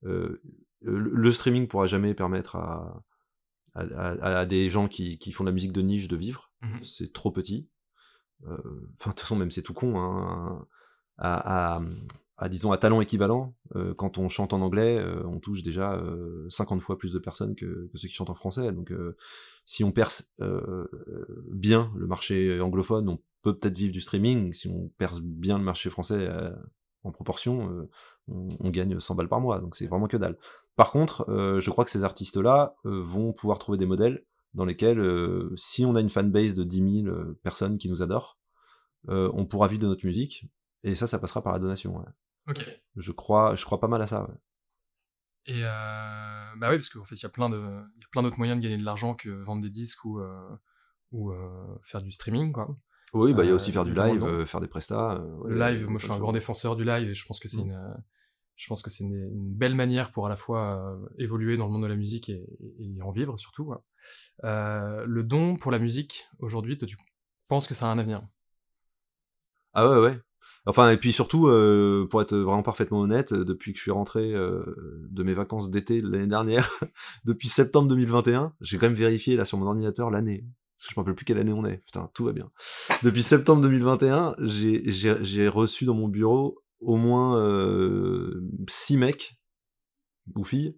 le 0.00 1.30
streaming 1.30 1.68
pourra 1.68 1.86
jamais 1.86 2.14
permettre 2.14 2.56
à, 2.56 3.04
à, 3.74 4.46
des 4.46 4.70
gens 4.70 4.88
qui, 4.88 5.18
qui, 5.18 5.32
font 5.32 5.44
de 5.44 5.50
la 5.50 5.52
musique 5.52 5.72
de 5.72 5.82
niche 5.82 6.08
de 6.08 6.16
vivre. 6.16 6.50
Mmh 6.62 6.78
c'est 6.82 7.12
trop 7.12 7.30
petit. 7.30 7.68
Euh, 8.46 8.56
enfin 8.94 9.10
de 9.10 9.14
toute 9.14 9.20
façon 9.20 9.36
même 9.36 9.50
c'est 9.50 9.62
tout 9.62 9.74
con, 9.74 9.98
hein, 9.98 10.66
à, 11.18 11.80
disons 12.48 12.72
à 12.72 12.78
talent 12.78 13.00
équivalent, 13.02 13.54
euh, 13.76 13.92
quand 13.92 14.16
on 14.16 14.30
chante 14.30 14.54
en 14.54 14.62
anglais, 14.62 14.98
euh, 14.98 15.22
on 15.26 15.40
touche 15.40 15.62
déjà 15.62 16.02
50 16.48 16.80
fois 16.80 16.96
plus 16.96 17.12
de 17.12 17.18
personnes 17.18 17.54
que, 17.54 17.90
ceux 17.94 18.08
qui 18.08 18.14
chantent 18.14 18.30
en 18.30 18.34
français. 18.34 18.72
Donc 18.72 18.92
si 19.64 19.84
on 19.84 19.92
perce 19.92 20.34
bien 21.52 21.92
le 21.96 22.06
marché 22.06 22.60
anglophone, 22.60 23.08
on 23.08 23.18
peut 23.42 23.58
peut-être 23.58 23.76
vivre 23.76 23.92
du 23.92 24.00
streaming. 24.00 24.52
Si 24.52 24.68
on 24.68 24.90
perce 24.96 25.20
bien 25.20 25.58
le 25.58 25.64
marché 25.64 25.90
français 25.90 26.30
en 27.02 27.12
proportion, 27.12 27.88
on, 28.28 28.48
on, 28.60 28.70
gagne 28.70 28.98
100 28.98 29.14
balles 29.16 29.28
par 29.28 29.40
mois. 29.40 29.60
Donc 29.60 29.76
c'est 29.76 29.86
vraiment 29.86 30.06
que 30.06 30.16
dalle. 30.16 30.38
Par 30.76 30.92
contre, 30.92 31.26
je 31.28 31.70
crois 31.70 31.84
que 31.84 31.90
ces 31.90 32.04
artistes-là 32.04 32.74
vont 32.84 33.34
pouvoir 33.34 33.58
trouver 33.58 33.76
des 33.76 33.86
modèles 33.86 34.24
dans 34.54 34.64
lesquels, 34.64 34.98
euh, 34.98 35.52
si 35.56 35.84
on 35.84 35.94
a 35.94 36.00
une 36.00 36.10
fanbase 36.10 36.54
de 36.54 36.64
10 36.64 37.02
000 37.04 37.08
euh, 37.08 37.38
personnes 37.42 37.78
qui 37.78 37.88
nous 37.88 38.02
adorent, 38.02 38.38
euh, 39.08 39.30
on 39.34 39.46
pourra 39.46 39.68
vivre 39.68 39.82
de 39.82 39.86
notre 39.86 40.04
musique, 40.04 40.46
et 40.82 40.94
ça, 40.94 41.06
ça 41.06 41.18
passera 41.18 41.42
par 41.42 41.52
la 41.52 41.58
donation. 41.58 41.96
Ouais. 41.96 42.06
Ok. 42.48 42.66
Je 42.96 43.12
crois, 43.12 43.54
je 43.54 43.64
crois 43.64 43.80
pas 43.80 43.88
mal 43.88 44.02
à 44.02 44.06
ça. 44.06 44.22
Ouais. 44.22 44.34
Et 45.46 45.62
bah 45.62 46.68
oui, 46.70 46.76
parce 46.76 46.90
qu'en 46.90 47.04
fait, 47.04 47.14
il 47.14 47.22
y 47.22 47.26
a 47.26 47.30
plein 47.30 47.48
d'autres 47.48 48.36
moyens 48.36 48.58
de 48.58 48.62
gagner 48.62 48.76
de 48.76 48.84
l'argent 48.84 49.14
que 49.14 49.30
vendre 49.30 49.62
des 49.62 49.70
disques 49.70 50.04
ou, 50.04 50.20
ou 51.12 51.32
faire 51.82 52.02
du 52.02 52.10
streaming, 52.10 52.52
quoi. 52.52 52.76
Oui, 53.12 53.34
bah 53.34 53.42
il 53.44 53.48
y 53.48 53.50
a 53.50 53.54
aussi 53.54 53.72
faire 53.72 53.84
du 53.84 53.94
live, 53.94 54.44
faire 54.44 54.60
des 54.60 54.68
prestats. 54.68 55.24
le 55.46 55.58
live, 55.58 55.86
moi 55.86 55.98
je 55.98 56.04
suis 56.04 56.14
un 56.14 56.18
grand 56.18 56.32
défenseur 56.32 56.76
du 56.76 56.84
live 56.84 57.08
et 57.08 57.14
je 57.14 57.26
pense 57.26 57.40
que 57.40 57.48
c'est 57.48 57.62
mm. 57.62 57.70
une, 57.70 58.04
je 58.60 58.66
pense 58.66 58.82
que 58.82 58.90
c'est 58.90 59.04
une, 59.04 59.30
belle 59.32 59.74
manière 59.74 60.12
pour 60.12 60.26
à 60.26 60.28
la 60.28 60.36
fois 60.36 60.84
euh, 60.84 61.08
évoluer 61.18 61.56
dans 61.56 61.64
le 61.64 61.72
monde 61.72 61.82
de 61.82 61.86
la 61.86 61.96
musique 61.96 62.28
et, 62.28 62.44
en 63.02 63.10
vivre 63.10 63.38
surtout. 63.38 63.72
Euh, 64.44 65.04
le 65.06 65.22
don 65.22 65.56
pour 65.56 65.72
la 65.72 65.78
musique, 65.78 66.26
aujourd'hui, 66.40 66.76
tu 66.76 66.96
penses 67.48 67.66
que 67.66 67.74
ça 67.74 67.86
a 67.86 67.88
un 67.88 67.98
avenir? 67.98 68.22
Ah 69.72 69.88
ouais, 69.88 69.98
ouais. 69.98 70.18
Enfin, 70.66 70.90
et 70.90 70.98
puis 70.98 71.10
surtout, 71.10 71.48
euh, 71.48 72.06
pour 72.10 72.20
être 72.20 72.36
vraiment 72.36 72.62
parfaitement 72.62 73.00
honnête, 73.00 73.32
depuis 73.32 73.72
que 73.72 73.78
je 73.78 73.82
suis 73.82 73.90
rentré 73.90 74.30
de 74.30 75.22
mes 75.22 75.32
vacances 75.32 75.70
d'été 75.70 76.02
l'année 76.02 76.26
dernière, 76.26 76.70
depuis 77.24 77.48
septembre 77.48 77.88
2021, 77.88 78.52
j'ai 78.60 78.76
quand 78.76 78.86
même 78.86 78.94
vérifié 78.94 79.36
là 79.36 79.46
sur 79.46 79.56
mon 79.56 79.66
ordinateur 79.66 80.10
l'année. 80.10 80.44
Je 80.76 80.92
me 80.94 80.96
rappelle 80.96 81.14
plus 81.14 81.24
quelle 81.24 81.38
année 81.38 81.52
on 81.52 81.64
est. 81.64 81.78
Putain, 81.78 82.10
tout 82.12 82.24
va 82.24 82.32
bien. 82.32 82.50
Depuis 83.02 83.22
septembre 83.22 83.62
2021, 83.62 84.34
j'ai 84.38 85.48
reçu 85.48 85.86
dans 85.86 85.94
mon 85.94 86.08
bureau 86.08 86.58
au 86.80 86.96
moins 86.96 87.38
euh, 87.38 88.42
six 88.68 88.96
mecs 88.96 89.38
ou 90.34 90.44
filles 90.44 90.76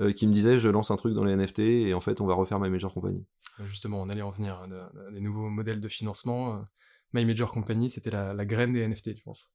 euh, 0.00 0.12
qui 0.12 0.26
me 0.26 0.32
disaient 0.32 0.58
je 0.58 0.68
lance 0.68 0.90
un 0.90 0.96
truc 0.96 1.14
dans 1.14 1.24
les 1.24 1.36
NFT 1.36 1.60
et 1.60 1.94
en 1.94 2.00
fait 2.00 2.20
on 2.20 2.26
va 2.26 2.34
refaire 2.34 2.58
My 2.60 2.70
Major 2.70 2.92
Company. 2.92 3.24
Justement, 3.64 4.02
on 4.02 4.08
allait 4.08 4.22
en 4.22 4.30
venir 4.30 4.58
hein, 4.58 4.90
des 5.12 5.20
nouveaux 5.20 5.48
modèles 5.48 5.80
de 5.80 5.88
financement. 5.88 6.56
Euh, 6.56 6.62
My 7.12 7.24
Major 7.24 7.52
Company, 7.52 7.88
c'était 7.88 8.10
la, 8.10 8.44
graine 8.44 8.72
des 8.72 8.86
NFT, 8.86 9.14
tu 9.14 9.22
penses? 9.22 9.48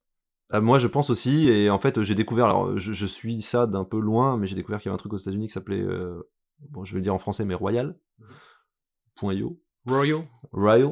Ah, 0.48 0.62
Moi, 0.62 0.78
je 0.78 0.86
pense 0.88 1.10
aussi. 1.10 1.50
Et 1.50 1.68
en 1.68 1.78
fait, 1.78 2.02
j'ai 2.02 2.14
découvert. 2.14 2.46
Alors, 2.46 2.78
je, 2.78 3.06
suis 3.06 3.42
ça 3.42 3.66
d'un 3.66 3.84
peu 3.84 4.00
loin, 4.00 4.38
mais 4.38 4.46
j'ai 4.46 4.54
découvert 4.54 4.80
qu'il 4.80 4.86
y 4.86 4.88
avait 4.88 4.94
un 4.94 4.96
truc 4.96 5.12
aux 5.12 5.18
États-Unis 5.18 5.48
qui 5.48 5.52
s'appelait. 5.52 5.84
bon, 6.70 6.82
je 6.82 6.94
vais 6.94 7.00
le 7.00 7.02
dire 7.02 7.14
en 7.14 7.18
français, 7.18 7.44
mais 7.44 7.52
Royal. 7.52 7.94
Mhm. 8.18 9.32
.io. 9.32 9.60
Royal. 9.86 10.22
Royal. 10.52 10.90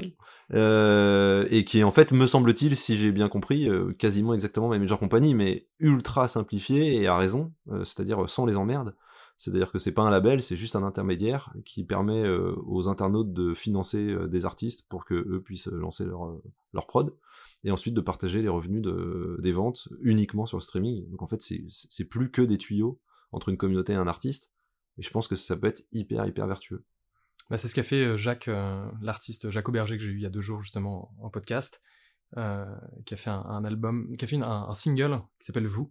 Euh, 0.54 1.46
et 1.50 1.64
qui 1.64 1.80
est 1.80 1.82
en 1.82 1.90
fait, 1.90 2.12
me 2.12 2.26
semble-t-il, 2.26 2.76
si 2.76 2.96
j'ai 2.96 3.12
bien 3.12 3.28
compris, 3.28 3.68
euh, 3.68 3.92
quasiment 3.92 4.32
exactement 4.34 4.70
la 4.70 4.78
Major 4.78 4.98
Company, 4.98 5.34
mais 5.34 5.68
ultra 5.78 6.26
simplifié 6.28 6.96
et 6.96 7.06
à 7.06 7.16
raison, 7.16 7.52
euh, 7.70 7.84
c'est-à-dire 7.84 8.28
sans 8.28 8.46
les 8.46 8.56
emmerdes. 8.56 8.94
C'est-à-dire 9.36 9.70
que 9.70 9.78
c'est 9.78 9.92
pas 9.92 10.02
un 10.02 10.10
label, 10.10 10.42
c'est 10.42 10.56
juste 10.56 10.74
un 10.74 10.82
intermédiaire 10.82 11.52
qui 11.64 11.84
permet 11.84 12.28
aux 12.28 12.88
internautes 12.88 13.32
de 13.32 13.54
financer 13.54 14.16
des 14.26 14.46
artistes 14.46 14.88
pour 14.88 15.04
que 15.04 15.14
eux 15.14 15.40
puissent 15.40 15.68
lancer 15.68 16.04
leur, 16.04 16.40
leur 16.72 16.88
prod, 16.88 17.16
et 17.62 17.70
ensuite 17.70 17.94
de 17.94 18.00
partager 18.00 18.42
les 18.42 18.48
revenus 18.48 18.82
de, 18.82 19.36
des 19.40 19.52
ventes 19.52 19.86
uniquement 20.00 20.44
sur 20.44 20.56
le 20.56 20.62
streaming. 20.62 21.08
Donc 21.10 21.22
en 21.22 21.28
fait, 21.28 21.40
c'est 21.40 22.04
plus 22.06 22.32
que 22.32 22.42
des 22.42 22.58
tuyaux 22.58 22.98
entre 23.30 23.50
une 23.50 23.56
communauté 23.56 23.92
et 23.92 23.96
un 23.96 24.08
artiste, 24.08 24.50
et 24.98 25.02
je 25.02 25.10
pense 25.10 25.28
que 25.28 25.36
ça 25.36 25.56
peut 25.56 25.68
être 25.68 25.86
hyper 25.92 26.26
hyper 26.26 26.48
vertueux. 26.48 26.82
Bah, 27.50 27.56
c'est 27.56 27.68
ce 27.68 27.74
qu'a 27.74 27.82
fait 27.82 28.18
Jacques, 28.18 28.50
l'artiste 29.00 29.50
Jacques 29.50 29.68
Auberger 29.68 29.96
que 29.96 30.02
j'ai 30.02 30.10
eu 30.10 30.16
il 30.16 30.22
y 30.22 30.26
a 30.26 30.30
deux 30.30 30.40
jours 30.40 30.60
justement 30.60 31.14
en 31.20 31.30
podcast, 31.30 31.82
qui 32.34 33.14
a 33.14 33.16
fait 33.16 33.30
un, 33.30 33.64
album, 33.64 34.16
qui 34.16 34.24
a 34.24 34.28
fait 34.28 34.36
un, 34.36 34.74
single 34.74 35.20
qui 35.38 35.46
s'appelle 35.46 35.66
Vous. 35.66 35.90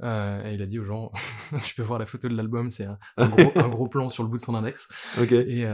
et 0.00 0.54
il 0.54 0.60
a 0.60 0.66
dit 0.66 0.80
aux 0.80 0.84
gens, 0.84 1.12
tu 1.62 1.76
peux 1.76 1.82
voir 1.82 2.00
la 2.00 2.06
photo 2.06 2.28
de 2.28 2.34
l'album, 2.34 2.68
c'est 2.68 2.86
un, 2.86 2.98
gros, 3.68 3.86
plan 3.86 4.08
sur 4.08 4.24
le 4.24 4.28
bout 4.28 4.38
de 4.38 4.42
son 4.42 4.56
index. 4.56 4.88
Et, 5.20 5.64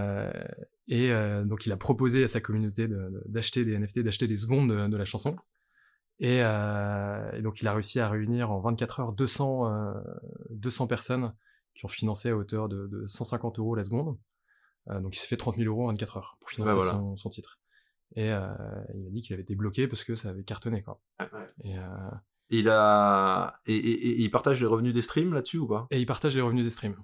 et 0.89 1.11
donc 1.47 1.65
il 1.65 1.73
a 1.73 1.77
proposé 1.79 2.25
à 2.25 2.29
sa 2.29 2.41
communauté 2.41 2.87
d'acheter 3.27 3.65
des 3.65 3.79
NFT, 3.79 4.01
d'acheter 4.01 4.27
des 4.27 4.37
secondes 4.37 4.91
de, 4.91 4.97
la 4.97 5.05
chanson. 5.07 5.37
Et, 6.19 6.41
donc 7.43 7.63
il 7.63 7.67
a 7.67 7.73
réussi 7.73 7.99
à 7.99 8.11
réunir 8.11 8.51
en 8.51 8.61
24 8.61 9.01
heures 9.01 9.13
200, 9.15 9.95
200 10.51 10.87
personnes 10.87 11.35
qui 11.75 11.87
ont 11.87 11.89
financé 11.89 12.29
à 12.29 12.37
hauteur 12.37 12.69
de 12.69 13.05
150 13.07 13.59
euros 13.59 13.75
la 13.75 13.85
seconde. 13.85 14.19
Euh, 14.91 15.01
donc 15.01 15.17
il 15.17 15.19
s'est 15.19 15.27
fait 15.27 15.37
30 15.37 15.57
000 15.57 15.69
euros 15.69 15.85
en 15.85 15.93
24 15.93 16.17
heures 16.17 16.37
pour 16.41 16.51
financer 16.51 16.73
son, 17.17 17.31
titre. 17.31 17.59
Et 18.17 18.33
euh, 18.33 18.49
il 18.95 19.07
a 19.07 19.11
dit 19.11 19.23
qu'il 19.23 19.35
avait 19.35 19.43
été 19.43 19.55
bloqué 19.55 19.87
parce 19.87 20.05
que 20.05 20.15
ça 20.15 20.31
avait 20.31 20.45
cartonné. 20.45 20.83
Quoi. 20.83 21.01
Et, 21.63 21.79
euh, 21.79 22.11
il 22.51 22.69
a 22.71 23.61
et, 23.67 24.23
il 24.23 24.31
partage 24.31 24.61
les 24.61 24.67
revenus 24.67 24.95
des 24.95 25.03
streams 25.03 25.35
là-dessus 25.35 25.59
ou 25.59 25.69
pas? 25.69 25.87
Et 25.91 26.01
il 26.01 26.07
partage 26.07 26.35
les 26.35 26.41
revenus 26.41 26.65
des 26.65 26.71
streams. 26.71 26.97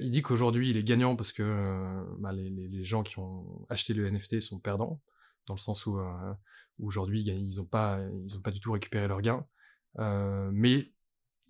Il 0.00 0.10
dit 0.10 0.22
qu'aujourd'hui 0.22 0.70
il 0.70 0.76
est 0.76 0.84
gagnant 0.84 1.16
parce 1.16 1.32
que 1.32 2.04
bah, 2.20 2.32
les, 2.32 2.84
gens 2.84 3.02
qui 3.02 3.18
ont 3.18 3.66
acheté 3.68 3.94
le 3.94 4.08
NFT 4.08 4.40
sont 4.40 4.60
perdants 4.60 5.00
dans 5.46 5.54
le 5.54 5.58
sens 5.58 5.86
où, 5.86 5.98
aujourd'hui 6.78 7.22
ils 7.22 7.56
n'ont 7.56 7.64
pas 7.64 8.00
ils 8.26 8.36
ont 8.36 8.40
pas 8.40 8.50
du 8.50 8.60
tout 8.60 8.72
récupéré 8.72 9.08
leurs 9.08 9.22
gains. 9.22 9.46
mais 10.52 10.92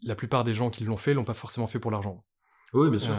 la 0.02 0.14
plupart 0.14 0.44
des 0.44 0.54
gens 0.54 0.70
qui 0.70 0.84
l'ont 0.84 0.96
fait 0.96 1.12
l'ont 1.12 1.24
pas 1.24 1.34
forcément 1.34 1.66
fait 1.66 1.80
pour 1.80 1.90
l'argent. 1.90 2.24
Oui, 2.72 2.88
bien 2.88 3.00
sûr. 3.00 3.14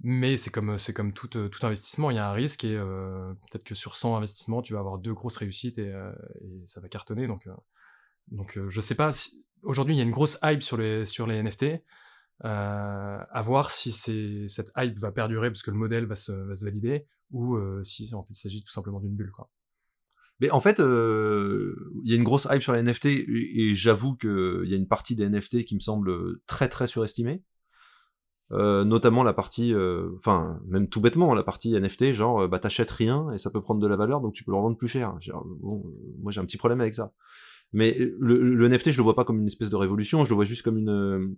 Mais 0.00 0.36
c'est 0.36 0.50
comme, 0.50 0.78
c'est 0.78 0.92
comme 0.92 1.12
tout, 1.12 1.26
tout 1.26 1.66
investissement, 1.66 2.10
il 2.10 2.16
y 2.16 2.20
a 2.20 2.30
un 2.30 2.32
risque 2.32 2.62
et 2.64 2.76
euh, 2.76 3.34
peut-être 3.50 3.64
que 3.64 3.74
sur 3.74 3.96
100 3.96 4.16
investissements, 4.16 4.62
tu 4.62 4.72
vas 4.72 4.78
avoir 4.78 4.98
deux 4.98 5.12
grosses 5.12 5.36
réussites 5.36 5.78
et, 5.78 5.92
euh, 5.92 6.12
ça 6.66 6.80
va 6.80 6.88
cartonner. 6.88 7.26
Donc, 7.26 7.48
euh, 7.48 7.54
donc 8.28 8.58
je 8.68 8.80
sais 8.80 8.94
pas, 8.94 9.10
aujourd'hui 9.62 9.96
il 9.96 9.98
y 9.98 10.00
a 10.00 10.04
une 10.04 10.12
grosse 10.12 10.38
hype 10.44 10.62
sur 10.62 10.76
les, 10.76 11.04
sur 11.04 11.26
les 11.26 11.42
NFT. 11.42 11.82
à 12.44 13.42
voir 13.44 13.72
si 13.72 13.90
cette 14.48 14.70
hype 14.76 14.98
va 14.98 15.10
perdurer 15.10 15.50
parce 15.50 15.62
que 15.62 15.72
le 15.72 15.78
modèle 15.78 16.06
va 16.06 16.14
se, 16.14 16.30
va 16.30 16.54
se 16.54 16.64
valider 16.64 17.06
ou 17.32 17.58
si 17.82 18.14
en 18.14 18.22
fait, 18.22 18.34
il 18.34 18.40
s'agit 18.40 18.62
tout 18.62 18.72
simplement 18.72 19.00
d'une 19.00 19.16
bulle. 19.16 19.32
Mais 20.40 20.50
en 20.52 20.60
fait, 20.60 20.78
il 20.78 22.08
y 22.08 22.12
a 22.12 22.16
une 22.16 22.22
grosse 22.22 22.46
hype 22.48 22.62
sur 22.62 22.72
les 22.72 22.82
NFT 22.84 23.06
et, 23.06 23.70
et 23.70 23.74
j'avoue 23.74 24.14
qu'il 24.14 24.68
y 24.68 24.74
a 24.74 24.76
une 24.76 24.86
partie 24.86 25.16
des 25.16 25.28
NFT 25.28 25.64
qui 25.64 25.74
me 25.74 25.80
semble 25.80 26.38
très 26.46 26.68
très 26.68 26.86
surestimée. 26.86 27.42
Euh, 28.50 28.82
notamment 28.84 29.24
la 29.24 29.34
partie, 29.34 29.74
euh, 29.74 30.10
enfin 30.16 30.58
même 30.66 30.88
tout 30.88 31.02
bêtement 31.02 31.34
la 31.34 31.42
partie 31.42 31.78
NFT, 31.78 32.12
genre 32.12 32.40
euh, 32.40 32.48
bah 32.48 32.58
t'achètes 32.58 32.90
rien 32.90 33.30
et 33.32 33.36
ça 33.36 33.50
peut 33.50 33.60
prendre 33.60 33.78
de 33.78 33.86
la 33.86 33.96
valeur 33.96 34.22
donc 34.22 34.32
tu 34.32 34.42
peux 34.42 34.52
le 34.52 34.56
revendre 34.56 34.78
plus 34.78 34.88
cher. 34.88 35.18
Bon, 35.60 35.84
moi 36.22 36.32
j'ai 36.32 36.40
un 36.40 36.46
petit 36.46 36.56
problème 36.56 36.80
avec 36.80 36.94
ça. 36.94 37.12
Mais 37.74 37.94
le, 38.18 38.54
le, 38.54 38.68
NFT 38.68 38.88
je 38.88 38.96
le 38.96 39.02
vois 39.02 39.14
pas 39.14 39.26
comme 39.26 39.38
une 39.38 39.46
espèce 39.46 39.68
de 39.68 39.76
révolution, 39.76 40.24
je 40.24 40.30
le 40.30 40.34
vois 40.34 40.46
juste 40.46 40.62
comme 40.62 40.78
une 40.78 41.36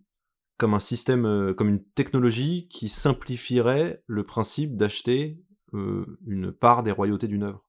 comme 0.57 0.75
un 0.75 0.81
système, 0.81 1.55
comme 1.57 1.69
une 1.69 1.83
technologie 1.83 2.69
qui 2.69 2.89
simplifierait 2.89 4.05
le 4.07 4.23
principe 4.23 4.77
d'acheter 4.77 5.43
une 5.73 6.53
part 6.53 6.85
des 6.85 6.93
royautés 6.93 7.27
d'une 7.27 7.43
œuvre. 7.43 7.67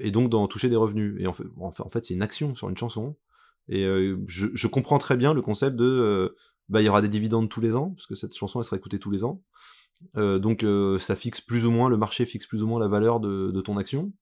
et 0.00 0.10
donc 0.10 0.30
d'en 0.30 0.46
toucher 0.46 0.70
des 0.70 0.76
revenus. 0.76 1.16
Et 1.20 1.26
en 1.26 1.34
fait, 1.34 1.44
en 1.58 1.90
fait 1.90 2.06
c'est 2.06 2.14
une 2.14 2.22
action 2.22 2.54
sur 2.54 2.70
une 2.70 2.76
chanson. 2.76 3.16
Et 3.68 3.84
je, 4.26 4.46
je, 4.54 4.66
comprends 4.66 4.96
très 4.96 5.18
bien 5.18 5.34
le 5.34 5.42
concept 5.42 5.76
de 5.76 6.34
bah, 6.68 6.82
il 6.82 6.84
y 6.84 6.88
aura 6.88 7.02
des 7.02 7.08
dividendes 7.08 7.48
tous 7.48 7.60
les 7.60 7.76
ans, 7.76 7.90
parce 7.90 8.06
que 8.06 8.14
cette 8.14 8.34
chanson, 8.36 8.60
elle 8.60 8.64
sera 8.64 8.76
écoutée 8.76 8.98
tous 8.98 9.10
les 9.10 9.24
ans. 9.24 9.42
Euh, 10.16 10.38
donc 10.38 10.62
euh, 10.62 10.98
ça 10.98 11.16
fixe 11.16 11.40
plus 11.40 11.66
ou 11.66 11.70
moins, 11.70 11.88
le 11.88 11.96
marché 11.96 12.26
fixe 12.26 12.46
plus 12.46 12.62
ou 12.62 12.66
moins 12.66 12.80
la 12.80 12.88
valeur 12.88 13.20
de, 13.20 13.60
ton 13.60 13.76
action. 13.76 14.12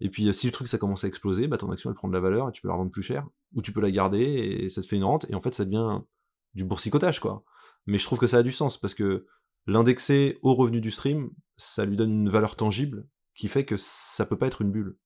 Et 0.00 0.08
puis 0.10 0.28
euh, 0.28 0.32
si 0.32 0.46
le 0.46 0.52
truc 0.52 0.68
ça 0.68 0.78
commence 0.78 1.04
à 1.04 1.08
exploser, 1.08 1.46
bah 1.46 1.56
ton 1.56 1.70
action 1.70 1.90
elle 1.90 1.94
prend 1.94 2.08
de 2.08 2.12
la 2.12 2.20
valeur 2.20 2.48
et 2.48 2.52
tu 2.52 2.60
peux 2.60 2.68
la 2.68 2.74
revendre 2.74 2.90
plus 2.90 3.02
cher, 3.02 3.26
ou 3.54 3.62
tu 3.62 3.72
peux 3.72 3.80
la 3.80 3.90
garder 3.90 4.20
et 4.20 4.68
ça 4.68 4.82
te 4.82 4.86
fait 4.86 4.96
une 4.96 5.04
rente, 5.04 5.26
et 5.30 5.34
en 5.34 5.40
fait 5.40 5.54
ça 5.54 5.64
devient 5.64 6.00
du 6.54 6.64
boursicotage 6.64 7.20
quoi. 7.20 7.44
Mais 7.86 7.98
je 7.98 8.04
trouve 8.04 8.18
que 8.18 8.26
ça 8.26 8.38
a 8.38 8.42
du 8.42 8.52
sens, 8.52 8.78
parce 8.78 8.94
que 8.94 9.26
l'indexer 9.66 10.38
au 10.42 10.54
revenu 10.54 10.80
du 10.80 10.90
stream, 10.90 11.30
ça 11.56 11.84
lui 11.84 11.96
donne 11.96 12.12
une 12.12 12.28
valeur 12.28 12.56
tangible 12.56 13.06
qui 13.34 13.48
fait 13.48 13.64
que 13.64 13.76
ça 13.78 14.26
peut 14.26 14.38
pas 14.38 14.46
être 14.46 14.62
une 14.62 14.72
bulle. 14.72 14.98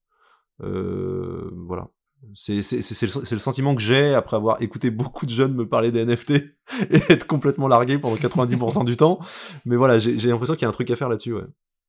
Voilà. 0.59 1.91
C'est 2.35 2.55
le, 2.55 3.31
le, 3.31 3.39
sentiment 3.39 3.75
que 3.75 3.83
j'ai 3.83 4.15
après 4.15 4.37
avoir 4.37 4.61
écouté 4.61 4.91
beaucoup 4.91 5.27
de 5.27 5.31
jeunes 5.31 5.55
me 5.55 5.69
parler 5.69 5.91
des 5.91 6.05
NFT 6.05 6.31
et 6.91 7.01
être 7.09 7.27
complètement 7.27 7.69
largué 7.69 7.99
pendant 7.99 8.17
90% 8.17 8.85
du 8.85 8.97
temps. 8.97 9.21
Mais 9.65 9.77
voilà, 9.77 9.99
j'ai 9.99 10.29
l'impression 10.29 10.55
qu'il 10.55 10.63
y 10.63 10.67
a 10.67 10.69
un 10.69 10.73
truc 10.73 10.91
à 10.91 10.97
faire 10.97 11.09
là-dessus, 11.09 11.35
ouais. 11.35 11.47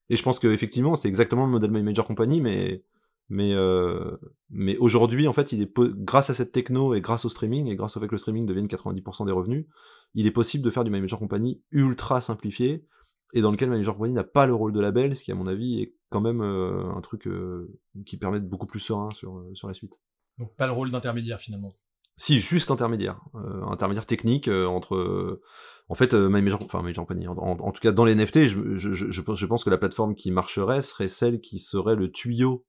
Et 0.10 0.16
je 0.16 0.24
pense 0.24 0.40
qu'effectivement, 0.40 0.96
c'est 0.96 1.08
exactement 1.08 1.46
le 1.46 1.52
modèle 1.52 1.72
My 1.72 1.84
Major 1.84 2.06
Company, 2.06 2.42
mais 2.42 2.84
mais 3.30 3.54
euh, 3.54 4.16
mais 4.50 4.78
aujourd'hui, 4.78 5.28
en 5.28 5.34
fait, 5.34 5.52
il 5.52 5.62
est 5.62 5.74
grâce 5.78 6.30
à 6.30 6.34
cette 6.34 6.54
techno 6.54 6.94
et 6.94 7.02
grâce 7.02 7.26
au 7.26 7.30
streaming 7.30 7.68
et 7.68 7.76
grâce 7.76 7.98
au 7.98 8.00
fait 8.00 8.08
que 8.08 8.14
le 8.14 8.20
streaming 8.20 8.46
devienne 8.46 8.68
90% 8.68 9.26
des 9.26 9.34
revenus, 9.34 9.66
il 10.14 10.26
est 10.26 10.32
possible 10.32 10.64
de 10.64 10.72
faire 10.72 10.86
du 10.86 10.92
My 10.92 11.02
Major 11.02 11.20
Company 11.20 11.62
ultra 11.72 12.22
simplifié 12.22 12.86
et 13.34 13.42
dans 13.42 13.52
lequel 13.52 13.70
My 13.70 13.78
Major 13.78 13.96
Company 13.96 14.14
n'a 14.14 14.24
pas 14.24 14.46
le 14.46 14.54
rôle 14.54 14.72
de 14.72 14.80
label, 14.80 15.16
ce 15.16 15.24
qui 15.24 15.34
à 15.34 15.36
mon 15.36 15.48
avis 15.48 15.82
est 15.82 15.96
quand 16.10 16.22
même 16.22 16.42
euh, 16.42 16.86
un 16.96 17.02
truc 17.02 17.28
euh, 17.28 17.78
qui 18.06 18.16
permet 18.16 18.40
de 18.40 18.48
beaucoup 18.48 18.66
plus 18.66 18.80
serein 18.80 19.10
sur 19.14 19.44
sur 19.54 19.68
la 19.68 19.74
suite. 19.74 20.00
Donc 20.38 20.56
pas 20.56 20.68
le 20.68 20.74
rôle 20.74 20.92
d'intermédiaire 20.92 21.40
finalement. 21.40 21.76
Si, 22.20 22.40
juste 22.40 22.72
intermédiaire, 22.72 23.22
euh, 23.36 23.62
intermédiaire 23.66 24.08
technique 24.08 24.48
euh, 24.48 24.66
entre, 24.66 24.96
euh, 24.96 25.42
en 25.88 25.94
fait, 25.94 26.16
Major, 26.16 26.60
enfin 26.64 26.82
Major 26.82 27.06
Company. 27.06 27.28
En, 27.28 27.38
en, 27.38 27.72
tout 27.72 27.80
cas, 27.80 27.92
dans 27.92 28.06
les 28.06 28.16
NFT, 28.16 28.48
je, 28.48 29.22
pense, 29.22 29.38
je 29.38 29.46
pense 29.46 29.64
que 29.64 29.70
la 29.70 29.78
plateforme 29.78 30.16
qui 30.16 30.32
marcherait 30.32 30.82
serait 30.82 31.10
celle 31.10 31.40
qui 31.42 31.60
serait 31.60 31.96
le 31.96 32.12
tuyau 32.12 32.66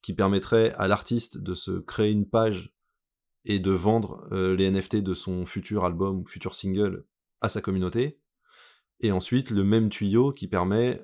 qui 0.00 0.14
permettrait 0.14 0.72
à 0.74 0.86
l'artiste 0.86 1.38
de 1.38 1.54
se 1.54 1.72
créer 1.72 2.12
une 2.12 2.28
page 2.28 2.72
et 3.44 3.58
de 3.58 3.72
vendre 3.72 4.28
les 4.32 4.70
NFT 4.70 4.96
de 4.96 5.14
son 5.14 5.44
futur 5.44 5.84
album 5.84 6.20
ou 6.20 6.26
futur 6.26 6.54
single 6.54 7.04
à 7.40 7.48
sa 7.48 7.60
communauté. 7.60 8.20
Et 9.00 9.12
ensuite, 9.12 9.50
le 9.50 9.64
même 9.64 9.88
tuyau 9.88 10.30
qui 10.30 10.46
permet 10.46 11.00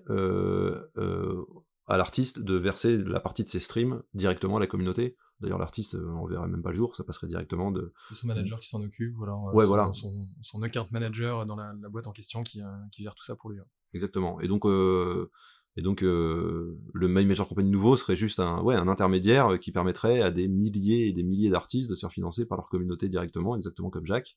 à 1.86 1.96
l'artiste 1.96 2.40
de 2.40 2.54
verser 2.54 2.98
la 2.98 3.20
partie 3.20 3.42
de 3.42 3.48
ses 3.48 3.60
streams 3.60 4.02
directement 4.14 4.58
à 4.58 4.60
la 4.60 4.66
communauté 4.66 5.16
D'ailleurs, 5.40 5.58
l'artiste, 5.58 5.94
euh, 5.94 6.14
on 6.20 6.26
verrait 6.26 6.48
même 6.48 6.62
pas 6.62 6.70
le 6.70 6.76
jour, 6.76 6.94
ça 6.94 7.02
passerait 7.02 7.26
directement 7.26 7.70
de. 7.70 7.92
C'est 8.06 8.14
son 8.14 8.26
manager 8.26 8.60
qui 8.60 8.68
s'en 8.68 8.82
occupe, 8.82 9.14
voilà. 9.16 9.32
Ouais, 9.54 9.64
son, 9.64 9.68
voilà. 9.68 9.92
Son, 9.94 10.28
son, 10.42 10.62
account 10.62 10.86
manager 10.90 11.46
dans 11.46 11.56
la, 11.56 11.72
boîte 11.88 12.06
en 12.06 12.12
question 12.12 12.42
qui, 12.42 12.60
euh, 12.60 12.66
qui, 12.92 13.02
gère 13.02 13.14
tout 13.14 13.24
ça 13.24 13.36
pour 13.36 13.50
lui. 13.50 13.58
Hein. 13.58 13.64
Exactement. 13.94 14.38
Et 14.40 14.48
donc, 14.48 14.66
euh, 14.66 15.30
et 15.76 15.82
donc 15.82 16.02
le 16.02 16.78
My 16.94 17.24
Major 17.24 17.48
Company 17.48 17.70
nouveau 17.70 17.96
serait 17.96 18.16
juste 18.16 18.38
un, 18.38 18.60
ouais, 18.60 18.74
un 18.74 18.88
intermédiaire 18.88 19.58
qui 19.58 19.72
permettrait 19.72 20.20
à 20.20 20.30
des 20.30 20.46
milliers 20.46 21.08
et 21.08 21.12
des 21.12 21.22
milliers 21.22 21.48
d'artistes 21.48 21.88
de 21.88 21.94
se 21.94 22.00
faire 22.00 22.12
financer 22.12 22.44
par 22.44 22.58
leur 22.58 22.68
communauté 22.68 23.08
directement, 23.08 23.56
exactement 23.56 23.88
comme 23.88 24.04
Jacques. 24.04 24.36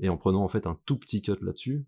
Et 0.00 0.08
en 0.08 0.16
prenant 0.16 0.42
en 0.42 0.48
fait 0.48 0.66
un 0.66 0.78
tout 0.86 0.98
petit 0.98 1.22
cut 1.22 1.36
là-dessus, 1.40 1.86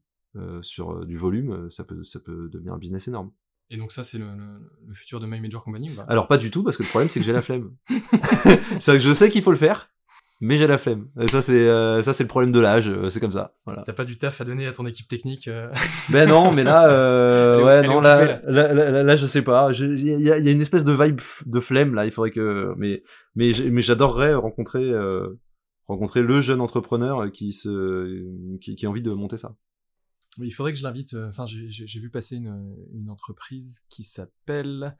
sur 0.63 1.05
du 1.05 1.17
volume, 1.17 1.69
ça 1.71 1.83
peut, 1.83 2.05
ça 2.05 2.21
peut 2.21 2.49
devenir 2.49 2.75
un 2.75 2.79
business 2.79 3.09
énorme. 3.09 3.33
Et 3.71 3.77
donc 3.77 3.93
ça, 3.93 4.03
c'est 4.03 4.19
le, 4.19 4.27
le, 4.87 4.95
futur 4.95 5.21
de 5.21 5.27
My 5.27 5.41
Major 5.41 5.63
Company 5.63 5.91
ou 5.91 5.95
pas? 5.95 6.07
Alors 6.09 6.27
pas 6.27 6.39
du 6.39 6.51
tout, 6.51 6.65
parce 6.65 6.77
que 6.77 6.83
le 6.83 6.89
problème, 6.89 7.09
c'est 7.11 7.21
que 7.21 7.27
j'ai 7.27 7.33
la 7.33 7.43
flemme. 7.43 7.71
c'est 8.81 8.93
que 8.93 8.99
je 8.99 9.13
sais 9.13 9.29
qu'il 9.29 9.43
faut 9.43 9.51
le 9.51 9.59
faire, 9.59 9.91
mais 10.41 10.57
j'ai 10.57 10.67
la 10.67 10.79
flemme. 10.79 11.09
Et 11.21 11.29
ça, 11.29 11.43
c'est 11.43 11.69
euh, 11.69 12.03
ça, 12.03 12.15
c'est 12.15 12.23
le 12.23 12.29
problème 12.29 12.51
de 12.51 12.61
l'âge. 12.61 12.89
Euh, 12.89 13.11
c'est 13.11 13.21
comme 13.21 13.33
ça. 13.33 13.55
Voilà. 13.67 13.83
T'as 13.85 13.93
pas 13.93 14.07
du 14.07 14.17
taf 14.17 14.41
à 14.41 14.45
donner 14.45 14.67
à 14.67 14.73
ton 14.73 14.87
équipe 14.87 15.07
technique 15.07 15.49
euh 15.49 15.71
Ben 16.11 16.29
non, 16.29 16.51
mais 16.51 16.65
là, 16.65 16.89
euh, 16.89 17.63
ouais, 17.63 17.87
non, 17.87 18.01
là, 18.01 18.41
là, 18.47 18.73
là, 18.73 19.03
là, 19.03 19.17
je 19.17 19.27
sais 19.27 19.43
pas. 19.43 19.71
Il 19.73 20.01
y 20.01 20.33
a, 20.33 20.39
y 20.39 20.49
a, 20.49 20.51
une 20.51 20.63
espèce 20.63 20.85
de 20.85 20.93
vibe 20.93 21.21
de 21.45 21.61
flemme 21.61 21.95
là. 21.95 22.07
Il 22.07 22.13
faudrait 22.13 22.31
que, 22.31 22.73
mais, 22.79 23.03
mais, 23.35 23.51
mais 23.71 23.83
j'adorerais 23.83 24.35
rencontrer, 24.35 24.93
rencontrer 25.89 26.23
le 26.23 26.41
jeune 26.41 26.63
entrepreneur 26.63 27.31
qui 27.33 27.53
se, 27.53 28.57
qui, 28.61 28.77
qui 28.77 28.87
a 28.87 28.89
envie 28.89 29.03
de 29.03 29.13
monter 29.13 29.37
ça 29.37 29.55
il 30.43 30.51
faudrait 30.51 30.73
que 30.73 30.79
je 30.79 30.85
l'invite. 30.85 31.15
Euh, 31.15 31.29
enfin, 31.29 31.47
j'ai 31.47 32.01
vu 32.01 32.11
passer 32.11 32.37
une, 32.37 32.77
une 32.95 33.11
entreprise 33.11 33.85
qui 33.89 34.03
s'appelle 34.03 34.97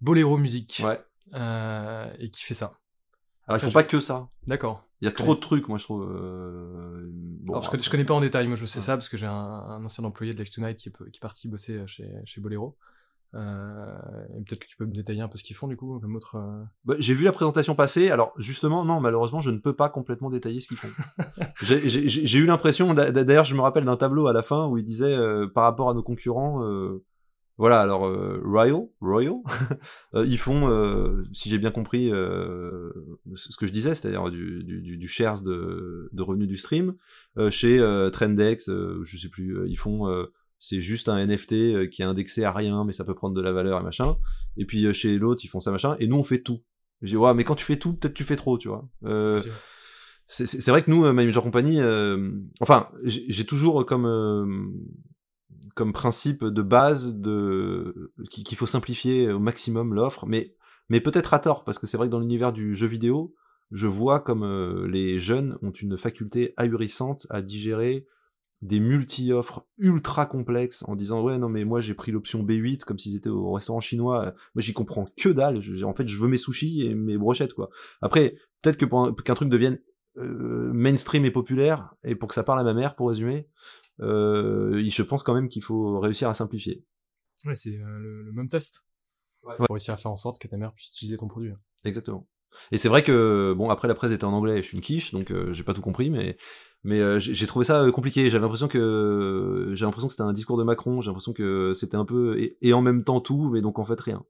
Bolero 0.00 0.36
Musique. 0.36 0.82
Ouais. 0.84 1.00
Euh, 1.34 2.10
et 2.18 2.30
qui 2.30 2.42
fait 2.42 2.54
ça. 2.54 2.78
Alors, 3.46 3.60
ils 3.60 3.64
font 3.64 3.72
pas 3.72 3.84
que 3.84 4.00
ça. 4.00 4.30
D'accord. 4.46 4.86
Il 5.00 5.04
y 5.04 5.08
a 5.08 5.12
trop 5.12 5.34
de 5.34 5.40
trucs, 5.40 5.68
moi, 5.68 5.78
je 5.78 5.84
trouve. 5.84 6.10
Euh... 6.10 7.06
Bon, 7.10 7.54
Alors, 7.54 7.62
je, 7.62 7.70
connais, 7.70 7.82
je, 7.82 7.90
connais, 7.90 8.04
pas 8.04 8.14
en 8.14 8.20
détail. 8.20 8.48
Moi, 8.48 8.56
je 8.56 8.66
sais 8.66 8.80
ça 8.80 8.96
parce 8.96 9.08
que 9.08 9.16
j'ai 9.16 9.26
un, 9.26 9.32
un, 9.32 9.84
ancien 9.84 10.04
employé 10.04 10.34
de 10.34 10.42
Life 10.42 10.50
Tonight 10.50 10.76
qui 10.76 10.88
est, 10.88 10.92
qui 10.92 11.18
est 11.18 11.20
parti 11.20 11.48
bosser 11.48 11.86
chez, 11.86 12.10
chez 12.24 12.40
Bolero. 12.40 12.76
Euh, 13.34 13.98
peut-être 14.46 14.60
que 14.60 14.66
tu 14.66 14.76
peux 14.76 14.86
me 14.86 14.92
détailler 14.92 15.20
un 15.20 15.28
peu 15.28 15.36
ce 15.36 15.44
qu'ils 15.44 15.56
font 15.56 15.68
du 15.68 15.76
coup, 15.76 15.98
comme 16.00 16.16
autre. 16.16 16.36
Euh, 16.36 16.64
bah, 16.84 16.94
j'ai 16.98 17.14
vu 17.14 17.24
la 17.24 17.32
présentation 17.32 17.74
passer. 17.74 18.10
Alors 18.10 18.32
justement, 18.38 18.84
non, 18.84 19.00
malheureusement, 19.00 19.40
je 19.40 19.50
ne 19.50 19.58
peux 19.58 19.74
pas 19.74 19.88
complètement 19.90 20.30
détailler 20.30 20.60
ce 20.60 20.68
qu'ils 20.68 20.78
font. 20.78 20.88
j'ai 21.62 22.38
eu 22.38 22.46
l'impression, 22.46 22.94
d'ailleurs, 22.94 23.44
je 23.44 23.54
me 23.54 23.60
rappelle 23.60 23.84
d'un 23.84 23.96
tableau 23.96 24.28
à 24.28 24.32
la 24.32 24.42
fin 24.42 24.66
où 24.66 24.78
il 24.78 24.84
disait 24.84 25.16
euh, 25.16 25.46
par 25.46 25.64
rapport 25.64 25.90
à 25.90 25.94
nos 25.94 26.02
concurrents, 26.02 26.64
euh, 26.64 27.04
voilà, 27.58 27.80
alors 27.80 28.02
Royal, 28.44 28.86
Royal, 29.00 29.34
ils 30.14 30.38
font, 30.38 30.70
si 31.32 31.48
j'ai 31.48 31.58
bien 31.58 31.72
compris, 31.72 32.08
ce 32.08 33.56
que 33.58 33.66
je 33.66 33.72
disais, 33.72 33.96
c'est-à-dire 33.96 34.30
du, 34.30 34.62
du, 34.62 34.96
du, 34.96 35.08
shares 35.08 35.42
de, 35.42 36.08
de 36.12 36.22
revenus 36.22 36.46
du 36.46 36.56
stream. 36.56 36.94
chez 37.50 37.78
Trendex, 38.12 38.70
je 38.70 39.16
sais 39.16 39.28
plus, 39.28 39.68
ils 39.68 39.76
font 39.76 40.06
c'est 40.58 40.80
juste 40.80 41.08
un 41.08 41.24
NFT 41.24 41.52
euh, 41.52 41.86
qui 41.86 42.02
est 42.02 42.04
indexé 42.04 42.44
à 42.44 42.52
rien, 42.52 42.84
mais 42.84 42.92
ça 42.92 43.04
peut 43.04 43.14
prendre 43.14 43.34
de 43.34 43.40
la 43.40 43.52
valeur 43.52 43.80
et 43.80 43.84
machin. 43.84 44.16
Et 44.56 44.64
puis 44.64 44.84
euh, 44.86 44.92
chez 44.92 45.18
l'autre, 45.18 45.44
ils 45.44 45.48
font 45.48 45.60
ça 45.60 45.70
machin. 45.70 45.96
Et 45.98 46.06
nous, 46.06 46.16
on 46.16 46.24
fait 46.24 46.42
tout. 46.42 46.62
Je 47.02 47.08
dis, 47.08 47.16
ouais, 47.16 47.34
mais 47.34 47.44
quand 47.44 47.54
tu 47.54 47.64
fais 47.64 47.76
tout, 47.76 47.94
peut-être 47.94 48.14
tu 48.14 48.24
fais 48.24 48.36
trop, 48.36 48.58
tu 48.58 48.68
vois. 48.68 48.84
Euh, 49.04 49.40
c'est 50.26 50.68
vrai 50.68 50.82
que 50.82 50.90
nous, 50.90 51.10
My 51.12 51.24
Major 51.26 51.42
Company, 51.42 51.80
euh, 51.80 52.30
enfin, 52.60 52.88
j'ai 53.04 53.46
toujours 53.46 53.86
comme 53.86 54.04
euh, 54.04 54.46
comme 55.74 55.92
principe 55.92 56.44
de 56.44 56.62
base 56.62 57.14
de 57.16 58.12
qu'il 58.30 58.56
faut 58.58 58.66
simplifier 58.66 59.32
au 59.32 59.38
maximum 59.38 59.94
l'offre, 59.94 60.26
mais 60.26 60.54
mais 60.90 61.00
peut-être 61.00 61.32
à 61.32 61.38
tort, 61.38 61.64
parce 61.64 61.78
que 61.78 61.86
c'est 61.86 61.96
vrai 61.96 62.08
que 62.08 62.12
dans 62.12 62.20
l'univers 62.20 62.52
du 62.52 62.74
jeu 62.74 62.86
vidéo, 62.86 63.34
je 63.70 63.86
vois 63.86 64.20
comme 64.20 64.86
les 64.86 65.18
jeunes 65.18 65.56
ont 65.62 65.70
une 65.70 65.96
faculté 65.96 66.52
ahurissante 66.58 67.26
à 67.30 67.40
digérer 67.40 68.06
des 68.60 68.80
multi-offres 68.80 69.66
ultra 69.78 70.26
complexes 70.26 70.82
en 70.88 70.96
disant 70.96 71.22
ouais 71.22 71.38
non 71.38 71.48
mais 71.48 71.64
moi 71.64 71.80
j'ai 71.80 71.94
pris 71.94 72.10
l'option 72.10 72.42
B8 72.42 72.80
comme 72.80 72.98
s'ils 72.98 73.16
étaient 73.16 73.28
au 73.28 73.52
restaurant 73.52 73.80
chinois. 73.80 74.34
Moi 74.54 74.62
j'y 74.62 74.72
comprends 74.72 75.06
que 75.16 75.28
dalle. 75.28 75.60
En 75.84 75.94
fait 75.94 76.08
je 76.08 76.18
veux 76.18 76.28
mes 76.28 76.38
sushis 76.38 76.84
et 76.84 76.94
mes 76.94 77.16
brochettes 77.16 77.54
quoi. 77.54 77.70
Après 78.02 78.34
peut-être 78.62 78.76
que 78.76 78.84
pour 78.84 79.14
qu'un 79.14 79.34
truc 79.34 79.48
devienne 79.48 79.78
euh, 80.16 80.72
mainstream 80.72 81.24
et 81.24 81.30
populaire 81.30 81.94
et 82.02 82.16
pour 82.16 82.28
que 82.28 82.34
ça 82.34 82.42
parle 82.42 82.58
à 82.58 82.64
ma 82.64 82.74
mère 82.74 82.96
pour 82.96 83.08
résumer 83.08 83.48
euh, 84.00 84.82
je 84.88 85.02
pense 85.02 85.22
quand 85.22 85.34
même 85.34 85.48
qu'il 85.48 85.62
faut 85.62 86.00
réussir 86.00 86.28
à 86.28 86.34
simplifier. 86.34 86.84
Ouais 87.44 87.54
c'est 87.54 87.76
euh, 87.80 87.98
le, 88.24 88.32
même 88.32 88.48
test. 88.48 88.84
Ouais. 89.44 89.54
faut 89.56 89.72
réussir 89.72 89.94
à 89.94 89.96
faire 89.96 90.10
en 90.10 90.16
sorte 90.16 90.40
que 90.40 90.48
ta 90.48 90.56
mère 90.56 90.74
puisse 90.74 90.88
utiliser 90.88 91.16
ton 91.16 91.28
produit 91.28 91.52
exactement 91.84 92.28
et 92.72 92.76
c'est 92.76 92.88
vrai 92.88 93.02
que 93.02 93.54
bon 93.56 93.70
après 93.70 93.88
la 93.88 93.94
presse 93.94 94.12
était 94.12 94.24
en 94.24 94.32
anglais, 94.32 94.58
je 94.58 94.68
suis 94.68 94.76
une 94.76 94.82
quiche 94.82 95.12
donc 95.12 95.30
euh, 95.30 95.52
j'ai 95.52 95.62
pas 95.62 95.74
tout 95.74 95.80
compris 95.80 96.10
mais 96.10 96.36
mais 96.84 97.00
euh, 97.00 97.18
j'ai 97.18 97.46
trouvé 97.46 97.64
ça 97.64 97.82
euh, 97.82 97.90
compliqué. 97.90 98.30
J'avais 98.30 98.42
l'impression 98.42 98.68
que 98.68 99.74
que 99.74 100.08
c'était 100.08 100.22
un 100.22 100.32
discours 100.32 100.56
de 100.56 100.62
Macron. 100.62 101.00
J'ai 101.00 101.08
l'impression 101.08 101.32
que 101.32 101.74
c'était 101.74 101.96
un 101.96 102.04
peu 102.04 102.38
et, 102.60 102.72
en 102.72 102.82
même 102.82 103.04
temps 103.04 103.20
tout 103.20 103.50
mais 103.50 103.60
donc 103.60 103.78
en 103.78 103.84
fait 103.84 104.00
rien. 104.00 104.24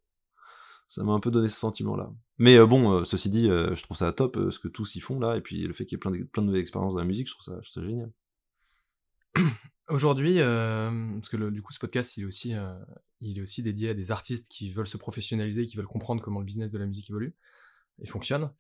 Ça 0.87 1.05
m'a 1.05 1.13
un 1.13 1.21
peu 1.21 1.31
donné 1.31 1.49
ce 1.49 1.59
sentiment 1.59 1.97
là. 1.97 2.11
Mais 2.39 2.65
bon, 2.65 3.05
ceci 3.05 3.29
dit, 3.29 3.49
je 3.49 3.83
trouve 3.83 3.97
ça 3.97 4.11
top 4.13 4.39
ce 4.51 4.59
que 4.59 4.69
tous 4.69 4.97
y 4.97 5.01
font 5.01 5.21
là 5.21 5.37
et 5.37 5.41
puis 5.41 5.67
le 5.67 5.75
fait 5.75 5.85
qu'il 5.85 5.97
y 5.97 5.99
ait 5.99 6.01
plein 6.01 6.11
de, 6.11 6.25
plein 6.25 6.43
de 6.43 6.47
nouvelles 6.47 6.63
expériences 6.63 6.95
dans 6.95 7.01
la 7.01 7.07
musique, 7.07 7.29
je 7.29 7.35
trouve 7.35 7.45
ça, 7.45 7.83
génial. 7.83 8.11
Aujourd'hui, 9.89 10.39
parce 10.39 11.29
que 11.29 11.51
du 11.51 11.61
coup 11.61 11.73
ce 11.73 11.79
podcast 11.79 12.17
il 12.17 12.23
est 12.23 12.27
aussi 12.27 12.55
il 13.21 13.39
est 13.39 13.43
aussi 13.43 13.63
dédié 13.63 13.91
à 13.91 13.95
des 13.95 14.11
artistes 14.11 14.49
qui 14.49 14.71
veulent 14.71 14.87
se 14.87 14.97
professionnaliser, 14.97 15.67
qui 15.67 15.77
veulent 15.77 15.87
comprendre 15.87 16.23
comment 16.23 16.41
le 16.41 16.47
business 16.47 16.73
de 16.73 16.79
la 16.79 16.87
musique 16.87 17.11
évolue 17.11 17.35
et 18.01 18.07
fonctionne. 18.07 18.53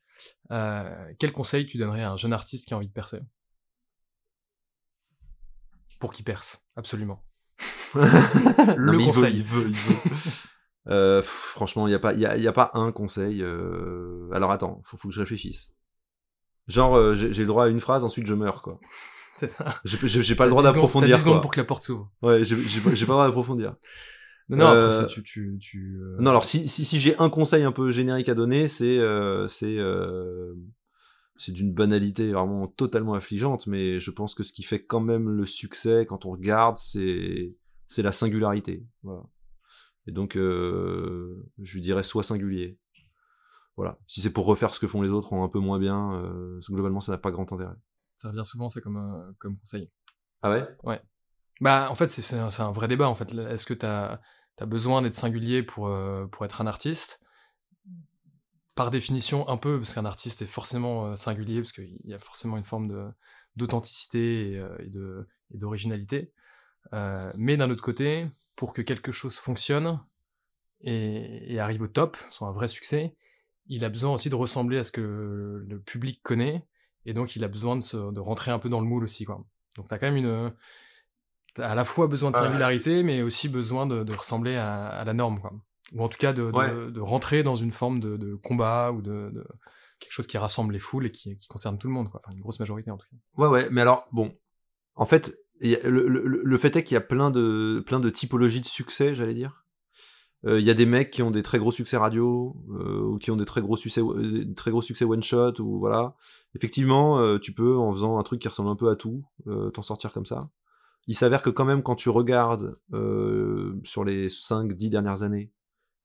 Euh, 0.51 1.13
quel 1.19 1.33
conseil 1.33 1.67
tu 1.67 1.79
donnerais 1.79 2.03
à 2.03 2.13
un 2.13 2.17
jeune 2.17 2.33
artiste 2.33 2.67
qui 2.67 2.75
a 2.75 2.77
envie 2.77 2.89
de 2.89 2.93
percer? 2.93 3.21
Pour 5.99 6.13
qu'il 6.13 6.25
perce, 6.25 6.67
absolument. 6.77 7.25
le 7.95 9.05
conseil. 9.05 9.37
Il 9.37 9.43
veut, 9.43 9.69
il 9.69 9.75
veut, 9.75 10.11
euh, 10.89 11.23
franchement, 11.23 11.87
il 11.87 11.91
n'y 11.91 11.97
a, 11.97 11.99
pas, 11.99 12.13
y 12.15 12.25
a, 12.27 12.37
y 12.37 12.47
a 12.47 12.53
pas 12.53 12.71
un 12.75 12.93
conseil. 12.93 13.43
Euh... 13.43 14.31
Alors 14.33 14.53
attends, 14.53 14.81
faut, 14.85 14.97
faut 14.97 15.09
que 15.09 15.15
je 15.15 15.21
réfléchisse. 15.21 15.75
Genre, 16.69 17.15
j'ai 17.15 17.33
le 17.33 17.47
droit 17.47 17.65
à 17.65 17.69
une 17.69 17.81
phrase, 17.81 18.05
ensuite 18.05 18.27
je 18.27 18.35
meurs, 18.35 18.63
quoi. 18.63 18.79
C'est 19.35 19.49
ça. 19.49 19.81
J'ai 19.85 20.35
pas 20.35 20.45
le 20.45 20.51
droit 20.51 20.63
d'approfondir. 20.63 21.17
10 21.17 21.23
secondes 21.23 21.41
pour 21.41 21.53
que 21.53 21.61
la 21.61 21.65
porte 21.65 21.83
s'ouvre. 21.83 22.11
Ouais, 22.23 22.45
j'ai 22.45 22.81
pas 22.81 22.91
le 22.91 23.07
droit 23.07 23.25
d'approfondir. 23.25 23.75
Non, 24.49 24.57
non, 24.57 24.65
euh, 24.71 25.05
tu, 25.05 25.23
tu, 25.23 25.59
tu 25.61 26.01
euh, 26.01 26.17
Non, 26.21 26.31
alors 26.31 26.45
si, 26.45 26.67
si, 26.69 26.85
si 26.85 27.01
j'ai 27.01 27.19
un 27.19 27.29
conseil 27.29 27.65
un 27.65 27.73
peu 27.73 27.91
générique 27.91 28.31
à 28.31 28.35
donner, 28.35 28.67
c'est 28.67 28.99
euh, 28.99 29.47
c'est 29.47 29.79
euh, 29.79 30.55
c'est 31.37 31.53
d'une 31.53 31.75
banalité 31.75 32.33
vraiment 32.33 32.67
totalement 32.67 33.13
affligeante, 33.13 33.67
mais 33.67 34.01
je 34.01 34.11
pense 34.11 34.35
que 34.35 34.43
ce 34.43 34.53
qui 34.53 34.63
fait 34.63 34.83
quand 34.83 35.01
même 35.01 35.29
le 35.29 35.45
succès 35.45 36.07
quand 36.07 36.25
on 36.25 36.31
regarde, 36.31 36.79
c'est 36.79 37.57
c'est 37.89 38.03
la 38.03 38.13
singularité. 38.13 38.87
Voilà. 39.03 39.23
Et 40.07 40.13
donc, 40.13 40.37
euh, 40.37 41.47
je 41.59 41.75
lui 41.75 41.83
dirais 41.83 42.03
soit 42.03 42.23
singulier. 42.23 42.79
Voilà. 43.77 43.99
Si 44.07 44.23
c'est 44.23 44.33
pour 44.33 44.47
refaire 44.47 44.73
ce 44.73 44.81
que 44.81 44.87
font 44.87 45.03
les 45.03 45.11
autres 45.11 45.35
en 45.35 45.45
un 45.45 45.49
peu 45.49 45.59
moins 45.59 45.79
bien, 45.79 46.23
globalement, 46.71 47.01
ça 47.01 47.13
n'a 47.13 47.19
pas 47.19 47.31
grand 47.31 47.53
intérêt. 47.53 47.77
Ça 48.17 48.31
revient 48.31 48.45
souvent, 48.45 48.71
c'est 48.71 48.81
comme, 48.81 49.35
comme 49.39 49.57
conseil. 49.59 49.91
Ah 50.43 50.51
ouais? 50.51 50.67
Ouais. 50.83 51.01
Bah, 51.61 51.89
en 51.91 51.95
fait, 51.95 52.09
c'est 52.09 52.37
un, 52.37 52.49
un, 52.49 52.73
vrai 52.73 52.89
débat, 52.89 53.09
en 53.09 53.15
fait. 53.15 53.33
Est-ce 53.35 53.67
que 53.67 53.75
t'as 53.75 54.21
tu 54.59 54.67
besoin 54.67 55.03
d'être 55.03 55.15
singulier 55.15 55.63
pour, 55.63 55.89
euh, 55.89 56.27
pour 56.27 56.45
être 56.45 56.61
un 56.61 56.67
artiste. 56.67 57.21
Par 58.75 58.91
définition, 58.91 59.49
un 59.49 59.57
peu, 59.57 59.79
parce 59.79 59.95
qu'un 59.95 60.05
artiste 60.05 60.43
est 60.43 60.47
forcément 60.47 61.07
euh, 61.07 61.17
singulier, 61.17 61.61
parce 61.61 61.73
qu'il 61.73 61.99
y 62.05 62.15
a 62.15 62.19
forcément 62.19 62.57
une 62.57 62.65
forme 62.65 63.13
d'authenticité 63.57 64.53
et, 64.53 64.59
euh, 64.59 65.25
et 65.51 65.59
d'originalité. 65.59 66.33
mais 67.35 67.57
d'un 67.57 67.71
autre 67.71 67.83
côté, 67.83 68.27
pour 68.57 68.73
que 68.73 68.83
quelque 68.83 69.13
chose 69.13 69.37
fonctionne 69.37 70.01
et, 70.81 71.55
et, 71.55 71.59
arrive 71.61 71.83
au 71.83 71.89
top, 71.89 72.17
soit 72.31 72.49
un 72.49 72.53
vrai 72.53 72.69
succès, 72.69 73.17
il 73.67 73.85
a 73.85 73.89
besoin 73.89 74.15
aussi 74.15 74.31
de 74.31 74.35
ressembler 74.35 74.79
à 74.79 74.85
ce 74.85 74.93
que 74.93 75.01
le, 75.67 75.81
public 75.81 76.23
connaît, 76.23 76.67
et 77.05 77.15
donc 77.15 77.37
il 77.37 77.45
a 77.45 77.49
besoin 77.49 77.77
de, 77.77 77.83
se, 77.83 78.13
de 78.13 78.21
rentrer 78.21 78.51
un 78.51 78.59
peu 78.59 78.69
dans 78.69 78.81
le 78.81 78.87
moule 78.87 79.05
aussi. 79.05 79.25
Quoi. 79.25 79.45
Donc 79.77 79.89
t'as 79.89 79.99
quand 79.99 80.07
même 80.07 80.17
une, 80.17 80.53
à 81.59 81.75
la 81.75 81.85
fois 81.85 82.07
besoin 82.07 82.31
de 82.31 82.37
singularité, 82.37 83.03
mais 83.03 83.23
aussi 83.23 83.49
besoin 83.49 83.87
de, 83.87 84.15
ressembler 84.15 84.57
à, 84.57 85.03
la 85.05 85.15
norme, 85.15 85.41
quoi. 85.41 85.53
Ou 85.95 86.03
en 86.03 86.09
tout 86.09 86.19
cas 86.19 86.35
de, 86.35 86.51
de, 86.91 87.01
rentrer 87.01 87.43
dans 87.43 87.57
une 87.57 87.73
forme 87.73 88.01
de, 88.01 88.35
combat 88.37 88.93
ou 88.93 89.01
de, 89.01 89.33
quelque 90.01 90.13
chose 90.13 90.27
qui 90.27 90.39
rassemble 90.39 90.73
les 90.73 90.79
foules 90.79 91.07
et 91.07 91.11
qui, 91.11 91.37
qui, 91.37 91.49
concerne 91.49 91.79
tout 91.79 91.89
le 91.89 91.95
monde, 91.95 92.11
quoi. 92.11 92.21
Enfin, 92.23 92.35
une 92.35 92.41
grosse 92.41 92.61
majorité 92.61 92.91
en 92.91 92.97
tout 92.97 93.07
cas. 93.11 93.17
Ouais, 93.43 93.49
ouais, 93.49 93.69
mais 93.71 93.81
alors, 93.81 94.07
bon, 94.13 94.31
en 94.95 95.07
fait, 95.07 95.37
le, 95.61 96.09
le, 96.09 96.23
le, 96.25 96.59
fait 96.59 96.77
est 96.77 96.85
qu'il 96.85 96.95
y 96.95 96.99
a 96.99 97.03
plein 97.03 97.31
de, 97.31 97.83
plein 97.87 98.01
de 98.01 98.11
typologies 98.11 98.61
de 98.61 98.67
succès, 98.67 99.15
j'allais 99.15 99.35
dire. 99.35 99.65
Euh, 100.47 100.61
il 100.61 100.65
y 100.65 100.71
a 100.71 100.75
des 100.75 100.87
mecs 100.87 101.11
qui 101.11 101.23
ont 101.23 101.33
des 101.33 101.43
très 101.43 101.59
gros 101.59 101.73
succès 101.73 101.97
radio 101.97 102.57
euh, 102.71 103.01
ou 103.01 103.19
qui 103.19 103.33
ont 103.33 103.37
des 103.37 103.45
très 103.45 103.61
gros 103.61 103.77
succès 103.77 104.01
euh, 104.01 104.45
très 104.55 104.71
gros 104.71 104.83
succès 104.83 105.05
one 105.05 105.23
shot 105.23 105.55
ou 105.59 105.81
voilà 105.81 106.15
effectivement 106.55 107.39
tu 107.39 107.53
peux 107.53 107.77
en 107.77 107.93
faisant 107.93 108.19
un 108.19 108.23
truc 108.23 108.41
qui 108.41 108.49
ressemble 108.49 108.71
un 108.71 108.77
peu 108.77 108.89
à 108.89 108.97
tout 108.97 109.25
t'en 109.75 109.83
sortir 109.83 110.13
comme 110.13 110.25
ça 110.25 110.49
il 111.09 111.17
s'avère 111.17 111.43
que 111.43 111.51
quand 111.51 111.65
même 111.65 111.83
quand 111.83 111.97
tu 111.97 112.09
regardes 112.11 112.77
euh, 112.93 113.81
sur 113.83 114.05
les 114.05 114.29
5-10 114.29 114.91
dernières 114.91 115.23
années, 115.25 115.53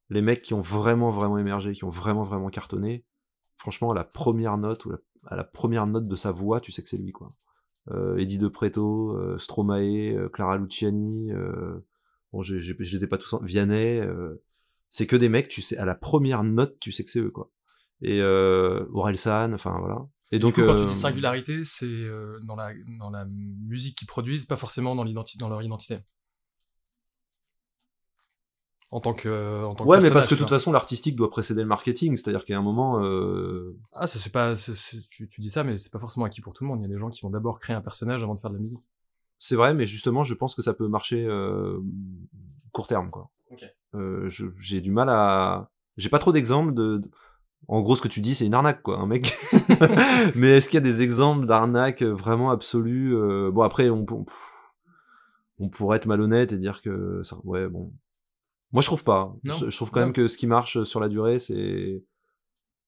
les 0.10 0.22
mecs 0.22 0.42
qui 0.42 0.56
ont 0.56 0.62
vraiment 0.62 1.12
vraiment 1.12 1.38
émergé, 1.38 1.74
qui 1.74 1.84
ont 1.84 1.90
vraiment 1.90 2.24
vraiment 2.24 2.50
cartonné, 2.50 3.06
franchement 3.56 3.92
à 3.92 3.94
la 3.94 4.04
première 4.04 4.58
note 4.58 4.86
ou 4.86 4.94
à 5.28 5.36
la 5.36 5.44
première 5.44 5.86
note 5.86 6.08
de 6.08 6.16
sa 6.16 6.32
voix, 6.32 6.60
tu 6.60 6.72
sais 6.72 6.82
que 6.82 6.90
c'est 6.90 6.98
lui 6.98 7.12
quoi. 7.12 7.28
Euh, 7.92 8.18
Eddie 8.18 8.38
De 8.40 8.48
Preto, 8.48 9.16
euh, 9.16 9.38
Stromae, 9.38 10.30
Clara 10.32 10.58
Luciani, 10.58 11.32
bon 12.32 12.42
je, 12.42 12.56
les 12.56 13.04
ai 13.04 13.08
pas 13.08 13.20
tous, 13.20 13.36
Vianney, 13.44 14.02
c'est 14.90 15.06
que 15.06 15.16
des 15.16 15.30
mecs, 15.30 15.50
tu 15.50 15.62
sais 15.62 15.78
à 15.78 15.86
la 15.86 15.96
première 15.96 16.44
note, 16.44 16.80
tu 16.80 16.92
sais 16.92 17.04
que 17.04 17.10
c'est 17.10 17.20
eux 17.20 17.32
quoi. 17.32 17.50
Et 18.04 18.22
euh, 18.22 18.86
Orelsan, 18.94 19.54
enfin 19.54 19.78
voilà. 19.80 20.06
Et 20.34 20.40
donc, 20.40 20.56
quand 20.56 20.76
tu 20.76 20.86
dis 20.86 20.92
euh, 20.92 20.96
singularité, 20.96 21.64
c'est 21.64 21.86
euh, 21.86 22.40
dans, 22.48 22.56
la, 22.56 22.74
dans 22.98 23.12
la 23.12 23.24
musique 23.26 24.00
qu'ils 24.00 24.08
produisent, 24.08 24.46
pas 24.46 24.58
forcément 24.58 24.96
dans, 24.96 25.06
dans 25.06 25.50
leur 25.50 25.62
identité. 25.62 26.00
En 28.90 29.00
tant 29.00 29.14
que. 29.14 29.64
En 29.64 29.76
tant 29.76 29.86
ouais, 29.86 30.02
mais 30.02 30.10
parce 30.10 30.28
que 30.28 30.34
de 30.34 30.40
toute 30.40 30.50
façon, 30.50 30.72
l'artistique 30.72 31.16
doit 31.16 31.30
précéder 31.30 31.62
le 31.62 31.68
marketing, 31.68 32.18
c'est-à-dire 32.18 32.46
qu'à 32.46 32.58
un 32.58 32.64
moment. 32.64 33.06
Euh... 33.06 33.78
Ah, 33.92 34.08
ça 34.08 34.18
c'est 34.18 34.32
pas. 34.32 34.56
tu, 34.56 35.28
tu, 35.28 35.40
dis 35.40 35.52
ça, 35.52 35.64
mais 35.64 35.78
c'est 35.78 35.92
pas 35.92 36.00
forcément 36.00 36.26
acquis 36.26 36.42
pour 36.42 36.56
tout 36.56 36.64
le 36.64 36.70
monde. 36.70 36.80
Il 36.80 36.84
y 36.84 36.86
a 36.86 36.90
des 36.90 36.98
gens 36.98 37.12
qui 37.12 37.22
vont 37.22 37.30
d'abord 37.30 37.60
créer 37.60 37.76
un 37.76 37.82
personnage 37.82 38.24
avant 38.24 38.34
de 38.34 38.40
faire 38.40 38.50
de 38.50 38.56
la 38.56 38.62
musique. 38.62 38.82
C'est 39.38 39.56
vrai, 39.56 39.76
mais 39.76 39.86
justement, 39.86 40.24
je 40.24 40.34
pense 40.34 40.56
que 40.56 40.64
ça 40.64 40.74
peut 40.74 40.88
marcher 40.88 41.24
euh, 41.28 41.80
court 42.72 42.88
terme, 42.88 43.12
quoi. 43.12 43.30
Okay. 43.52 43.68
Euh, 43.94 44.28
j'ai 44.58 44.82
du 44.82 44.90
mal 44.90 45.10
à. 45.10 45.70
J'ai 45.98 46.10
pas 46.10 46.18
trop 46.18 46.32
d'exemples 46.32 46.74
de 46.74 47.04
en 47.68 47.82
gros, 47.82 47.96
ce 47.96 48.02
que 48.02 48.08
tu 48.08 48.22
dis, 48.22 48.36
c'est 48.36 48.46
une 48.46 48.54
arnaque, 48.54 48.82
quoi, 48.84 49.00
un 49.00 49.06
mec. 49.08 49.34
Mais 50.36 50.58
est-ce 50.58 50.70
qu'il 50.70 50.78
y 50.78 50.78
a 50.78 50.82
des 50.82 51.02
exemples 51.02 51.46
d'arnaques 51.46 52.04
vraiment 52.04 52.52
absolues 52.52 53.16
euh, 53.16 53.52
Bon, 53.52 53.62
après, 53.62 53.90
on, 53.90 54.06
on, 55.60 55.70
pourrait 55.70 55.98
être 55.98 56.06
malhonnête 56.06 56.52
et 56.52 56.58
dire 56.58 56.82
que, 56.82 57.22
ça, 57.24 57.38
ouais, 57.44 57.68
bon. 57.68 57.94
Moi, 58.72 58.82
je 58.82 58.88
trouve 58.88 59.04
pas. 59.04 59.34
Je, 59.44 59.76
trouve 59.76 59.92
quand 59.92 60.00
même 60.00 60.14
que 60.14 60.28
ce 60.28 60.38
qui 60.38 60.48
marche 60.48 60.84
sur 60.84 61.00
la 61.00 61.08
durée, 61.08 61.40
c'est 61.40 62.04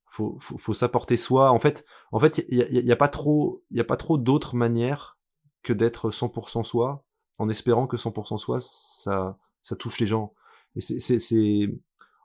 faut, 0.07 0.37
faut, 0.39 0.57
faut 0.57 0.73
s'apporter 0.73 1.17
soi. 1.17 1.51
En 1.51 1.59
fait, 1.59 1.85
en 2.11 2.19
fait, 2.19 2.43
il 2.49 2.57
y 2.57 2.91
a, 2.91 2.95
pas 2.95 3.07
trop, 3.07 3.63
il 3.69 3.77
y 3.77 3.81
a 3.81 3.85
pas 3.85 3.97
trop 3.97 4.17
d'autres 4.17 4.55
manières 4.55 5.17
que 5.61 5.73
d'être 5.73 6.09
100% 6.09 6.63
soi, 6.63 7.05
en 7.37 7.49
espérant 7.49 7.85
que 7.85 7.97
100% 7.97 8.37
soi, 8.37 8.59
ça, 8.61 9.37
ça 9.61 9.75
touche 9.75 9.99
les 9.99 10.07
gens. 10.07 10.33
Et 10.75 10.81
c'est, 10.81 11.19
c'est, 11.19 11.75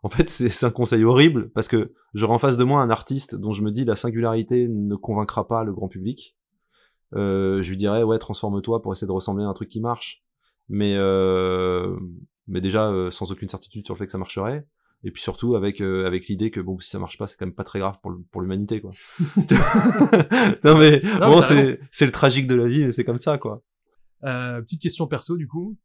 en 0.02 0.08
fait, 0.08 0.30
c'est 0.30 0.64
un 0.66 0.70
conseil 0.70 1.04
horrible 1.04 1.50
parce 1.50 1.68
que 1.68 1.92
j'aurai 2.14 2.32
en 2.32 2.38
face 2.38 2.56
de 2.56 2.64
moi 2.64 2.80
un 2.80 2.90
artiste 2.90 3.34
dont 3.34 3.52
je 3.52 3.62
me 3.62 3.70
dis 3.70 3.84
la 3.84 3.96
singularité 3.96 4.68
ne 4.68 4.94
convaincra 4.96 5.46
pas 5.46 5.64
le 5.64 5.72
grand 5.72 5.88
public. 5.88 6.36
Euh, 7.14 7.60
je 7.62 7.70
lui 7.70 7.76
dirais 7.76 8.02
ouais 8.04 8.18
transforme-toi 8.18 8.82
pour 8.82 8.92
essayer 8.92 9.08
de 9.08 9.12
ressembler 9.12 9.44
à 9.44 9.48
un 9.48 9.54
truc 9.54 9.68
qui 9.68 9.80
marche. 9.80 10.24
Mais 10.68 10.94
euh, 10.96 11.96
mais 12.46 12.60
déjà 12.60 12.88
euh, 12.88 13.10
sans 13.10 13.30
aucune 13.32 13.48
certitude 13.48 13.84
sur 13.84 13.94
le 13.94 13.98
fait 13.98 14.06
que 14.06 14.12
ça 14.12 14.18
marcherait. 14.18 14.66
Et 15.02 15.10
puis 15.10 15.22
surtout 15.22 15.56
avec 15.56 15.80
euh, 15.80 16.06
avec 16.06 16.28
l'idée 16.28 16.50
que 16.50 16.60
bon 16.60 16.78
si 16.78 16.90
ça 16.90 16.98
marche 16.98 17.18
pas 17.18 17.26
c'est 17.26 17.36
quand 17.36 17.46
même 17.46 17.54
pas 17.54 17.64
très 17.64 17.78
grave 17.78 17.98
pour 18.02 18.12
pour 18.30 18.42
l'humanité 18.42 18.80
quoi. 18.80 18.90
non 20.64 20.78
mais 20.78 21.00
bon 21.18 21.42
c'est 21.42 21.80
c'est 21.90 22.06
le 22.06 22.12
tragique 22.12 22.46
de 22.46 22.54
la 22.54 22.66
vie 22.66 22.84
mais 22.84 22.92
c'est 22.92 23.04
comme 23.04 23.18
ça 23.18 23.38
quoi. 23.38 23.62
petite 24.22 24.80
question 24.80 25.06
perso 25.06 25.36
du 25.36 25.48
coup. 25.48 25.76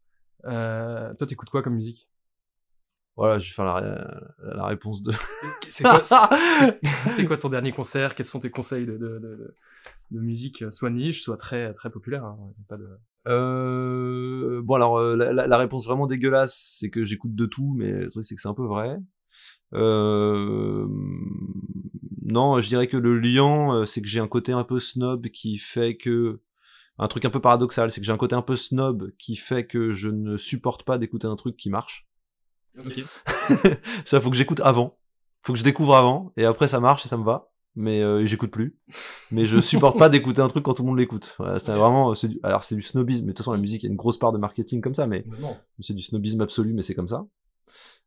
Euh, 0.47 1.13
toi, 1.15 1.27
t'écoutes 1.27 1.49
quoi 1.49 1.61
comme 1.61 1.75
musique? 1.75 2.07
Voilà, 3.17 3.39
je 3.39 3.47
vais 3.47 3.53
faire 3.53 3.65
la, 3.65 4.21
la 4.43 4.65
réponse 4.65 5.01
de. 5.01 5.13
C'est 5.69 5.83
quoi, 5.83 6.01
quoi 7.27 7.37
ton 7.37 7.49
dernier 7.49 7.71
concert? 7.71 8.13
Quels 8.15 8.25
sont 8.25 8.41
tes 8.41 8.49
conseils 8.49 8.85
de, 8.85 8.93
de, 8.97 9.19
de, 9.19 9.53
de 10.11 10.19
musique, 10.19 10.63
soit 10.71 10.89
niche, 10.89 11.21
soit 11.21 11.37
très 11.37 11.73
très 11.73 11.89
populaire 11.89 12.25
hein, 12.25 12.37
pas 12.67 12.77
de... 12.77 12.87
Euh, 13.27 14.61
bon 14.63 14.75
alors 14.75 14.97
euh, 14.99 15.15
la, 15.15 15.33
la- 15.33 15.47
la 15.47 15.57
réponse 15.57 15.85
vraiment 15.87 16.07
dégueulasse, 16.07 16.75
c'est 16.79 16.89
que 16.89 17.05
j'écoute 17.05 17.33
de 17.33 17.45
tout, 17.45 17.73
mais 17.77 17.91
le 17.91 18.09
truc 18.11 18.25
c'est 18.25 18.35
que 18.35 18.41
c'est 18.41 18.47
un 18.49 18.53
peu 18.53 18.65
vrai. 18.65 18.97
Euh, 19.73 20.87
non, 22.23 22.59
je 22.61 22.67
dirais 22.67 22.87
que 22.87 22.97
le 22.97 23.19
liant, 23.19 23.73
euh, 23.75 23.85
c'est 23.85 24.01
que 24.01 24.07
j'ai 24.07 24.19
un 24.19 24.27
côté 24.27 24.51
un 24.51 24.63
peu 24.63 24.79
snob 24.79 25.27
qui 25.27 25.57
fait 25.57 25.95
que 25.97 26.39
un 26.97 27.07
truc 27.07 27.25
un 27.25 27.29
peu 27.29 27.41
paradoxal, 27.41 27.91
c'est 27.91 27.99
que 28.01 28.05
j'ai 28.05 28.13
un 28.13 28.17
côté 28.17 28.35
un 28.35 28.41
peu 28.41 28.55
snob 28.55 29.11
qui 29.19 29.35
fait 29.35 29.65
que 29.67 29.93
je 29.93 30.09
ne 30.09 30.37
supporte 30.37 30.83
pas 30.83 30.97
d'écouter 30.97 31.27
un 31.27 31.35
truc 31.35 31.57
qui 31.57 31.69
marche. 31.69 32.07
Ok. 32.79 33.03
ça, 34.05 34.19
faut 34.21 34.29
que 34.29 34.35
j'écoute 34.35 34.59
avant, 34.63 34.97
faut 35.43 35.53
que 35.53 35.59
je 35.59 35.63
découvre 35.63 35.95
avant, 35.95 36.31
et 36.37 36.45
après 36.45 36.67
ça 36.67 36.79
marche 36.79 37.05
et 37.05 37.09
ça 37.09 37.17
me 37.17 37.23
va. 37.23 37.51
Mais 37.77 38.01
euh, 38.01 38.25
j'écoute 38.25 38.51
plus. 38.51 38.77
Mais 39.31 39.45
je 39.45 39.59
supporte 39.59 39.99
pas 39.99 40.07
d'écouter 40.07 40.39
un 40.41 40.47
truc 40.47 40.63
quand 40.63 40.73
tout 40.75 40.83
le 40.83 40.87
monde 40.87 40.97
l'écoute. 40.97 41.35
Voilà, 41.37 41.59
c'est 41.59 41.73
Ok. 41.73 41.77
vraiment, 41.79 42.15
c'est 42.15 42.29
du, 42.29 42.39
alors 42.41 42.63
c'est 42.63 42.75
du 42.75 42.81
snobisme. 42.81 43.23
Mais 43.25 43.27
de 43.27 43.31
toute 43.33 43.39
façon, 43.39 43.51
la 43.51 43.57
musique, 43.57 43.83
il 43.83 43.87
y 43.87 43.89
a 43.89 43.91
une 43.91 43.97
grosse 43.97 44.17
part 44.17 44.31
de 44.31 44.37
marketing 44.37 44.79
comme 44.79 44.93
ça, 44.93 45.07
mais 45.07 45.23
c'est 45.81 45.93
du 45.93 46.01
snobisme 46.01 46.39
absolu, 46.39 46.73
mais 46.73 46.81
c'est 46.81 46.95
comme 46.95 47.09
ça. 47.09 47.25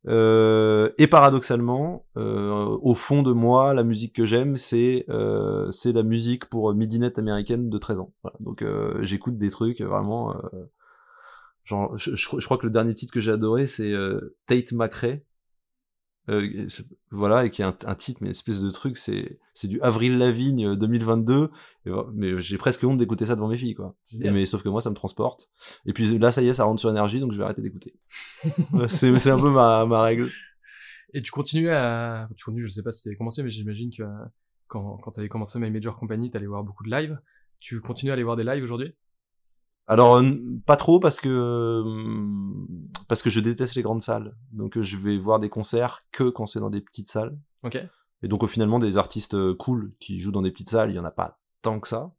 Euh, 0.07 0.91
et 0.97 1.07
paradoxalement, 1.07 2.07
euh, 2.17 2.79
au 2.81 2.95
fond 2.95 3.23
de 3.23 3.33
moi, 3.33 3.75
la 3.75 3.83
musique 3.83 4.15
que 4.15 4.25
j'aime, 4.25 4.57
c'est 4.57 5.05
euh, 5.11 5.71
c'est 5.71 5.93
la 5.93 6.03
musique 6.03 6.47
pour 6.47 6.73
midinette 6.73 7.19
américaine 7.19 7.69
de 7.69 7.79
13 7.79 8.01
ans. 8.01 8.15
Voilà. 8.23 8.37
Donc 8.41 8.63
euh, 8.63 9.03
j'écoute 9.03 9.37
des 9.37 9.51
trucs 9.51 9.81
vraiment. 9.83 10.35
Euh, 11.73 11.77
genre, 11.77 11.99
je, 11.99 12.15
je 12.17 12.27
crois- 12.27 12.41
je 12.41 12.45
crois 12.45 12.59
que 12.59 12.67
le 12.67 12.73
dernier 12.73 12.95
titre 12.95 13.13
que 13.13 13.21
j'ai 13.21 13.33
adoré, 13.33 13.67
c'est 13.67 13.93
euh, 13.93 14.37
Tate 14.47 14.73
McRae. 14.73 15.21
Euh, 16.31 16.67
voilà, 17.11 17.47
et 17.47 17.51
qui 17.51 17.63
est 17.63 17.65
un, 17.65 17.75
un 17.87 17.95
titre, 17.95 18.19
mais 18.21 18.27
une 18.27 18.33
espèce 18.33 18.61
de 18.61 18.71
truc, 18.71 18.99
c'est 18.99 19.39
c'est 19.55 19.67
du 19.67 19.81
Avril 19.81 20.19
Lavigne 20.19 20.67
euh, 20.69 20.77
2022. 20.77 21.51
Et 21.87 21.91
voilà, 21.91 22.09
mais 22.13 22.39
j'ai 22.39 22.59
presque 22.59 22.85
honte 22.85 22.99
d'écouter 22.99 23.25
ça 23.25 23.35
devant 23.35 23.49
mes 23.49 23.57
filles, 23.57 23.75
quoi. 23.75 23.97
Et 24.21 24.31
mais 24.31 24.45
sauf 24.45 24.63
que 24.63 24.69
moi, 24.69 24.83
ça 24.83 24.91
me 24.91 24.95
transporte. 24.95 25.49
Et 25.87 25.95
puis 25.95 26.19
là, 26.19 26.31
ça 26.31 26.43
y 26.43 26.49
est, 26.49 26.55
ça 26.55 26.65
rentre 26.65 26.81
sur 26.81 26.91
énergie, 26.91 27.19
donc 27.21 27.33
je 27.33 27.39
vais 27.39 27.45
arrêter 27.45 27.63
d'écouter. 27.63 27.95
c'est 28.89 29.19
c'est 29.19 29.31
un 29.31 29.41
peu 29.41 29.51
ma, 29.51 29.87
ma 29.87 30.03
règle. 30.03 30.29
Et 31.15 31.23
tu 31.23 31.31
continues 31.31 31.71
à... 31.71 32.29
Tu 32.37 32.45
continues, 32.45 32.67
je 32.67 32.73
sais 32.73 32.83
pas 32.83 32.93
si 32.93 33.03
tu 33.03 33.09
avais 33.09 33.17
commencé, 33.17 33.43
mais 33.43 33.49
j'imagine 33.49 33.91
que 33.91 34.03
euh, 34.03 34.09
quand, 34.67 34.99
quand 34.99 35.13
tu 35.13 35.21
avais 35.21 35.31
commencé 35.31 35.59
My 35.59 35.71
Major 35.71 35.99
Company, 35.99 36.31
tu 36.31 36.37
allais 36.37 36.47
voir 36.47 36.63
beaucoup 36.63 36.85
de 36.85 36.91
live. 36.91 37.19
Tu 37.59 37.81
continues 37.81 38.11
à 38.11 38.13
aller 38.13 38.23
voir 38.25 38.37
des 38.37 38.45
lives 38.45 38.63
aujourd'hui? 38.63 38.93
Alors 39.89 40.17
euh, 40.17 40.31
pas 40.67 40.77
trop 40.77 41.01
parce 41.01 41.19
que 41.19 41.29
euh, 41.29 41.83
parce 43.09 43.23
que 43.23 43.31
je 43.31 43.41
déteste 43.41 43.75
les 43.75 43.83
grandes 43.83 44.03
salles. 44.03 44.37
Donc 44.53 44.77
euh, 44.77 44.83
je 44.83 44.99
vais 44.99 45.19
voir 45.19 45.39
des 45.39 45.49
concerts 45.49 46.03
que 46.13 46.29
quand 46.29 46.47
c'est 46.47 46.61
dans 46.61 46.71
des 46.71 46.83
petites 46.83 47.11
salles. 47.11 47.37
Ok. 47.63 47.79
Et 48.23 48.29
donc 48.29 48.43
au 48.43 48.49
finalement 48.49 48.79
des 48.79 48.99
artistes 48.99 49.35
euh, 49.35 49.55
cool 49.55 49.95
qui 49.99 50.21
jouent 50.21 50.33
dans 50.33 50.43
des 50.43 50.51
petites 50.51 50.69
salles, 50.69 50.91
il 50.91 50.97
y 50.97 50.99
en 50.99 51.05
a 51.05 51.11
pas 51.11 51.41
tant 51.63 51.81
que 51.81 51.89
ça. 51.89 52.13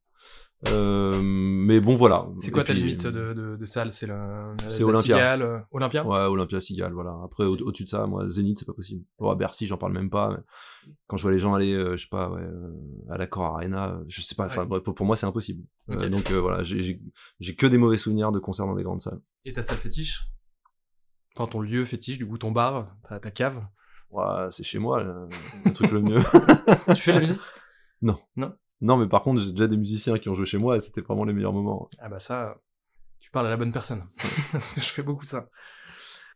Euh, 0.67 1.21
mais 1.23 1.79
bon 1.79 1.95
voilà. 1.95 2.27
C'est 2.37 2.51
quoi 2.51 2.65
ta 2.65 2.73
limite 2.73 3.07
de, 3.07 3.33
de, 3.33 3.55
de 3.55 3.65
salle? 3.65 3.93
C'est 3.93 4.07
la 4.07 4.51
Olympia. 4.81 5.01
Cigale, 5.01 5.41
euh, 5.41 5.59
Olympia? 5.71 6.05
Ouais, 6.05 6.19
Olympia 6.25 6.59
Cigale, 6.59 6.91
voilà. 6.91 7.15
Après, 7.23 7.45
au- 7.45 7.55
au-dessus 7.55 7.85
de 7.85 7.89
ça, 7.89 8.05
moi, 8.07 8.27
Zénith, 8.27 8.59
c'est 8.59 8.65
pas 8.65 8.73
possible. 8.73 9.05
Bon, 9.19 9.29
à 9.29 9.35
Bercy, 9.35 9.67
j'en 9.67 9.77
parle 9.77 9.93
même 9.93 10.09
pas. 10.09 10.31
mais 10.31 10.43
Quand 11.07 11.15
je 11.15 11.21
vois 11.23 11.31
les 11.31 11.39
gens 11.39 11.53
aller, 11.53 11.73
euh, 11.73 11.95
je 11.95 12.01
sais 12.03 12.09
pas, 12.09 12.29
ouais, 12.29 12.41
euh, 12.41 12.73
à 13.09 13.17
l'accord 13.17 13.55
Arena, 13.55 13.91
euh, 13.93 14.03
je 14.07 14.21
sais 14.21 14.35
pas, 14.35 14.47
enfin, 14.47 14.65
Ouais. 14.67 14.81
pour, 14.81 14.93
pour 14.95 15.05
moi, 15.05 15.15
c'est 15.15 15.25
impossible. 15.27 15.65
Euh, 15.91 15.95
Ok. 15.95 16.05
donc, 16.09 16.31
euh, 16.31 16.39
voilà, 16.41 16.61
j'ai- 16.63 16.99
que 17.57 17.65
des 17.67 17.77
mauvais 17.77 17.97
souvenirs 17.97 18.33
de 18.33 18.39
concerts 18.39 18.65
dans 18.67 18.75
des 18.75 18.83
grandes 18.83 19.01
salles. 19.01 19.21
Et 19.45 19.53
ta 19.53 19.63
salle 19.63 19.77
fétiche? 19.77 20.27
Enfin, 21.37 21.49
ton 21.49 21.61
lieu 21.61 21.85
fétiche, 21.85 22.17
du 22.17 22.27
coup, 22.27 22.37
ton 22.37 22.51
bar, 22.51 22.97
ta, 23.07 23.19
ta 23.21 23.31
cave? 23.31 23.65
Ouais, 24.11 24.47
c'est 24.51 24.63
chez 24.63 24.79
moi, 24.79 25.03
le, 25.03 25.27
le 25.65 25.71
truc 25.71 25.91
le 25.91 26.01
mieux. 26.01 26.19
Tu 26.95 27.01
fais 27.01 27.13
la 27.13 27.19
musique? 27.21 27.39
Non, 28.01 28.15
mais 28.81 29.07
par 29.07 29.21
contre, 29.21 29.41
j'ai 29.41 29.51
déjà 29.51 29.67
des 29.67 29.77
musiciens 29.77 30.17
qui 30.17 30.29
ont 30.29 30.35
joué 30.35 30.45
chez 30.45 30.57
moi 30.57 30.77
et 30.77 30.79
c'était 30.79 31.01
vraiment 31.01 31.25
les 31.25 31.33
meilleurs 31.33 31.53
moments. 31.53 31.87
Ah 31.99 32.09
bah 32.09 32.19
ça, 32.19 32.55
tu 33.19 33.31
parles 33.31 33.47
à 33.47 33.49
la 33.49 33.57
bonne 33.57 33.73
personne. 33.73 34.07
Parce 34.51 34.73
que 34.73 34.81
je 34.81 34.87
fais 34.87 35.03
beaucoup 35.03 35.25
ça. 35.25 35.47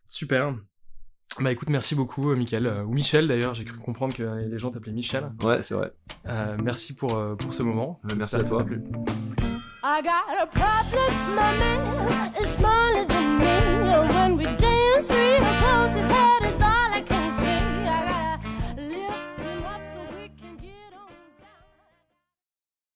Super. 0.06 0.54
Bah 1.40 1.50
écoute, 1.50 1.68
merci 1.68 1.94
beaucoup, 1.94 2.30
euh, 2.30 2.36
Michael. 2.36 2.66
Euh, 2.66 2.84
ou 2.84 2.92
Michel 2.92 3.26
d'ailleurs, 3.26 3.54
j'ai 3.54 3.64
cru 3.64 3.78
comprendre 3.78 4.14
que 4.14 4.22
les 4.22 4.58
gens 4.58 4.70
t'appelaient 4.70 4.92
Michel. 4.92 5.32
Ouais, 5.42 5.62
c'est 5.62 5.74
vrai. 5.74 5.92
Euh, 6.26 6.56
merci 6.62 6.94
pour, 6.94 7.16
euh, 7.16 7.34
pour 7.34 7.52
ce 7.52 7.62
moment. 7.62 8.00
Merci 8.16 8.36
à 8.36 8.44
toi. 8.44 8.58
t'a 8.58 8.64
plu. 8.64 8.82
I 9.82 10.00
got 10.02 10.24
a 10.40 10.46
problem, 10.46 11.34
my 11.34 11.58
man. 11.58 11.84